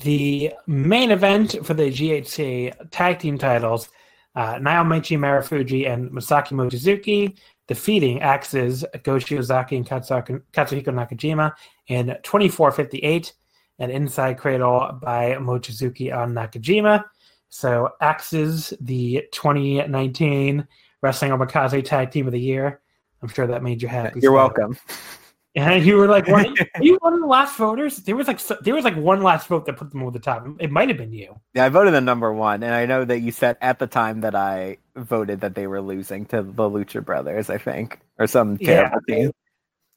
[0.00, 3.88] the main event for the GHC tag team titles,
[4.38, 7.36] uh, Naomichi Marufuji and Masaaki Mochizuki
[7.66, 11.52] defeating AXIZ Go Shiozaki and Katsuhiko, Katsuhiko Nakajima
[11.88, 13.32] in 24-58
[13.80, 17.02] and inside cradle by Mochizuki on Nakajima.
[17.48, 20.68] So AXIZ, the 2019
[21.02, 22.80] Wrestling Omakase Tag Team of the Year.
[23.20, 24.20] I'm sure that made you happy.
[24.20, 24.56] You're Scott.
[24.56, 24.78] welcome.
[25.54, 26.44] And you were like, are
[26.80, 27.96] you one of the last voters?
[27.98, 30.18] There was like so- there was like one last vote that put them over the
[30.18, 30.46] top.
[30.60, 31.40] It might have been you.
[31.54, 34.20] Yeah, I voted the number one, and I know that you said at the time
[34.20, 38.58] that I voted that they were losing to the Lucha Brothers, I think, or some
[38.58, 39.14] terrible Yeah.
[39.16, 39.32] team.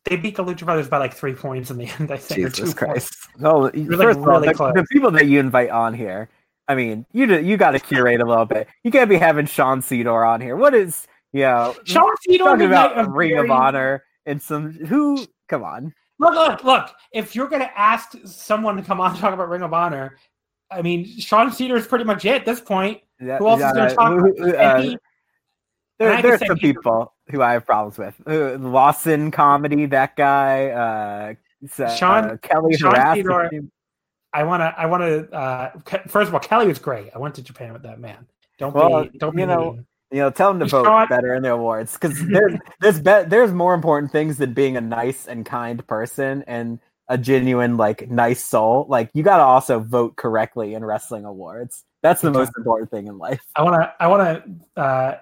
[0.05, 2.11] They beat the Lucha Brothers by like three points in the end.
[2.11, 2.55] I think.
[2.55, 3.13] Jesus Christ!
[3.37, 6.29] No, like, first of all, the, the people that you invite on here,
[6.67, 8.67] I mean, you do, you got to curate a little bit.
[8.83, 10.55] You can't be having Sean Cedar on here.
[10.55, 11.75] What is you know?
[11.83, 15.25] Sean Cedar talking about about Ring of Honor and some who?
[15.51, 15.93] Come on.
[16.17, 16.89] Look, look, look.
[17.11, 20.17] If you're going to ask someone to come on and talk about Ring of Honor,
[20.71, 23.01] I mean, Sean Cedar is pretty much it at this point.
[23.19, 24.13] Yeah, Who else is yeah, going to talk?
[24.13, 24.97] who- who- And uh, he-
[25.99, 28.15] there, and I some he- people who I have problems with.
[28.25, 30.69] Uh, Lawson comedy, that guy.
[30.69, 31.33] Uh,
[31.85, 33.61] s- Sean- uh, Kelly Sean Cedar-
[34.33, 34.73] I want to.
[34.79, 35.29] I want to.
[35.35, 35.71] Uh,
[36.07, 37.09] first of all, Kelly was great.
[37.13, 38.25] I went to Japan with that man.
[38.57, 39.17] Don't Well, be.
[39.17, 39.45] Don't be.
[39.45, 39.85] know, mean.
[40.11, 43.29] You know, tell them to vote Sean- better in the awards because there's there's be-
[43.29, 48.09] there's more important things than being a nice and kind person and a genuine like
[48.09, 48.85] nice soul.
[48.89, 51.83] Like you got to also vote correctly in wrestling awards.
[52.01, 53.41] That's the most important thing in life.
[53.55, 53.93] I want to.
[53.99, 54.81] I want to.
[54.81, 55.17] Uh,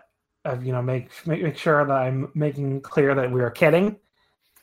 [0.46, 3.98] uh, you know, make, make make sure that I'm making clear that we are kidding.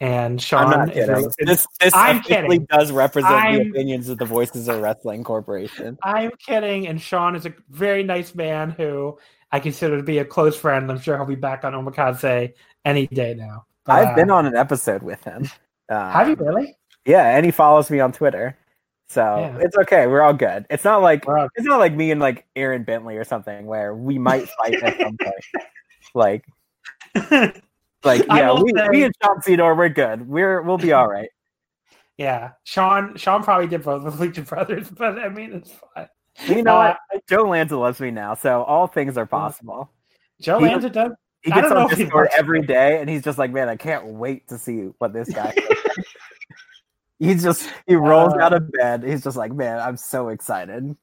[0.01, 1.31] And Sean, I'm kidding.
[1.39, 2.67] This this I'm officially kidding.
[2.71, 5.99] does represent the I'm- opinions of the Voices of Wrestling Corporation.
[6.03, 6.87] I'm kidding.
[6.87, 9.19] And Sean is a very nice man who
[9.57, 10.91] I consider to be a close friend.
[10.91, 12.53] I'm sure he'll be back on Omakase
[12.85, 13.65] any day now.
[13.87, 15.49] I've Uh, been on an episode with him.
[15.89, 16.77] Uh, Have you really?
[17.07, 18.55] Yeah, and he follows me on Twitter.
[19.09, 19.59] So Yeah.
[19.63, 20.07] it's okay.
[20.09, 20.67] We're all good.
[20.69, 21.25] It's not like
[21.55, 24.99] it's not like me and like Aaron Bentley or something where we might fight at
[25.01, 25.35] some point.
[26.15, 26.45] Like
[28.05, 30.29] like yeah, we, say- me and Sean Cedar, we're good.
[30.29, 31.31] We're we'll be all right.
[32.19, 33.17] yeah, Sean.
[33.17, 36.09] Sean probably did both with Legion Brothers, but I mean, it's fine.
[36.47, 37.27] You know Uh, what?
[37.29, 39.91] Joe Lanza loves me now, so all things are possible.
[40.41, 41.13] Joe He- Lanza does.
[41.43, 43.77] He I gets don't on he Discord every day, and he's just like, man, I
[43.77, 45.53] can't wait to see what this guy.
[45.53, 46.05] does."
[47.19, 49.03] He's just he rolls Uh, out of bed.
[49.03, 50.95] He's just like, man, I'm so excited.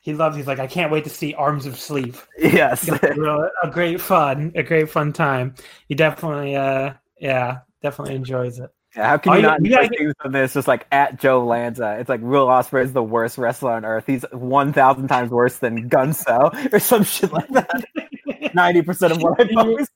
[0.00, 0.36] He loves.
[0.36, 2.14] He's like, I can't wait to see Arms of Sleep.
[2.38, 2.88] Yes.
[2.88, 5.54] a a great fun, a great fun time.
[5.88, 8.70] He definitely, uh, yeah, definitely enjoys it.
[8.96, 10.54] Yeah, how can Oh, you you- not you things from this?
[10.54, 14.04] Just like at Joe Lanza, it's like Will Ospreay is the worst wrestler on earth.
[14.06, 17.84] He's one thousand times worse than Gunso or some shit like that.
[18.54, 19.90] Ninety percent of what I post.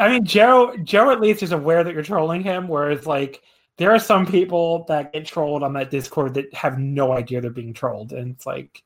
[0.00, 0.76] I mean, Joe.
[0.84, 3.42] Joe at least is aware that you're trolling him, whereas like
[3.76, 7.50] there are some people that get trolled on that Discord that have no idea they're
[7.50, 8.82] being trolled, and it's like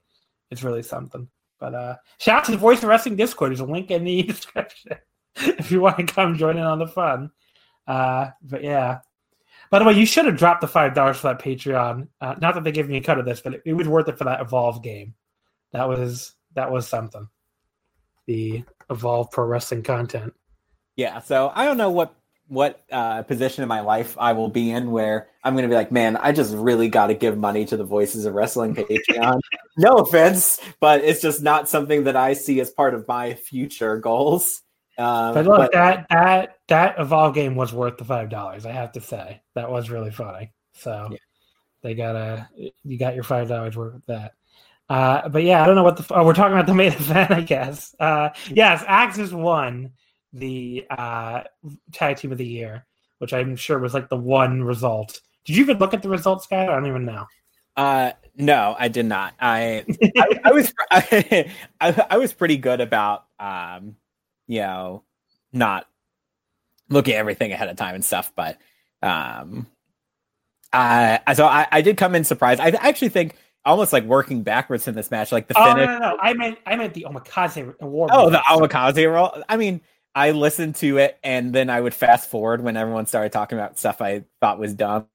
[0.50, 1.28] it's really something.
[1.60, 3.50] But uh shout out to the Voice of Wrestling Discord.
[3.50, 4.96] There's a link in the description
[5.36, 7.30] if you want to come join in on the fun.
[7.86, 8.98] Uh, but yeah.
[9.70, 12.08] By the way, you should have dropped the five dollars for that Patreon.
[12.20, 14.08] Uh, not that they gave me a cut of this, but it, it was worth
[14.08, 15.14] it for that Evolve game.
[15.72, 17.28] That was that was something.
[18.26, 20.34] The Evolve Pro Wrestling content.
[20.96, 22.14] Yeah, so I don't know what
[22.48, 25.74] what uh, position in my life I will be in where I'm going to be
[25.74, 29.40] like, man, I just really got to give money to the Voices of Wrestling Patreon.
[29.76, 33.98] no offense, but it's just not something that I see as part of my future
[33.98, 34.62] goals.
[34.98, 38.66] Um, but look, but, that that that Evolve game was worth the five dollars.
[38.66, 40.52] I have to say that was really funny.
[40.74, 41.18] So yeah.
[41.82, 42.48] they got a
[42.84, 44.32] you got your five dollars worth of that.
[44.88, 47.30] Uh, but yeah, I don't know what the oh, we're talking about the main event,
[47.30, 47.94] I guess.
[48.00, 49.92] Uh, yes, AXIZ won
[50.32, 51.42] the uh,
[51.92, 52.84] tag team of the year,
[53.18, 55.20] which I'm sure was like the one result.
[55.44, 56.64] Did you even look at the results, guy?
[56.64, 57.26] I don't even know.
[57.76, 59.34] Uh, no, I did not.
[59.38, 59.84] I
[60.16, 63.94] I, I was I, I, was pretty good about um,
[64.48, 65.04] you know,
[65.52, 65.86] not
[66.88, 68.58] looking at everything ahead of time and stuff, but
[69.02, 69.66] um,
[70.72, 72.60] I so I, I did come in surprised.
[72.60, 75.86] I actually think almost like working backwards in this match, like the oh, finish.
[75.86, 78.10] No, no, no, I meant I meant the Omakase award.
[78.12, 79.42] Oh, the Omakase roll.
[79.48, 79.80] I mean,
[80.14, 83.78] I listened to it and then I would fast forward when everyone started talking about
[83.78, 85.06] stuff I thought was dumb.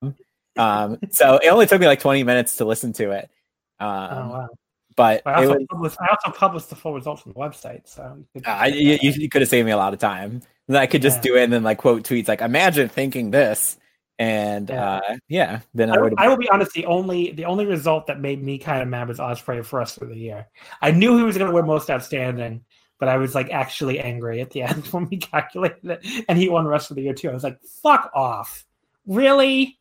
[0.56, 3.30] Um, so it only took me like 20 minutes to listen to it.
[3.80, 4.50] Um, oh, wow.
[4.96, 8.18] But I also, was, published, I also, published, the full results on the website, so
[8.34, 10.42] you could, uh, you, you, could have saved me a lot of time.
[10.68, 11.22] And I could just yeah.
[11.22, 13.78] do it and then like quote tweets like, "Imagine thinking this,"
[14.20, 16.14] and yeah, uh, yeah then I, I would.
[16.18, 16.74] I will be honest.
[16.74, 19.98] The only the only result that made me kind of mad was Ospreay for us
[19.98, 20.48] for the year.
[20.82, 22.64] I knew he was going to win Most Outstanding,
[23.00, 26.50] but I was like actually angry at the end when we calculated it, and he
[26.50, 27.30] won rest of the year too.
[27.30, 28.66] I was like, "Fuck off,
[29.06, 29.78] really?"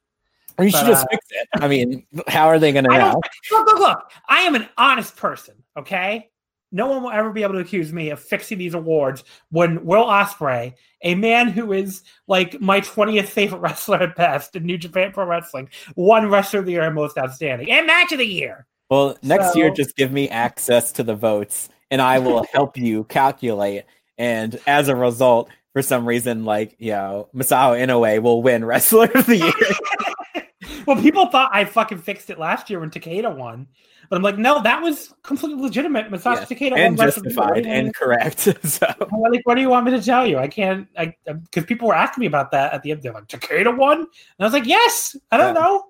[0.59, 1.49] Or you but, should just uh, fix it.
[1.55, 3.21] I mean, how are they going to know?
[3.51, 4.11] Look, look, look.
[4.29, 5.55] I am an honest person.
[5.79, 6.31] Okay,
[6.73, 10.05] no one will ever be able to accuse me of fixing these awards when Will
[10.05, 15.13] Ospreay, a man who is like my 20th favorite wrestler at best in New Japan
[15.13, 18.67] Pro Wrestling, won Wrestler of the Year and Most Outstanding and Match of the Year.
[18.91, 22.77] Well, next so, year, just give me access to the votes and I will help
[22.77, 23.85] you calculate.
[24.19, 29.11] And as a result, for some reason, like, you know, Masao Inoue will win Wrestler
[29.15, 30.42] of the Year.
[30.87, 33.67] Well, people thought I fucking fixed it last year when Takeda won.
[34.09, 36.11] But I'm like, no, that was completely legitimate.
[36.11, 36.49] Masashi yes.
[36.51, 38.41] Takeda and justified and correct.
[38.63, 40.39] so, like, what do you want me to tell you?
[40.39, 43.03] I can't, I because people were asking me about that at the end.
[43.03, 45.17] They're like, Takeda won, and I was like, yes.
[45.31, 45.63] I don't yeah.
[45.63, 45.85] know.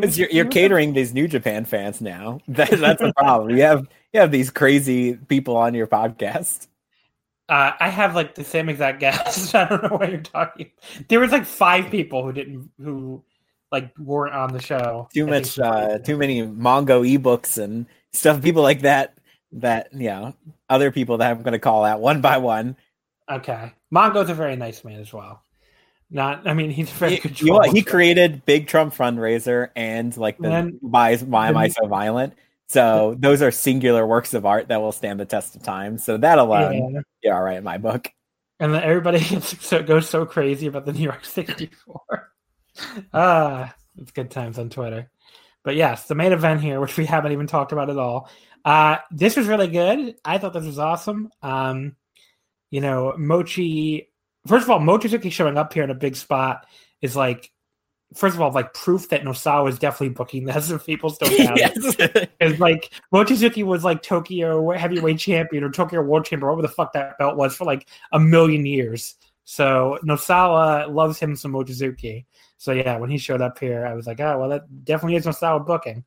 [0.00, 2.40] Because you're, you're catering these New Japan fans now.
[2.48, 3.50] That, that's the problem.
[3.50, 6.68] You have you have these crazy people on your podcast.
[7.48, 9.54] Uh, I have like the same exact guest.
[9.54, 10.70] I don't know what you're talking.
[11.08, 13.24] There was like five people who didn't who
[13.70, 15.08] like weren't on the show.
[15.12, 18.42] Too much, uh, too many Mongo ebooks and stuff.
[18.42, 19.14] People like that.
[19.52, 20.34] That you know,
[20.68, 22.76] other people that I'm going to call out one by one.
[23.30, 25.42] Okay, Mongo's a very nice man as well.
[26.10, 27.40] Not, I mean, he's very he, good.
[27.40, 31.68] You know he created Big Trump fundraiser and like the and, why, why am I
[31.68, 32.34] so violent?
[32.68, 35.98] So those are singular works of art that will stand the test of time.
[35.98, 38.10] So that alone, yeah, yeah all right in my book.
[38.60, 42.32] And then everybody gets so goes so crazy about the New York 64.
[43.12, 45.10] ah, it's good times on Twitter.
[45.64, 48.30] But yes, the main event here, which we haven't even talked about at all.
[48.64, 50.14] Uh, this was really good.
[50.24, 51.30] I thought this was awesome.
[51.42, 51.96] Um,
[52.70, 54.08] you know, Mochi.
[54.46, 56.66] First of all, Mochizuki showing up here in a big spot
[57.02, 57.50] is like
[58.14, 61.58] first of all, like proof that Nosawa is definitely booking this if people still doubt
[61.58, 61.76] yes.
[61.98, 62.30] it.
[62.40, 66.92] It's like Mochizuki was like Tokyo heavyweight champion or Tokyo world champion, whatever the fuck
[66.94, 69.16] that belt was for like a million years.
[69.50, 72.26] So Nosawa loves him some Mochizuki.
[72.58, 75.24] So yeah, when he showed up here, I was like, oh well, that definitely is
[75.24, 76.04] Nosawa booking.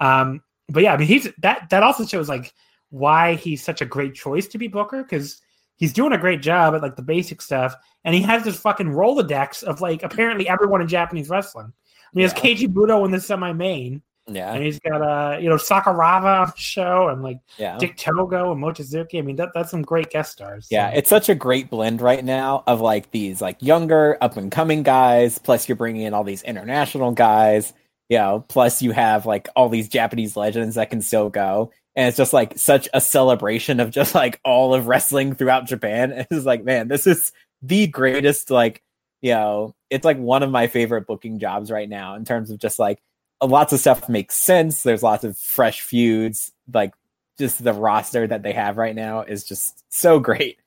[0.00, 2.52] Um, but yeah, I mean, he's that that also shows like
[2.88, 5.40] why he's such a great choice to be Booker because
[5.76, 8.88] he's doing a great job at like the basic stuff, and he has this fucking
[8.88, 11.66] Rolodex of like apparently everyone in Japanese wrestling.
[11.66, 12.32] I mean, yeah.
[12.32, 14.02] has Keiji Muto in the semi main.
[14.30, 14.54] Yeah.
[14.54, 17.78] And he's got uh, you know, Sakuraba on the show and like yeah.
[17.78, 19.18] Dick Togo and Mochizuki.
[19.18, 20.68] I mean, that, that's some great guest stars.
[20.68, 20.74] So.
[20.74, 24.50] Yeah, it's such a great blend right now of like these like younger, up and
[24.50, 27.72] coming guys, plus you're bringing in all these international guys,
[28.08, 32.08] you know, plus you have like all these Japanese legends that can still go and
[32.08, 36.26] it's just like such a celebration of just like all of wrestling throughout Japan.
[36.30, 37.32] It's like, man, this is
[37.62, 38.82] the greatest, like,
[39.20, 42.58] you know, it's like one of my favorite booking jobs right now in terms of
[42.58, 43.02] just like
[43.42, 44.82] lots of stuff makes sense.
[44.82, 46.92] There's lots of fresh feuds, like
[47.38, 50.58] just the roster that they have right now is just so great.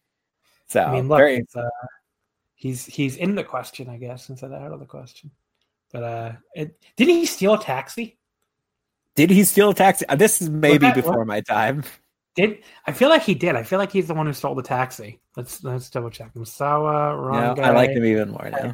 [0.68, 1.46] So I mean, look, very...
[1.56, 1.70] uh,
[2.56, 5.30] he's he's in the question, I guess, instead of out of the question.
[5.92, 8.18] But uh, it, did he steal a taxi?
[9.16, 10.08] Did he steal a taxi?
[10.08, 11.84] Uh, This is maybe that- before what- my time.
[12.36, 13.56] Did I feel like he did?
[13.56, 15.20] I feel like he's the one who stole the taxi.
[15.38, 16.34] Let's let's double check.
[16.34, 17.68] Nosawa, wrong No, guy.
[17.68, 18.74] I like him even more now.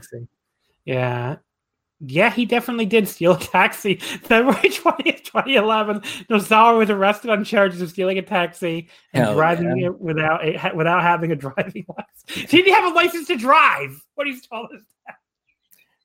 [0.85, 1.35] Yeah.
[2.01, 3.95] Yeah, he definitely did steal a taxi.
[4.23, 5.99] February 20th, 2011,
[6.29, 9.87] Nosawa was arrested on charges of stealing a taxi and Hell driving yeah.
[9.87, 12.51] it without a, without having a driving license.
[12.51, 14.01] He didn't have a license to drive.
[14.15, 14.81] What are you told us?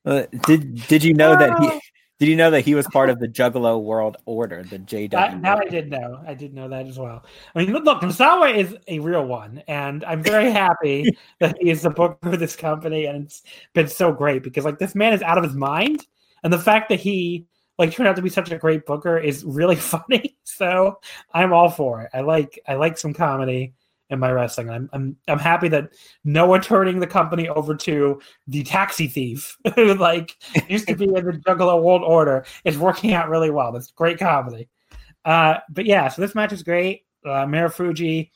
[0.05, 1.81] Uh, did Did you know that he?
[2.25, 5.11] Did you know that he was part of the Juggalo World Order, the JW?
[5.11, 6.23] That, that I did know.
[6.27, 7.23] I did know that as well.
[7.55, 11.83] I mean, look, Nosawa is a real one, and I'm very happy that he is
[11.83, 13.43] the booker of this company, and it's
[13.75, 16.07] been so great because like this man is out of his mind,
[16.43, 17.45] and the fact that he
[17.79, 20.39] like turned out to be such a great booker is really funny.
[20.45, 21.01] So
[21.35, 22.11] I'm all for it.
[22.15, 23.75] I like I like some comedy
[24.11, 24.71] in my wrestling.
[24.71, 25.91] I'm I'm I'm happy that
[26.25, 30.37] Noah turning the company over to the taxi thief who like
[30.69, 33.73] used to be in the Juggalo World Order is working out really well.
[33.73, 34.69] That's great comedy.
[35.25, 37.05] Uh, but yeah, so this match is great.
[37.25, 38.31] Uh, Marufuji,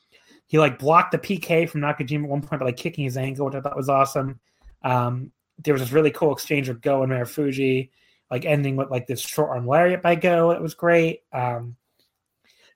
[0.46, 3.46] he like blocked the PK from Nakajima at one point by like kicking his ankle,
[3.46, 4.40] which I thought was awesome.
[4.82, 7.90] Um, there was this really cool exchange with Go and Marufuji,
[8.30, 10.52] like ending with like this short arm lariat by Go.
[10.52, 11.20] It was great.
[11.32, 11.76] Um,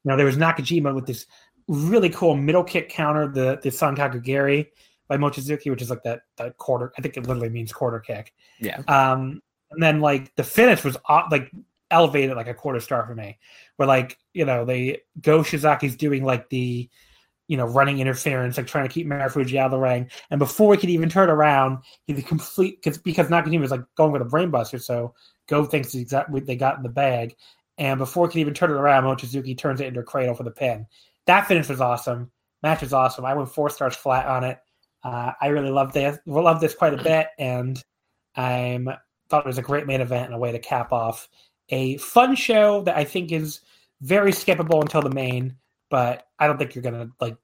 [0.04, 1.26] you know, there was Nakajima with this
[1.72, 4.70] really cool middle kick counter, the the Sankaku Geri
[5.08, 6.92] by Mochizuki, which is like that that quarter.
[6.96, 8.32] I think it literally means quarter kick.
[8.60, 8.78] Yeah.
[8.88, 10.96] Um, and then like the finish was
[11.30, 11.50] like
[11.90, 13.38] elevated like a quarter star for me.
[13.76, 16.88] Where like you know they go Shiozaki's doing like the
[17.48, 20.74] you know running interference, like trying to keep Marufuji out of the ring, and before
[20.74, 24.22] he could even turn around, he the complete because because Nakajima was like going with
[24.22, 25.14] a brainbuster, so
[25.48, 27.34] Go thinks exactly what they got in the bag,
[27.78, 30.44] and before he could even turn it around, Mochizuki turns it into a cradle for
[30.44, 30.86] the pin.
[31.26, 32.30] That finish was awesome.
[32.62, 33.24] Match was awesome.
[33.24, 34.58] I went four stars flat on it.
[35.02, 36.18] Uh, I really loved this.
[36.26, 37.82] Loved this quite a bit, and
[38.36, 38.88] I'm
[39.28, 41.28] thought it was a great main event and a way to cap off
[41.70, 43.60] a fun show that I think is
[44.02, 45.56] very skippable until the main.
[45.90, 47.36] But I don't think you're gonna like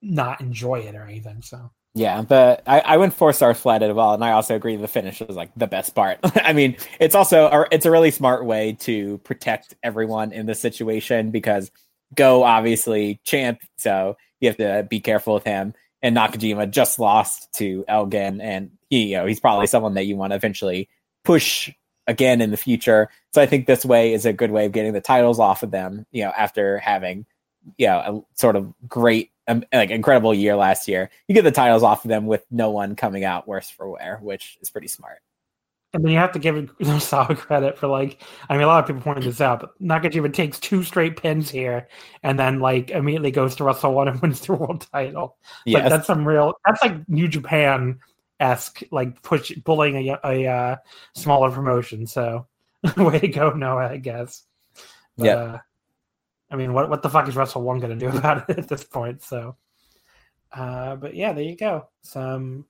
[0.00, 1.42] not enjoy it or anything.
[1.42, 4.76] So Yeah, but I, I went four stars flat as well, and I also agree
[4.76, 6.18] the finish was like the best part.
[6.36, 10.60] I mean, it's also a, it's a really smart way to protect everyone in this
[10.60, 11.70] situation because
[12.14, 15.74] Go obviously champ, so you have to be careful with him.
[16.02, 20.16] And Nakajima just lost to Elgin, and he you know he's probably someone that you
[20.16, 20.88] want to eventually
[21.24, 21.72] push
[22.06, 23.08] again in the future.
[23.32, 25.70] So I think this way is a good way of getting the titles off of
[25.70, 26.06] them.
[26.12, 27.26] You know, after having
[27.78, 31.10] you know a sort of great um, like incredible year last year.
[31.28, 34.18] You get the titles off of them with no one coming out worse for wear,
[34.22, 35.20] which is pretty smart.
[35.94, 38.86] And then you have to give solid credit for like I mean a lot of
[38.86, 41.88] people pointed this out, but Nakajima takes two straight pins here
[42.22, 45.36] and then like immediately goes to Wrestle One and wins the world title.
[45.66, 48.00] Like that's some real that's like New Japan
[48.40, 50.76] esque like push bullying a, a uh,
[51.14, 52.06] smaller promotion.
[52.06, 52.46] So
[52.96, 54.42] way to go, Noah, I guess.
[55.16, 55.34] But, Yeah.
[55.34, 55.58] Uh,
[56.50, 58.68] I mean, what what the fuck is Wrestle One going to do about it at
[58.68, 59.22] this point?
[59.22, 59.56] So,
[60.52, 61.88] uh, but yeah, there you go.
[62.02, 62.66] Some,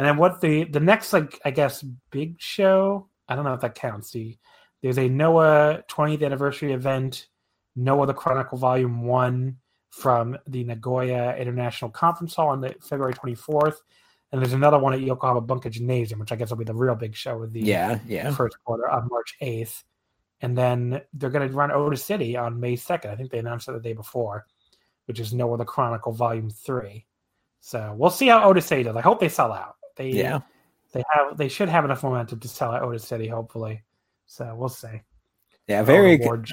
[0.00, 3.10] and then what the the next like I guess big show.
[3.28, 4.12] I don't know if that counts.
[4.12, 4.34] The
[4.82, 7.28] there's a Noah 20th anniversary event,
[7.76, 9.58] Noah the Chronicle Volume One
[9.90, 13.74] from the Nagoya International Conference Hall on the February 24th,
[14.32, 16.94] and there's another one at Yokohama Bunka Gymnasium, which I guess will be the real
[16.94, 18.30] big show of the yeah, yeah.
[18.30, 19.82] first quarter on March 8th.
[20.40, 23.10] And then they're going to run Otis City on May 2nd.
[23.10, 24.46] I think they announced it the day before,
[25.04, 27.04] which is Noah the Chronicle Volume 3.
[27.60, 28.96] So we'll see how Otis City does.
[28.96, 29.76] I hope they sell out.
[30.00, 30.40] They Yeah.
[30.92, 33.82] they have they should have enough momentum to sell out Otis City, hopefully.
[34.26, 35.02] So we'll see.
[35.68, 36.48] Yeah, very overboard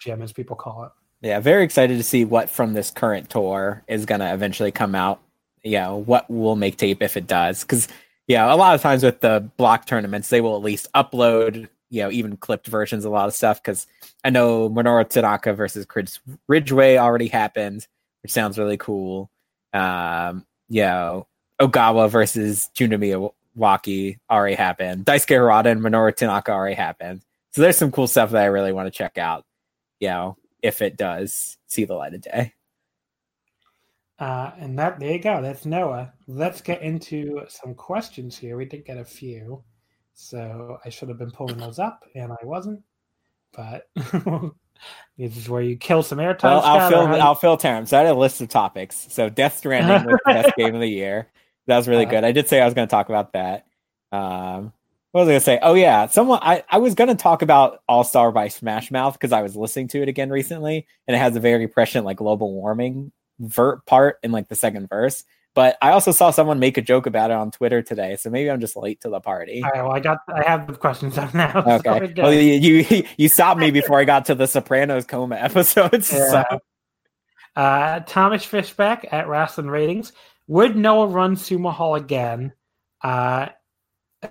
[0.00, 0.90] gym, as people call it.
[1.26, 5.20] yeah, very excited to see what from this current tour is gonna eventually come out.
[5.62, 7.62] You know, what will make tape if it does.
[7.64, 7.86] Cause
[8.26, 12.02] yeah, a lot of times with the block tournaments, they will at least upload, you
[12.02, 13.62] know, even clipped versions of a lot of stuff.
[13.62, 13.86] Cause
[14.24, 17.86] I know Minoru Tanaka versus Chris Ridgeway already happened,
[18.22, 19.30] which sounds really cool.
[19.74, 21.26] Um, you know,
[21.60, 25.04] Ogawa versus Junta Miyawaki already happened.
[25.04, 27.22] Daisuke Harada and Minoru Tanaka already happened.
[27.52, 29.44] So there's some cool stuff that I really want to check out.
[29.98, 32.54] You know, if it does see the light of day.
[34.18, 35.40] Uh, and that there you go.
[35.40, 36.12] That's Noah.
[36.26, 38.56] Let's get into some questions here.
[38.56, 39.62] We did get a few,
[40.12, 42.82] so I should have been pulling those up, and I wasn't.
[43.52, 43.88] But
[45.16, 46.42] this is where you kill some airtime.
[46.44, 47.90] Well, I'll fill or how you- I'll fill terms.
[47.90, 49.06] So I had a list of topics.
[49.10, 51.28] So Death Stranding was the best game of the year.
[51.66, 52.24] That was really Uh, good.
[52.24, 53.66] I did say I was going to talk about that.
[54.12, 54.72] Um,
[55.12, 55.58] what was I going to say?
[55.62, 59.14] Oh yeah, someone I, I was going to talk about All Star by Smash Mouth
[59.14, 62.18] because I was listening to it again recently, and it has a very prescient like
[62.18, 65.24] global warming vert part in like the second verse.
[65.52, 68.48] But I also saw someone make a joke about it on Twitter today, so maybe
[68.48, 69.62] I'm just late to the party.
[69.64, 71.64] All right, well, I got, I have the questions up now.
[71.66, 72.14] Okay.
[72.14, 72.22] So.
[72.22, 72.54] Well, you,
[72.84, 76.12] you you stopped me before I got to the Sopranos coma episodes.
[76.12, 76.44] Yeah.
[76.50, 76.60] So
[77.56, 80.12] Uh, Thomas Fishback at Wrestling Ratings.
[80.50, 82.52] Would Noah run Sumo Hall again?
[83.00, 83.50] Uh,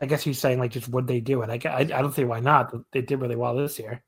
[0.02, 1.50] I guess he's saying like just would they do it?
[1.50, 2.76] I, I, I don't see why not.
[2.92, 4.04] They did really well this year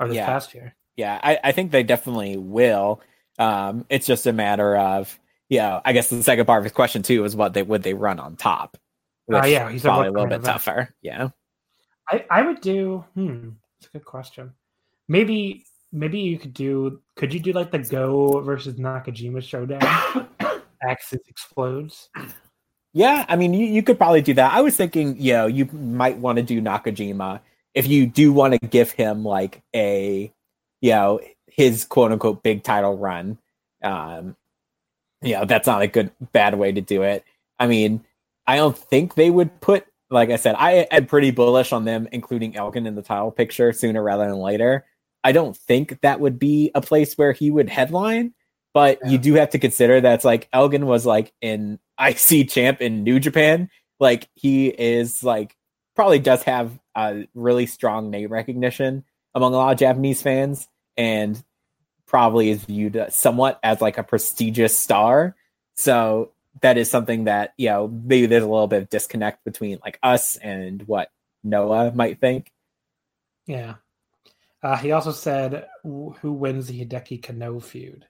[0.00, 0.24] or this Yeah.
[0.24, 0.74] past year.
[0.96, 3.02] yeah, I, I think they definitely will.
[3.38, 5.82] Um, it's just a matter of yeah.
[5.84, 8.18] I guess the second part of his question too is what they would they run
[8.18, 8.78] on top.
[9.30, 10.94] Uh, yeah, he's probably a little bit tougher.
[11.02, 11.28] Yeah.
[12.10, 13.04] I, I would do.
[13.12, 14.54] Hmm, it's a good question.
[15.06, 17.02] Maybe maybe you could do.
[17.14, 20.28] Could you do like the Go versus Nakajima showdown?
[20.86, 22.08] AXIZ explodes.
[22.92, 24.52] Yeah, I mean, you, you could probably do that.
[24.52, 27.40] I was thinking, you know, you might want to do Nakajima
[27.74, 30.32] if you do want to give him like a,
[30.80, 33.38] you know, his quote unquote big title run.
[33.82, 34.34] Um,
[35.20, 37.22] you know, that's not a good bad way to do it.
[37.58, 38.02] I mean,
[38.46, 42.08] I don't think they would put, like I said, I am pretty bullish on them
[42.12, 44.86] including Elgin in the title picture sooner rather than later.
[45.22, 48.32] I don't think that would be a place where he would headline,
[48.76, 49.12] but Yeah.
[49.12, 53.18] you do have to consider that's like Elgin was like an IC champ in New
[53.18, 53.70] Japan.
[53.98, 55.56] Like he is like
[55.94, 59.02] probably does have a really strong name recognition
[59.34, 61.42] among a lot of Japanese fans and
[62.04, 65.34] probably is viewed somewhat as like a prestigious star.
[65.76, 69.78] So that is something that, you know, maybe there's a little bit of disconnect between
[69.82, 71.10] like us and what
[71.42, 72.52] Noah might think.
[73.46, 73.76] Yeah.
[74.62, 78.04] Uh, he also said, "Who wins the Hideki Kenoh feud?"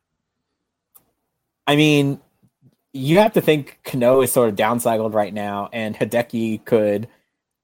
[1.66, 2.20] I mean,
[2.92, 7.08] you have to think Kenoh is sort of downcycled right now, and Hideki could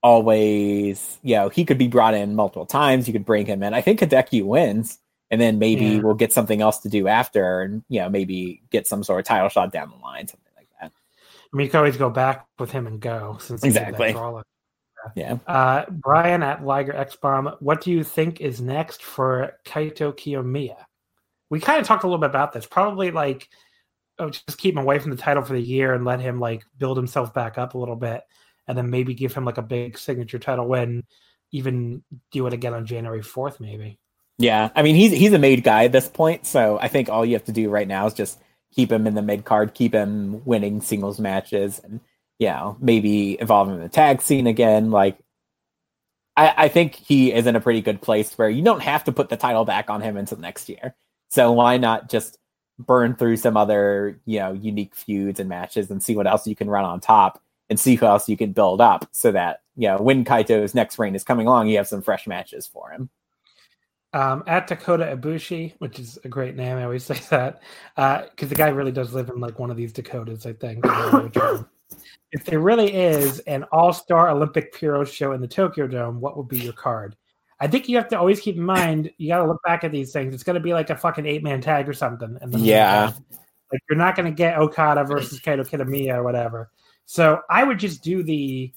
[0.03, 3.07] always, you know, he could be brought in multiple times.
[3.07, 3.73] You could bring him in.
[3.75, 4.99] I think Hideki wins,
[5.31, 6.01] and then maybe Yeah.
[6.01, 9.27] we'll get something else to do after, and you know, maybe get some sort of
[9.27, 10.91] title shot down the line, something like that.
[10.91, 14.15] I mean, you could always go back with him and go since Exactly.
[15.17, 15.39] Yeah.
[15.47, 20.77] Uh, Brian at Liger X Bomb, what do you think is next for Kaito Kiyomiya?
[21.51, 22.67] We kind of talked a little bit about this.
[22.67, 23.49] Probably like,
[24.19, 26.65] oh, just keep him away from the title for the year and let him like
[26.79, 28.23] build himself back up a little bit,
[28.69, 31.05] and then maybe give him like a big signature title win.
[31.51, 33.99] Even do it again on January fourth, maybe.
[34.39, 37.25] Yeah, I mean he's he's a made guy at this point, so I think all
[37.25, 38.41] you have to do right now is just
[38.75, 42.01] keep him in the mid card, keep him winning singles matches, and
[42.39, 44.91] you know maybe involve him in the tag scene again.
[44.91, 45.19] Like,
[46.37, 49.13] I I think he is in a pretty good place where you don't have to
[49.13, 50.95] put the title back on him until next year.
[51.31, 52.39] So why not just
[52.79, 56.57] burn through some other you know unique feuds and matches and see what else you
[56.57, 57.41] can run on top
[57.71, 60.99] and see who else you can build up so that you know when Kaito's next
[60.99, 63.09] reign is coming along, you have some fresh matches for him.
[64.15, 67.63] Um, at Dakota Ibushi, which is a great name, I always say that
[67.97, 70.85] because the guy really does live in like one of these Dakotas, I think.
[72.33, 76.49] If there really is an all-star Olympic Puro show in the Tokyo Dome, what would
[76.49, 77.15] be your card?
[77.63, 79.93] I think you have to always keep in mind you got to look back at
[79.93, 80.35] these things.
[80.35, 82.37] It's going to be like a fucking eight-man tag or something.
[82.41, 83.13] And Yeah.
[83.73, 86.71] like you're not going to get Okada versus Kaito Kiyomiya or whatever.
[87.07, 88.73] So I would just do the,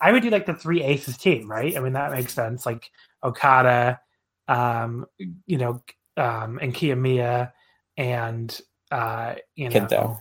[0.00, 1.76] I would do like the three aces team, right?
[1.76, 2.66] I mean that makes sense.
[2.66, 2.90] Like
[3.22, 4.00] Okada,
[4.48, 5.06] um,
[5.46, 5.80] you know,
[6.16, 7.52] um, and Kiyomiya
[7.96, 10.20] and uh, you know, Kento.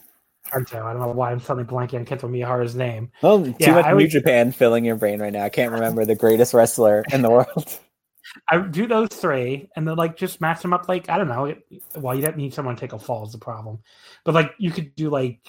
[0.52, 0.84] Kento.
[0.86, 3.12] I don't know why I'm suddenly blanking on Kento Miyahara's name.
[3.22, 5.44] Well, too Yeah, much I New would- Japan filling your brain right now.
[5.44, 7.80] I can't remember the greatest wrestler in the world.
[8.50, 10.88] I do those three, and then like just match them up.
[10.88, 11.54] Like I don't know.
[11.98, 13.80] Well, you don't need someone to take a fall is the problem,
[14.24, 15.40] but like you could do like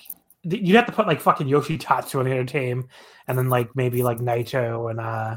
[0.42, 2.88] you'd have to put like fucking Yoshi Tatsu on the other team,
[3.26, 5.36] and then like maybe like Naito and uh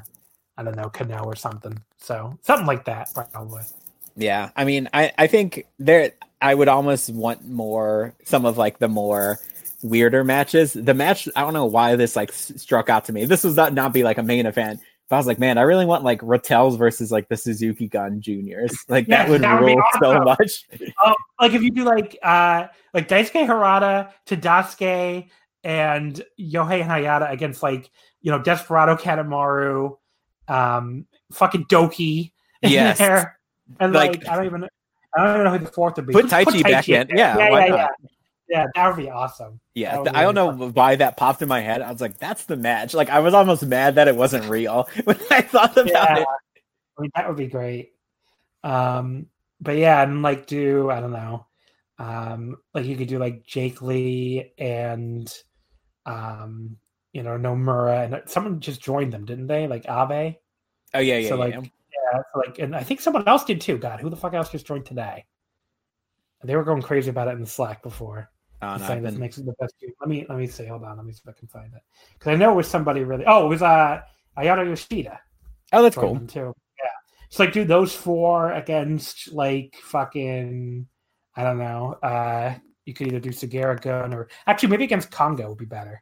[0.58, 1.80] I don't know Kenoh or something.
[1.98, 3.64] So something like that probably.
[4.16, 6.12] Yeah, I mean, I I think there
[6.42, 9.40] I would almost want more some of like the more
[9.84, 10.74] weirder matches.
[10.74, 13.26] The match I don't know why this like struck out to me.
[13.26, 14.82] This was not not be like a main event.
[15.10, 18.20] But I was like, man, I really want like Ratel's versus like the Suzuki Gun
[18.22, 18.76] Juniors.
[18.90, 20.66] Like that would that would rule so much.
[21.04, 25.30] Oh, like if you do like uh like Daisuke Harada, to Tadasuke,
[25.64, 27.90] and Yohei Hayata against like
[28.22, 29.98] you know Desperado Kanemaru,
[30.48, 32.32] um, fucking DOUKI
[32.64, 32.98] Yes.
[32.98, 33.40] there,
[33.80, 34.64] and like, Like- I don't even
[35.16, 36.14] I don't even know who the fourth would be.
[36.14, 37.08] Put Just Taichi back in.
[37.10, 37.78] Yeah, yeah, why yeah, not?
[37.78, 38.10] yeah.
[38.50, 39.60] Yeah, that would be awesome.
[39.74, 41.82] Yeah, th- I don't know why that popped in my head.
[41.82, 42.94] I was like, that's the match.
[42.94, 46.28] Like I was almost mad that it wasn't real when I thought about Yeah, it.
[46.98, 47.94] I mean that would be great.
[48.64, 49.28] Um,
[49.62, 51.46] but yeah, and like do I don't know,
[52.00, 55.32] um, like you could do like Jake Lee and
[56.06, 56.78] um,
[57.14, 59.68] you know Nomura and someone just joined them, didn't they?
[59.68, 60.36] Like Abe.
[60.94, 61.42] Oh yeah, yeah, so yeah.
[61.44, 63.78] like yeah, so like and I think someone else did too.
[63.78, 65.26] God, who the fuck else just joined today?
[66.44, 68.32] They were going crazy about it in the Slack before.
[68.62, 69.76] Oh, I'm no, this makes it the best.
[69.80, 69.92] feud.
[70.00, 70.66] Let me let me see.
[70.66, 70.98] Hold on.
[70.98, 71.82] Let me see if I can find it
[72.14, 73.24] because I know it was somebody really.
[73.28, 74.02] Oh, it was uh
[74.38, 75.20] Ayano Yoshida.
[75.74, 76.20] oh, that's cool.
[76.22, 76.54] too.
[76.80, 76.90] Yeah.
[77.30, 80.88] It's like, dude, those four against like fucking,
[81.36, 81.94] I don't know.
[82.02, 82.56] Uh,
[82.86, 86.02] you could either do Sugiura-gun or actually maybe against Kongo would be better.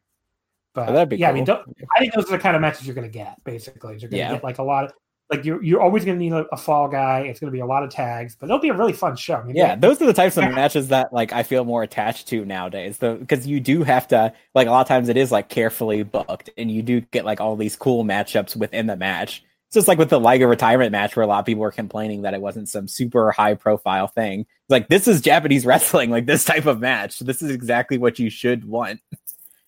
[0.73, 1.64] But Oh, that'd be yeah, I mean, cool.
[1.95, 3.41] I think those are the kind of matches you're going to get.
[3.44, 4.34] Basically, you're going to Yeah.
[4.34, 4.91] get like a lot of
[5.30, 7.22] like you're you're always going to need a, a fall guy.
[7.22, 9.36] It's going to be a lot of tags, but it'll be a really fun show.
[9.36, 12.28] I mean, Yeah, those are the types of matches that like I feel more attached
[12.28, 13.00] to nowadays.
[13.00, 16.04] Though, because you do have to like a lot of times it is like carefully
[16.04, 19.44] booked, and you do get like all these cool matchups within the match.
[19.68, 22.22] It's just like with the Liger retirement match, where a lot of people were complaining
[22.22, 24.42] that it wasn't some super high profile thing.
[24.42, 27.20] It's like this is Japanese wrestling, like this type of match.
[27.20, 29.02] This is exactly what you should want.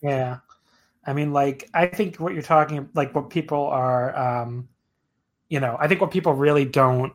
[0.01, 0.37] Yeah.
[1.07, 4.67] I mean, like, I think what you're talking, like, what people are, um,
[5.49, 7.13] you know, I think what people really don't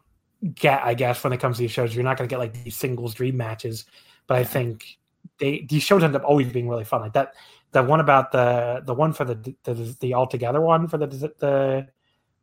[0.55, 2.65] get, I guess, when it comes to these shows, you're not going to get like
[2.65, 3.85] these singles dream matches,
[4.27, 4.99] but I think
[5.39, 7.03] they these shows end up always being really fun.
[7.03, 7.35] Like that,
[7.73, 11.07] the one about the the one for the the, the all together one for the
[11.07, 11.89] the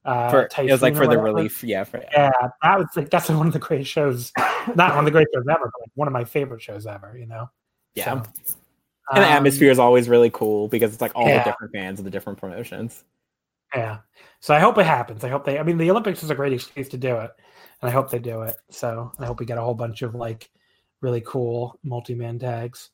[0.05, 1.83] uh, For it was like for the relief, yeah.
[1.83, 2.31] For, Yeah,
[2.63, 4.31] that was like that's one of the greatest shows,
[4.75, 7.17] not one of the greatest shows ever, but like one of my favorite shows ever.
[7.17, 7.49] You know,
[7.95, 8.05] yeah.
[8.05, 8.11] So,
[9.11, 11.43] and the um, atmosphere is always really cool because it's like all yeah.
[11.43, 13.03] the different fans of the different promotions.
[13.75, 13.99] Yeah.
[14.39, 15.23] So I hope it happens.
[15.23, 15.59] I hope they.
[15.59, 17.31] I mean, the Olympics is a great excuse to do it,
[17.81, 18.55] and I hope they do it.
[18.69, 20.49] So I hope we get a whole bunch of like
[21.01, 22.89] really cool multi-man tags.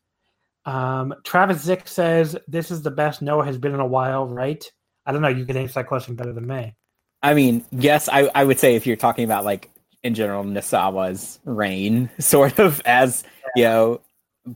[0.65, 4.63] Um, Travis Zick says this is the best Noah has been in a while, right?
[5.05, 5.27] I don't know.
[5.27, 6.75] You can answer that question better than me.
[7.21, 9.69] I mean, yes, I, I would say if you're talking about like
[10.03, 13.23] in general Nosawa's reign, sort of as
[13.55, 14.01] you know,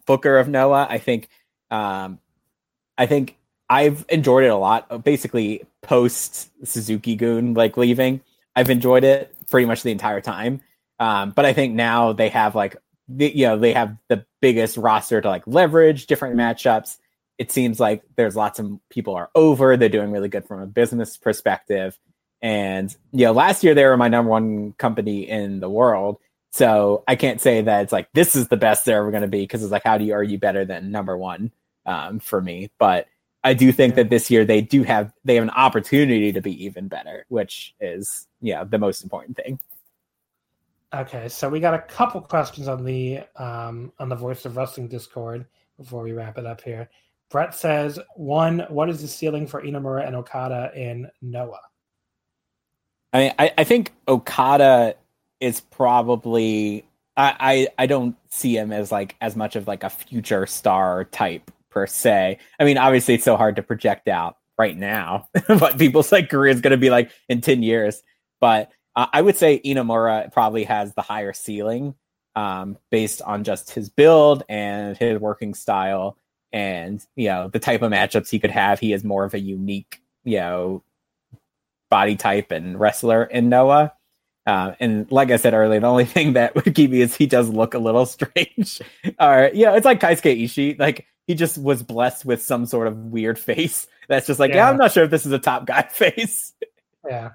[0.06, 1.30] Booker of Noah, I think
[1.72, 2.20] um
[2.98, 3.38] I think
[3.70, 5.04] I've enjoyed it a lot.
[5.04, 8.22] Basically post Suzuki Gun like leaving.
[8.56, 10.62] I've enjoyed it pretty much the entire time.
[11.00, 12.76] Um, but I think now they have like
[13.08, 16.98] the, you know, they have the biggest roster to like leverage different matchups.
[17.38, 19.78] It seems like there's lots of people are over.
[19.78, 21.98] They're doing really good from a business perspective.
[22.42, 26.18] And you know, last year they were my number one company in the world.
[26.52, 29.28] So I can't say that it's like this is the best they're ever going to
[29.28, 31.52] be because it's like how do you argue better than number one
[31.86, 32.72] um, for me?
[32.80, 33.08] But
[33.44, 36.64] I do think that this year they do have they have an opportunity to be
[36.66, 39.60] even better, which is yeah the most important thing.
[40.94, 44.88] Okay, so we got a couple questions on the um, on the Voice of Wrestling
[44.88, 45.46] Discord
[45.78, 46.90] before we wrap it up here.
[47.30, 51.62] Brett says, "One, what is the ceiling for Inamura and Okada in Noah?"
[53.14, 54.96] I mean, I, I think Okada
[55.40, 56.86] is probably
[57.16, 61.06] I, I I don't see him as like as much of like a future star
[61.06, 62.38] type per se.
[62.60, 66.52] I mean, obviously it's so hard to project out right now what people's like career
[66.52, 68.04] is going to be like in 10 years.
[68.40, 71.96] But uh, I would say Inamura probably has the higher ceiling
[72.36, 76.18] um, based on just his build and his working style
[76.52, 78.80] and, you know, the type of matchups he could have.
[78.80, 80.84] He is more of a unique, you know,
[81.90, 83.94] body type and wrestler in Noah.
[84.46, 87.28] Uh, and like I said earlier, the only thing that would keep me is he
[87.28, 88.82] does look a little strange.
[89.20, 90.80] or yeah, it's like Keisuke Ishii.
[90.80, 93.86] Like he just was blessed with some sort of weird face.
[94.10, 94.70] That's just like, yeah, Yeah.
[94.72, 96.54] I'm not sure if this is a top guy face.
[97.08, 97.30] Yeah,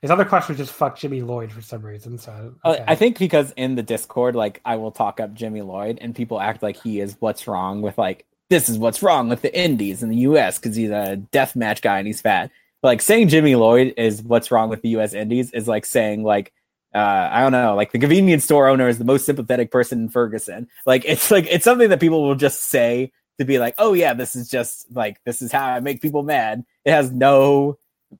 [0.00, 2.16] his other question was just fuck Jimmy Lloyd for some reason.
[2.16, 2.84] So Uh, okay.
[2.86, 6.40] I think because in the Discord, like I will talk up Jimmy Lloyd, and people
[6.40, 10.04] act like he is what's wrong with like this is what's wrong with the Indies
[10.04, 10.56] in the U.S.
[10.56, 12.52] because he's a death match guy and he's fat.
[12.84, 15.12] Like saying Jimmy Lloyd is what's wrong with the U.S.
[15.12, 16.52] Indies is like saying like
[16.94, 20.08] uh, I don't know, like the convenience store owner is the most sympathetic person in
[20.08, 20.68] Ferguson.
[20.86, 23.10] Like it's like it's something that people will just say
[23.40, 26.22] to be like, oh yeah, this is just like this is how I make people
[26.22, 26.62] mad.
[26.84, 27.78] It has no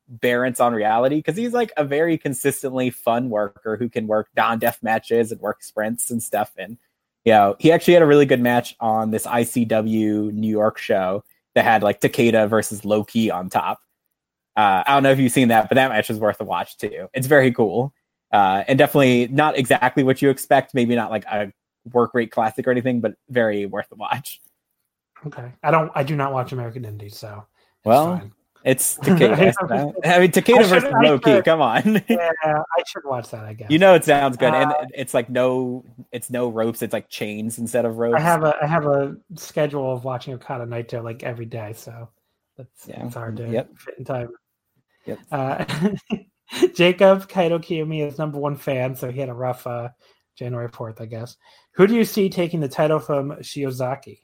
[0.09, 4.79] bearance on reality because he's like a very consistently fun worker who can work non-death
[4.83, 6.53] matches and work sprints and stuff.
[6.57, 6.79] And
[7.27, 11.23] you know, he actually had a really good match on this ICW New York show
[11.55, 13.81] that had like Takeda versus Loki on top.
[14.57, 16.79] Uh, I don't know if you've seen that, but that match is worth a watch
[16.79, 17.09] too.
[17.13, 17.93] It's very cool.
[18.33, 20.73] Uh, and definitely not exactly what you expect.
[20.73, 21.53] Maybe not like a
[21.93, 24.41] work rate classic or anything, but very worth a watch.
[25.27, 25.91] Okay, I don't.
[25.95, 27.45] I do not watch American Indies, so
[27.79, 28.33] it's Well, fine.
[28.65, 29.55] it's Takeda.
[30.05, 31.43] I mean, Takeda I should- versus Loki.
[31.43, 32.03] Come on.
[32.09, 33.45] yeah, I should watch that.
[33.45, 36.81] I guess You know it sounds good, and Uh, it's like no, it's no ropes.
[36.83, 38.17] It's like chains instead of ropes.
[38.17, 42.09] I have a I have a schedule of watching Okada Naito like every day, so
[42.57, 43.05] that's Yeah.
[43.07, 43.71] it's hard to Yep.
[43.77, 44.29] fit in time.
[45.07, 45.19] Yep.
[45.31, 45.65] Uh,
[46.75, 49.91] Jacob Kaito Kiyomiya's number one fan, so he had a rough uh,
[50.37, 51.37] January fourth, I guess.
[51.75, 54.21] Who do you see taking the title from Shiozaki?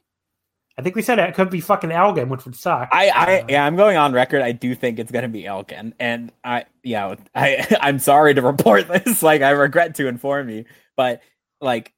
[0.77, 2.89] I think we said it could be fucking Elgin, which would suck.
[2.91, 4.41] I, I, Uh, yeah, I'm going on record.
[4.41, 8.87] I do think it's gonna be Elgin, and I, yeah, I, I'm sorry to report
[9.05, 9.23] this.
[9.23, 11.21] Like, I regret to inform you, but
[11.61, 11.93] like,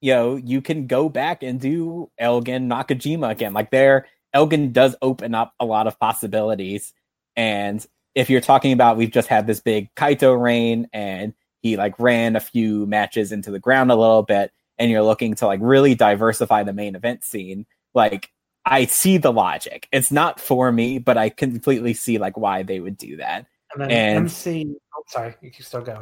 [0.00, 3.52] you know, you can go back and do Elgin Nakajima again.
[3.52, 6.92] Like there, Elgin does open up a lot of possibilities.
[7.36, 7.84] And
[8.14, 12.36] if you're talking about we've just had this big Kaito reign and he like ran
[12.36, 15.94] a few matches into the ground a little bit, and you're looking to like really
[15.94, 18.30] diversify the main event scene, like
[18.66, 19.88] I see the logic.
[19.92, 23.46] It's not for me, but I completely see like why they would do that.
[23.72, 24.74] And then And- MC.
[24.96, 25.98] Oh, sorry, you can still go.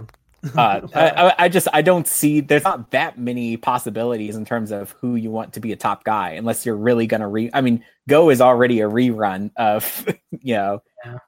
[0.56, 4.70] Uh, I, I- I just I don't see there's not that many possibilities in terms
[4.72, 7.50] of who you want to be a top guy unless you're really gonna re.
[7.52, 11.18] I mean, Go is already a rerun of you know Yeah.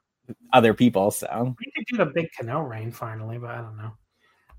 [0.53, 1.11] other people.
[1.11, 3.93] So We could do the big Kenoh reign finally, but I don't know.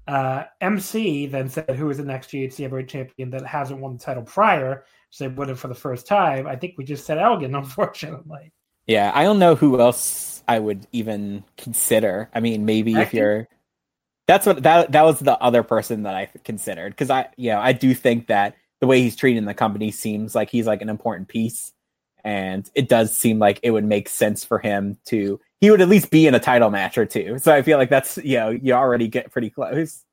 [0.08, 4.04] Uh, MC then said, "Who is the next GHC heavyweight champion that hasn't won the
[4.04, 6.48] title prior?" So they won it for the first time.
[6.48, 8.52] I think we just said Elgin, unfortunately.
[8.88, 12.30] yeah, I don't know who else I would even consider.
[12.34, 13.48] I mean, maybe if you're
[14.28, 17.60] that's what that that was the other person that I considered because I you know
[17.60, 20.90] I do think that the way he's treating the company seems like he's like an
[20.90, 21.72] important piece,
[22.24, 25.90] and it does seem like it would make sense for him to he would at
[25.90, 27.38] least be in a title match or two.
[27.40, 30.04] So I feel like that's you know you already get pretty close.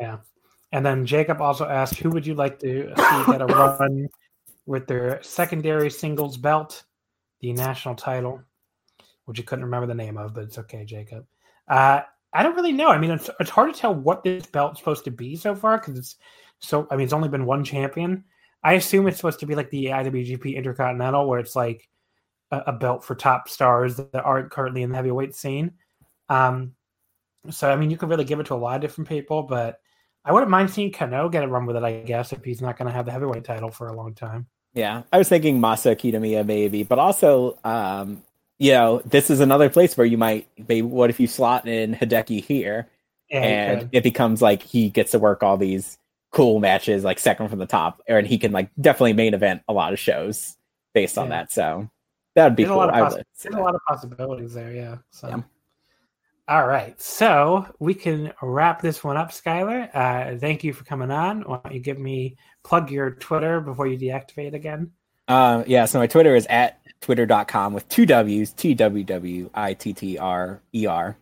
[0.00, 0.18] Yeah.
[0.72, 3.46] And then Jacob also asked, "Who would you like to see get a
[3.78, 4.08] run
[4.66, 6.84] with their secondary singles belt,
[7.40, 8.42] the national title?"
[9.24, 11.26] Which you couldn't remember the name of, but it's okay, Jacob.
[11.68, 12.02] Uh,
[12.32, 12.88] I don't really know.
[12.88, 15.78] I mean, it's it's hard to tell what this belt's supposed to be so far
[15.78, 16.16] because it's
[16.60, 16.86] so.
[16.90, 18.24] I mean, it's only been one champion.
[18.64, 21.88] I assume it's supposed to be like the IWGP Intercontinental, where it's like
[22.50, 25.72] a, a belt for top stars that aren't currently in the heavyweight scene.
[26.28, 26.74] Um,
[27.50, 29.80] so I mean, you could really give it to a lot of different people, but
[30.24, 31.82] I wouldn't mind seeing Kenoh get a run with it.
[31.82, 34.46] I guess if he's not going to have the heavyweight title for a long time.
[34.74, 38.22] Yeah, I was thinking Masa Kitamiya maybe, but also, um,
[38.58, 41.94] you know, this is another place where you might Be, what if you slot in
[41.94, 42.88] Hideki here
[43.28, 43.88] Yeah, and could.
[43.92, 45.98] it becomes like he gets to work all these
[46.30, 49.72] cool matches like second from the top, and he can like definitely main event a
[49.74, 50.56] lot of shows
[50.94, 51.30] based on Yeah.
[51.42, 51.52] that.
[51.52, 51.90] So
[52.34, 52.78] that would be There's a cool.
[52.78, 54.72] lot of I possi- would see There's a lot of possibilities there.
[54.72, 54.96] Yeah.
[55.10, 55.28] So.
[55.28, 55.42] Yeah.
[56.48, 59.88] All right, so we can wrap this one up, Skylar.
[59.94, 61.42] Uh, thank you for coming on.
[61.42, 64.92] Why don't you give me plug your Twitter before you deactivate again?
[65.28, 69.74] Uh, yeah, so my Twitter is at twitter.com with two W's, T W W I
[69.74, 71.16] T T R E R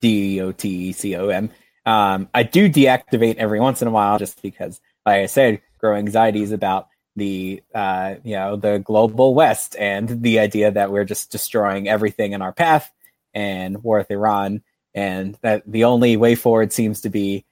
[0.00, 1.50] D O T E C O M.
[1.86, 5.96] Um, I do deactivate every once in a while just because, like I said, grow
[5.96, 11.30] anxieties about the uh, you know the global west and the idea that we're just
[11.30, 12.90] destroying everything in our path
[13.34, 14.62] and war with Iran,
[14.94, 17.44] and that the only way forward seems to be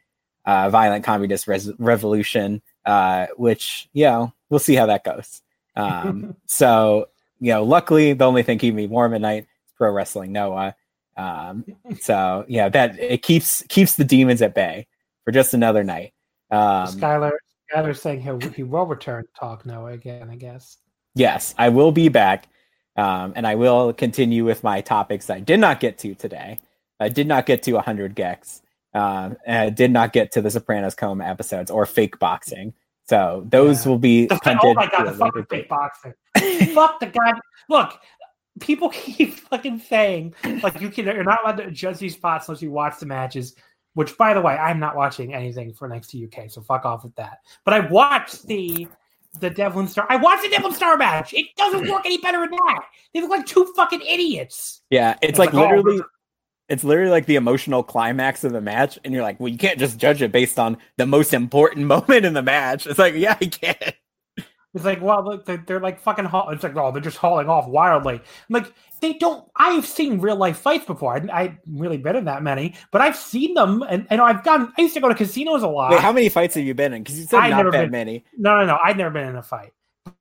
[0.44, 5.43] uh, violent communist res- revolution, uh, which you know we'll see how that goes.
[5.77, 7.09] Um, so
[7.41, 10.77] you know, luckily the only thing keeping me warm at night is pro wrestling Noah.
[11.17, 11.65] Um,
[12.01, 14.87] so yeah, that it keeps keeps the demons at bay
[15.25, 16.13] for just another night.
[16.51, 17.33] Um, Skylar,
[17.73, 20.31] Skylar's saying he he will return to talk Noah again.
[20.31, 20.79] I guess.
[21.15, 22.49] yes, I will be back,
[22.97, 26.59] um, and I will continue with my topics I did not get to today.
[27.01, 28.61] I did not get to 100 Gecs.
[28.94, 32.74] Um, and did not get to the Sopranos coma episodes or fake boxing.
[33.09, 33.90] So those Yeah.
[33.90, 36.14] will be The, oh my god, the fucking fake boxing.
[36.74, 37.32] Fuck the guy.
[37.69, 37.98] Look,
[38.60, 42.62] people keep fucking saying like you can you're not allowed to judge these spots unless
[42.62, 43.55] you watch the matches.
[43.94, 47.14] Which, by the way, I'm not watching anything for NXT UK, so fuck off with
[47.16, 47.39] that.
[47.66, 48.89] But I watched the
[49.40, 50.06] the Devlin Starr.
[50.09, 51.35] I watched the Devlin Starr match.
[51.35, 52.85] It doesn't work any better than that.
[53.12, 54.82] They look like two fucking idiots.
[54.90, 56.02] Yeah, it's It's like, like, oh, literally,
[56.69, 59.79] it's literally like the emotional climax of the match, and you're like, well, you can't
[59.79, 62.87] just judge it based on the most important moment in the match.
[62.87, 63.95] It's like, yeah, I can't.
[64.75, 66.25] It's like, well, look, they're, they're like fucking.
[66.25, 68.15] Haul- it's like, oh, they're just hauling off wildly.
[68.15, 69.47] I'm like, they don't.
[69.57, 71.15] I've seen real life fights before.
[71.15, 74.73] I, I really been in that many, but I've seen them, and, and I've gone.
[74.79, 75.91] I used to go to casinos a lot.
[75.91, 77.03] Wait, how many fights have you been in?
[77.03, 78.25] Because you said I've not never that many.
[78.39, 78.79] no, no, no.
[78.83, 79.73] I've never been in a fight.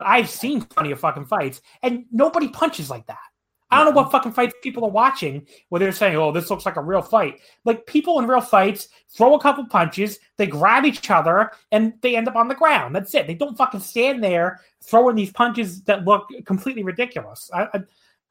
[0.02, 3.20] I've seen plenty of fucking fights, and nobody punches like that.
[3.72, 4.12] I don't know what mm-hmm.
[4.12, 7.40] fucking fights people are watching where they're saying, "Oh, this looks like a real fight."
[7.64, 12.16] Like people in real fights throw a couple punches, they grab each other, and they
[12.16, 12.96] end up on the ground.
[12.96, 13.28] That's it.
[13.28, 17.50] They don't fucking stand there throwing these punches that look completely ridiculous.
[17.54, 17.82] I, I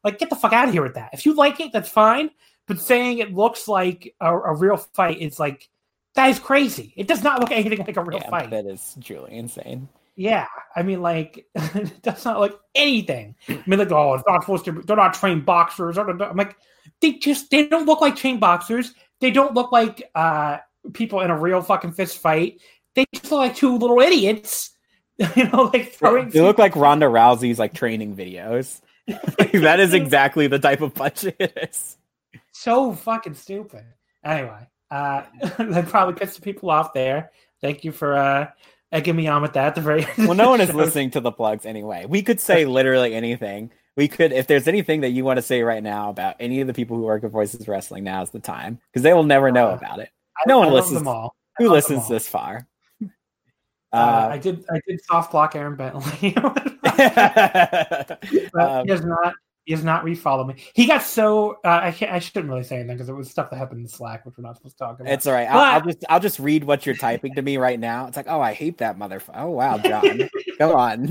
[0.04, 1.10] like get the fuck out of here with that.
[1.12, 2.30] If you like it, that's fine.
[2.66, 5.68] But saying it looks like a, a real fight is like
[6.14, 6.92] that is crazy.
[6.96, 8.50] It does not look anything like a real Yeah, fight.
[8.50, 9.88] that is truly insane.
[10.16, 10.46] Yeah,
[10.76, 11.46] I mean, like
[12.02, 13.36] that's not like anything.
[13.48, 14.72] I mean, like, oh, it's not supposed to.
[14.72, 15.96] Be, they're not trained boxers.
[15.96, 16.56] I'm like,
[17.00, 18.92] they just they don't look like trained boxers.
[19.20, 20.58] They don't look like uh
[20.92, 22.60] people in a real fucking fist fight.
[22.94, 24.70] They just look like two little idiots.
[25.36, 26.30] You know, like throwing.
[26.30, 28.80] They look like Ronda Rousey's like training videos.
[29.06, 31.98] Like, that is exactly the type of punch it is.
[32.52, 33.84] so fucking stupid.
[34.24, 35.24] Anyway, uh,
[35.58, 37.32] that probably pissed people off there.
[37.60, 38.48] Thank you for uh
[38.92, 39.66] egging me on with that.
[39.68, 42.06] At the very well, no one is listening to the plugs anyway.
[42.08, 43.70] We could say literally anything.
[43.96, 46.66] We could, if there's anything that you want to say right now about any of
[46.66, 49.50] the people who work at Voices Wrestling, now is the time because they will never
[49.50, 50.08] know Uh, about it.
[50.38, 51.34] I- no one I listens- them all.
[51.58, 52.66] Who listens this far?
[53.02, 53.06] Uh,
[53.92, 54.64] Uh, I did.
[54.70, 56.34] I did soft block Aaron Bentley.
[56.82, 59.34] But um, he does not.
[59.64, 60.54] He does not refollow me.
[60.74, 61.58] He got so.
[61.64, 62.12] Uh, I can't.
[62.12, 64.42] I shouldn't really say anything because it was stuff that happened in Slack, which we're
[64.42, 65.12] not supposed to talk about.
[65.12, 65.48] It's all right.
[65.48, 68.06] I'll, I'll just I'll just read what you're typing to me right now.
[68.06, 69.36] It's like, oh, I hate that motherfucker.
[69.36, 70.28] Oh wow, John,
[70.58, 71.06] go on.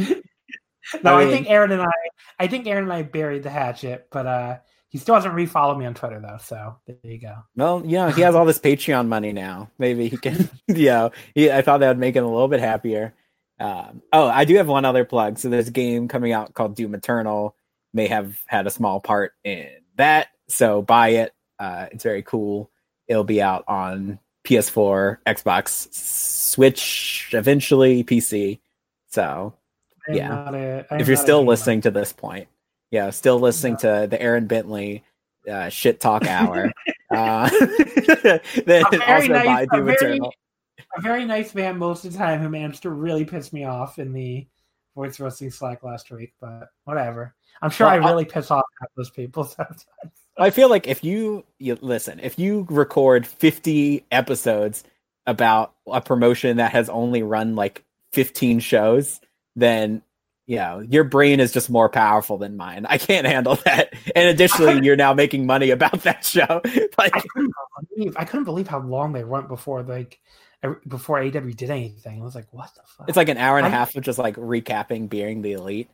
[1.03, 1.91] no, I I, think Aaron and I.
[2.39, 4.57] I think Aaron and I buried the hatchet, but uh,
[4.89, 6.37] he still hasn't refollowed me on Twitter though.
[6.41, 7.35] So there you go.
[7.55, 9.69] Well, you know, he has all this Patreon money now.
[9.77, 10.49] Maybe he can.
[10.67, 13.13] you know, he, I thought that would make him a little bit happier.
[13.59, 15.37] Um, oh, I do have one other plug.
[15.37, 17.55] So there's a game coming out called Doom Eternal.
[17.93, 20.27] May have had a small part in that.
[20.47, 21.33] So buy it.
[21.57, 22.69] Uh, it's very cool.
[23.07, 28.59] It'll be out on PS4, Xbox, Switch, eventually PC.
[29.07, 29.53] So
[30.07, 30.49] Yeah.
[30.49, 32.47] a- if you're still listening to this point,
[32.91, 35.03] yeah, still listening to the Aaron Bentley
[35.49, 36.71] uh, shit talk hour,
[37.11, 37.49] uh,
[38.65, 40.19] then A very also nice- buy a Doom very-
[40.97, 43.99] a very nice man most of the time who managed to really piss me off
[43.99, 44.47] in the
[44.95, 47.35] voice wrestling slack last week, but whatever.
[47.61, 48.63] I'm sure Well, I really piss off
[48.95, 49.43] those people.
[49.45, 49.85] sometimes.
[50.37, 54.83] I feel like if you, you listen, if you record 50 episodes
[55.27, 57.83] about a promotion that has only run like
[58.13, 59.19] 15 shows,
[59.55, 60.01] then
[60.47, 62.85] you know your brain is just more powerful than mine.
[62.89, 63.93] I can't handle that.
[64.15, 66.61] And additionally, you're now making money about that show.
[66.97, 67.53] like I couldn't
[67.95, 70.19] believe I couldn't believe how long they went before like
[70.87, 72.21] before AEW did anything.
[72.21, 73.07] I was like, what the fuck?
[73.07, 75.89] it's like an hour and a half of just like recapping being the elite.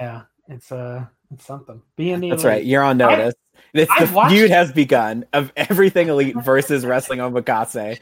[0.00, 0.22] yeah,
[0.52, 1.80] it's uh it's something.
[1.96, 2.54] Being the That's elite.
[2.56, 2.64] right.
[2.64, 3.34] You're on I- notice.
[3.74, 7.98] It's I've the watched- feud has begun of everything elite versus wrestling omakase.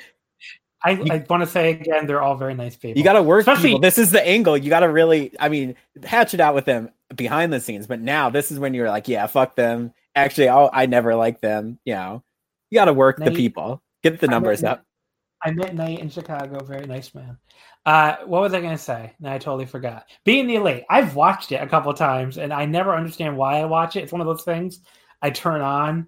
[0.83, 2.99] I, you- I want to say again, they're all very nice people.
[2.99, 3.81] You got to work Especially- people.
[3.81, 4.57] This is the angle.
[4.57, 7.87] You got to really, I mean, hatch it out with them behind the scenes.
[7.87, 9.93] But now this is when you're like, yeah, fuck them.
[10.17, 11.79] Actually, I'll, I never like them.
[11.85, 12.23] You know,
[12.71, 13.81] you got to work the people.
[14.03, 14.85] Get the I met numbers up.
[15.45, 16.65] I met Nate in Chicago.
[16.65, 17.37] Very nice man.
[17.87, 19.13] Uh, what was I going to say?
[19.21, 20.05] Now I totally forgot.
[20.25, 23.65] Being the elite, I've watched it a couple times, and I never understand why I
[23.65, 24.03] watch it.
[24.03, 24.81] It's one of those things
[25.23, 26.07] I turn on,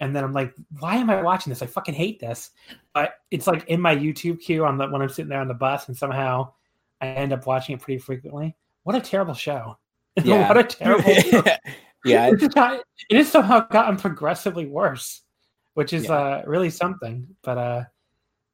[0.00, 1.62] and then I'm like, "Why am I watching this?
[1.62, 2.50] I fucking hate this."
[2.92, 5.54] But it's like in my YouTube queue on the when I'm sitting there on the
[5.54, 6.52] bus, and somehow
[7.00, 8.56] I end up watching it pretty frequently.
[8.82, 9.78] What a terrible show!
[10.24, 10.48] Yeah.
[10.48, 11.14] what a terrible.
[11.14, 11.42] show.
[12.04, 12.42] yeah, It's
[13.08, 15.22] it has somehow gotten progressively worse,
[15.74, 16.12] which is Yeah.
[16.14, 17.28] uh, really something.
[17.42, 17.84] But uh,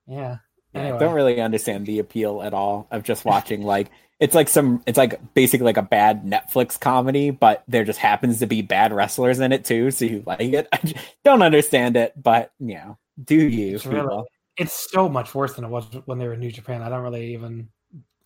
[0.07, 0.37] yeah.
[0.81, 0.97] Anyway.
[0.97, 3.91] I don't really understand the appeal at all of just watching like
[4.21, 8.41] it's like some it's like basically like a bad Netflix comedy, but there just happens
[8.41, 10.69] to be bad wrestlers in it too, so you like it.
[10.73, 10.95] I
[11.25, 14.25] don't understand it, but you know, do you It's really-
[14.57, 16.83] It's so much worse than it was when they were in New Japan.
[16.83, 17.69] I don't really even.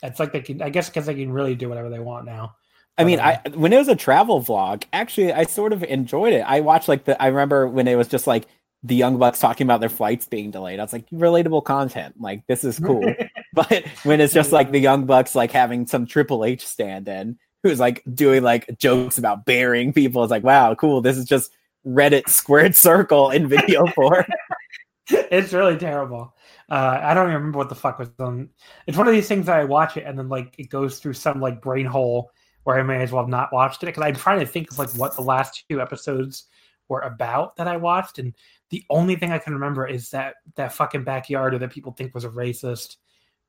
[0.03, 0.63] It's like they can.
[0.63, 2.55] I guess because they can really do whatever they want now.
[2.99, 6.33] I mean, I uh, when it was a travel vlog, actually, I sort of enjoyed
[6.33, 6.41] it.
[6.41, 7.21] I watched like the.
[7.23, 8.47] I remember when it was just like
[8.85, 10.81] the Young Bucks talking about their flights being delayed.
[10.81, 12.21] I was like, relatable content.
[12.21, 13.15] Like this is cool.
[13.53, 17.39] but when it's just like the Young Bucks like having some Triple H stand in
[17.63, 21.01] who's like doing like jokes about burying people, it's like, wow, cool.
[21.01, 21.53] This is just
[21.87, 24.25] Reddit squared circle in video form.
[25.09, 26.35] it's really terrible.
[26.69, 28.49] Uh, I don't even remember what the fuck was on.
[28.87, 31.15] It's one of these things that I watch it and then like it goes through
[31.15, 32.31] some like brain hole
[32.65, 34.79] where I may as well have not watched it because I'm trying to think of
[34.79, 36.47] like what the last two episodes
[36.93, 38.35] were about that I watched, and
[38.71, 42.25] the only thing I can remember is that that fucking backyarder that people think was
[42.25, 42.97] a racist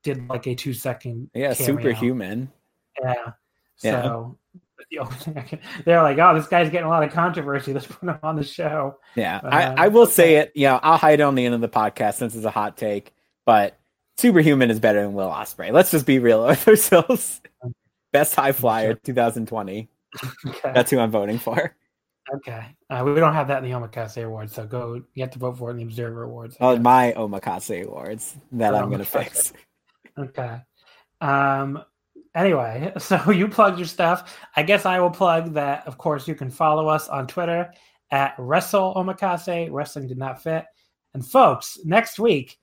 [0.02, 2.50] did like a two second yeah, superhuman.
[3.02, 3.14] Yeah.
[3.82, 4.02] Yeah.
[4.02, 4.38] So
[4.90, 7.72] the only thing I can, they're like, oh, this guy's getting a lot of controversy.
[7.72, 8.98] Let's put him on the show.
[9.14, 10.52] Yeah, Uh, I, I will say it.
[10.54, 12.76] You know, I'll hide it on the end of the podcast since it's a hot
[12.76, 13.14] take.
[13.46, 13.78] But
[14.16, 15.72] Superhuman is better than Will Ospreay.
[15.72, 17.40] Let's just be real with ourselves.
[18.12, 19.00] Best high flyer Sure.
[19.04, 19.88] 2020.
[20.46, 20.70] Okay.
[20.72, 21.74] That's who I'm voting for.
[22.36, 22.66] Okay.
[22.90, 25.02] Uh, we don't have that in the Omakase Awards, so go.
[25.14, 26.56] You have to vote for it in the Observer Awards.
[26.60, 29.52] Oh, my Omakase awards that I'm gonna fix.
[30.16, 30.60] Okay.
[31.20, 31.82] Um.
[32.36, 34.38] Anyway, so you plugged your stuff.
[34.54, 35.84] I guess I will plug that.
[35.88, 37.72] Of course, you can follow us on Twitter
[38.12, 39.72] at Wrestle Omakase.
[39.72, 40.66] Wrestling did not fit.
[41.14, 42.58] And folks, next week,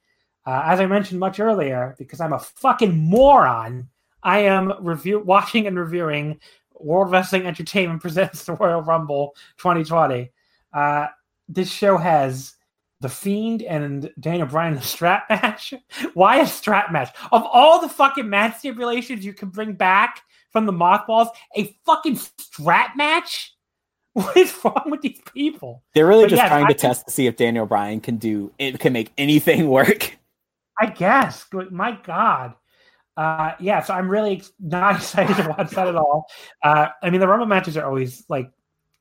[0.46, 3.90] uh, as I mentioned much earlier, because I'm a fucking moron,
[4.24, 6.40] I am review watching and reviewing
[6.84, 10.32] World Wrestling Entertainment presents the Royal Rumble 2020.
[10.74, 11.08] Uh,
[11.48, 12.56] this show has
[13.02, 15.74] the Fiend and Daniel Bryan in a strap match.
[16.14, 17.10] Why a strap match?
[17.32, 20.22] Of all the fucking match stipulations you can bring back
[20.52, 23.56] from the mothballs, a fucking strap match?
[24.14, 25.84] What is wrong with these people?
[25.94, 28.18] They're really But just yeah, trying I to test to see if Daniel Bryan can
[28.18, 30.18] do it can make anything work.
[30.82, 31.46] I guess.
[31.70, 32.54] My God.
[33.18, 36.28] Uh, yeah, so I'm really not excited to watch that at all.
[36.64, 38.52] Uh, I mean, the Rumble matches are always like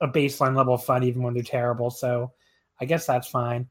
[0.00, 1.90] a baseline level of fun, even when they're terrible.
[1.90, 2.32] So
[2.80, 3.68] I guess that's fine.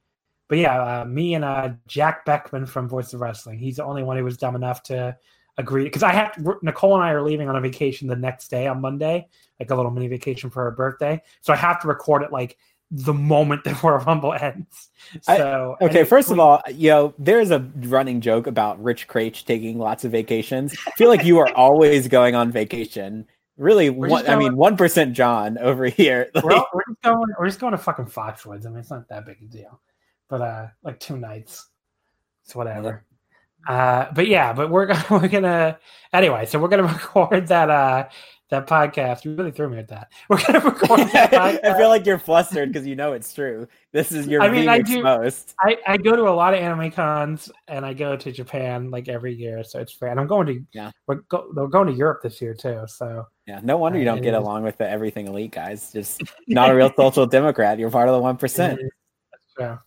[0.47, 3.59] But yeah, uh, me and uh, Jack Beckman from Voice of Wrestling.
[3.59, 5.15] He's the only one who was dumb enough to
[5.57, 8.65] agree because I have Nicole and I are leaving on a vacation the next day
[8.65, 9.27] on Monday,
[9.59, 11.21] like a little mini vacation for her birthday.
[11.41, 12.57] So I have to record it like
[12.91, 14.89] the moment the Royal Rumble ends.
[15.21, 19.45] So I, okay, first of all, you know, there's a running joke about Rich Kraetsch
[19.45, 20.75] taking lots of vacations.
[20.87, 23.27] I feel like you are always going on vacation.
[23.57, 26.29] Really, one, going, I mean, one percent John over here.
[26.35, 27.27] Like, we're, we're, just going.
[27.37, 28.65] We're just going to fucking Foxwoods.
[28.65, 29.81] I mean, it's not that big a deal,
[30.29, 31.67] but uh, like two nights.
[32.45, 33.03] It's whatever.
[33.67, 35.77] Uh, but yeah, but we're gonna, we're gonna
[36.13, 36.45] anyway.
[36.45, 38.07] So we're gonna record that uh
[38.49, 39.25] that podcast.
[39.25, 40.11] You really threw me at that.
[40.29, 43.67] We're gonna record that I feel like you're flustered because you know it's true.
[43.91, 44.79] This is your I mean, I.
[44.79, 48.91] Do, I, I go to a lot of anime cons and I go to Japan
[48.91, 50.09] like every year, so it's fair.
[50.09, 52.83] And I'm going to yeah, we're, go, we're going to Europe this year too.
[52.87, 54.39] So yeah, no wonder you uh, don't get is.
[54.39, 55.91] along with the everything elite guys.
[55.91, 57.79] Just not a real social democrat.
[57.79, 58.79] You're part of the one percent.
[58.79, 59.79] That's true.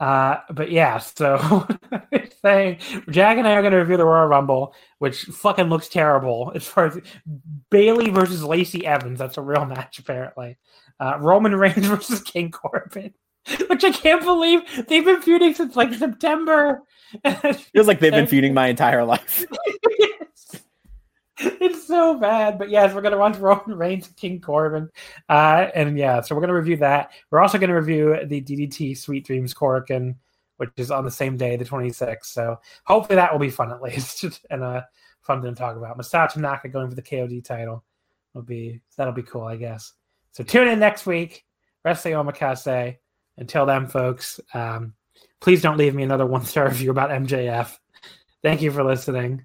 [0.00, 1.66] Uh, but yeah, so
[2.42, 2.78] saying
[3.10, 6.66] Jack and I are going to review the Royal Rumble, which fucking looks terrible as
[6.66, 6.98] far as
[7.70, 9.18] Bayley versus Lacey Evans.
[9.18, 10.58] That's a real match, apparently.
[10.98, 13.14] Uh, Roman Reigns versus King Corbin,
[13.68, 16.82] which I can't believe they've been feuding since like September.
[17.72, 19.44] Feels like they've been feuding my entire life.
[21.60, 22.58] it's so bad.
[22.58, 24.90] But yes, we're gonna watch Roman Reigns King Corbin.
[25.28, 27.12] Uh, and yeah, so we're gonna review that.
[27.30, 30.16] We're also gonna review the DDT Sweet Dreams Korakuen,
[30.56, 32.26] which is on the same day, the 26th.
[32.26, 34.82] So hopefully that will be fun at least and uh
[35.22, 35.98] fun to talk about.
[35.98, 37.84] Masato Tanaka going for the KOD title
[38.34, 39.92] will be that'll be cool, I guess.
[40.32, 41.44] So tune in next week.
[41.84, 42.96] Wrestling Omakase.
[43.36, 44.94] Until then, folks, um,
[45.40, 47.76] please don't leave me another one star review about MJF.
[48.42, 49.44] Thank you for listening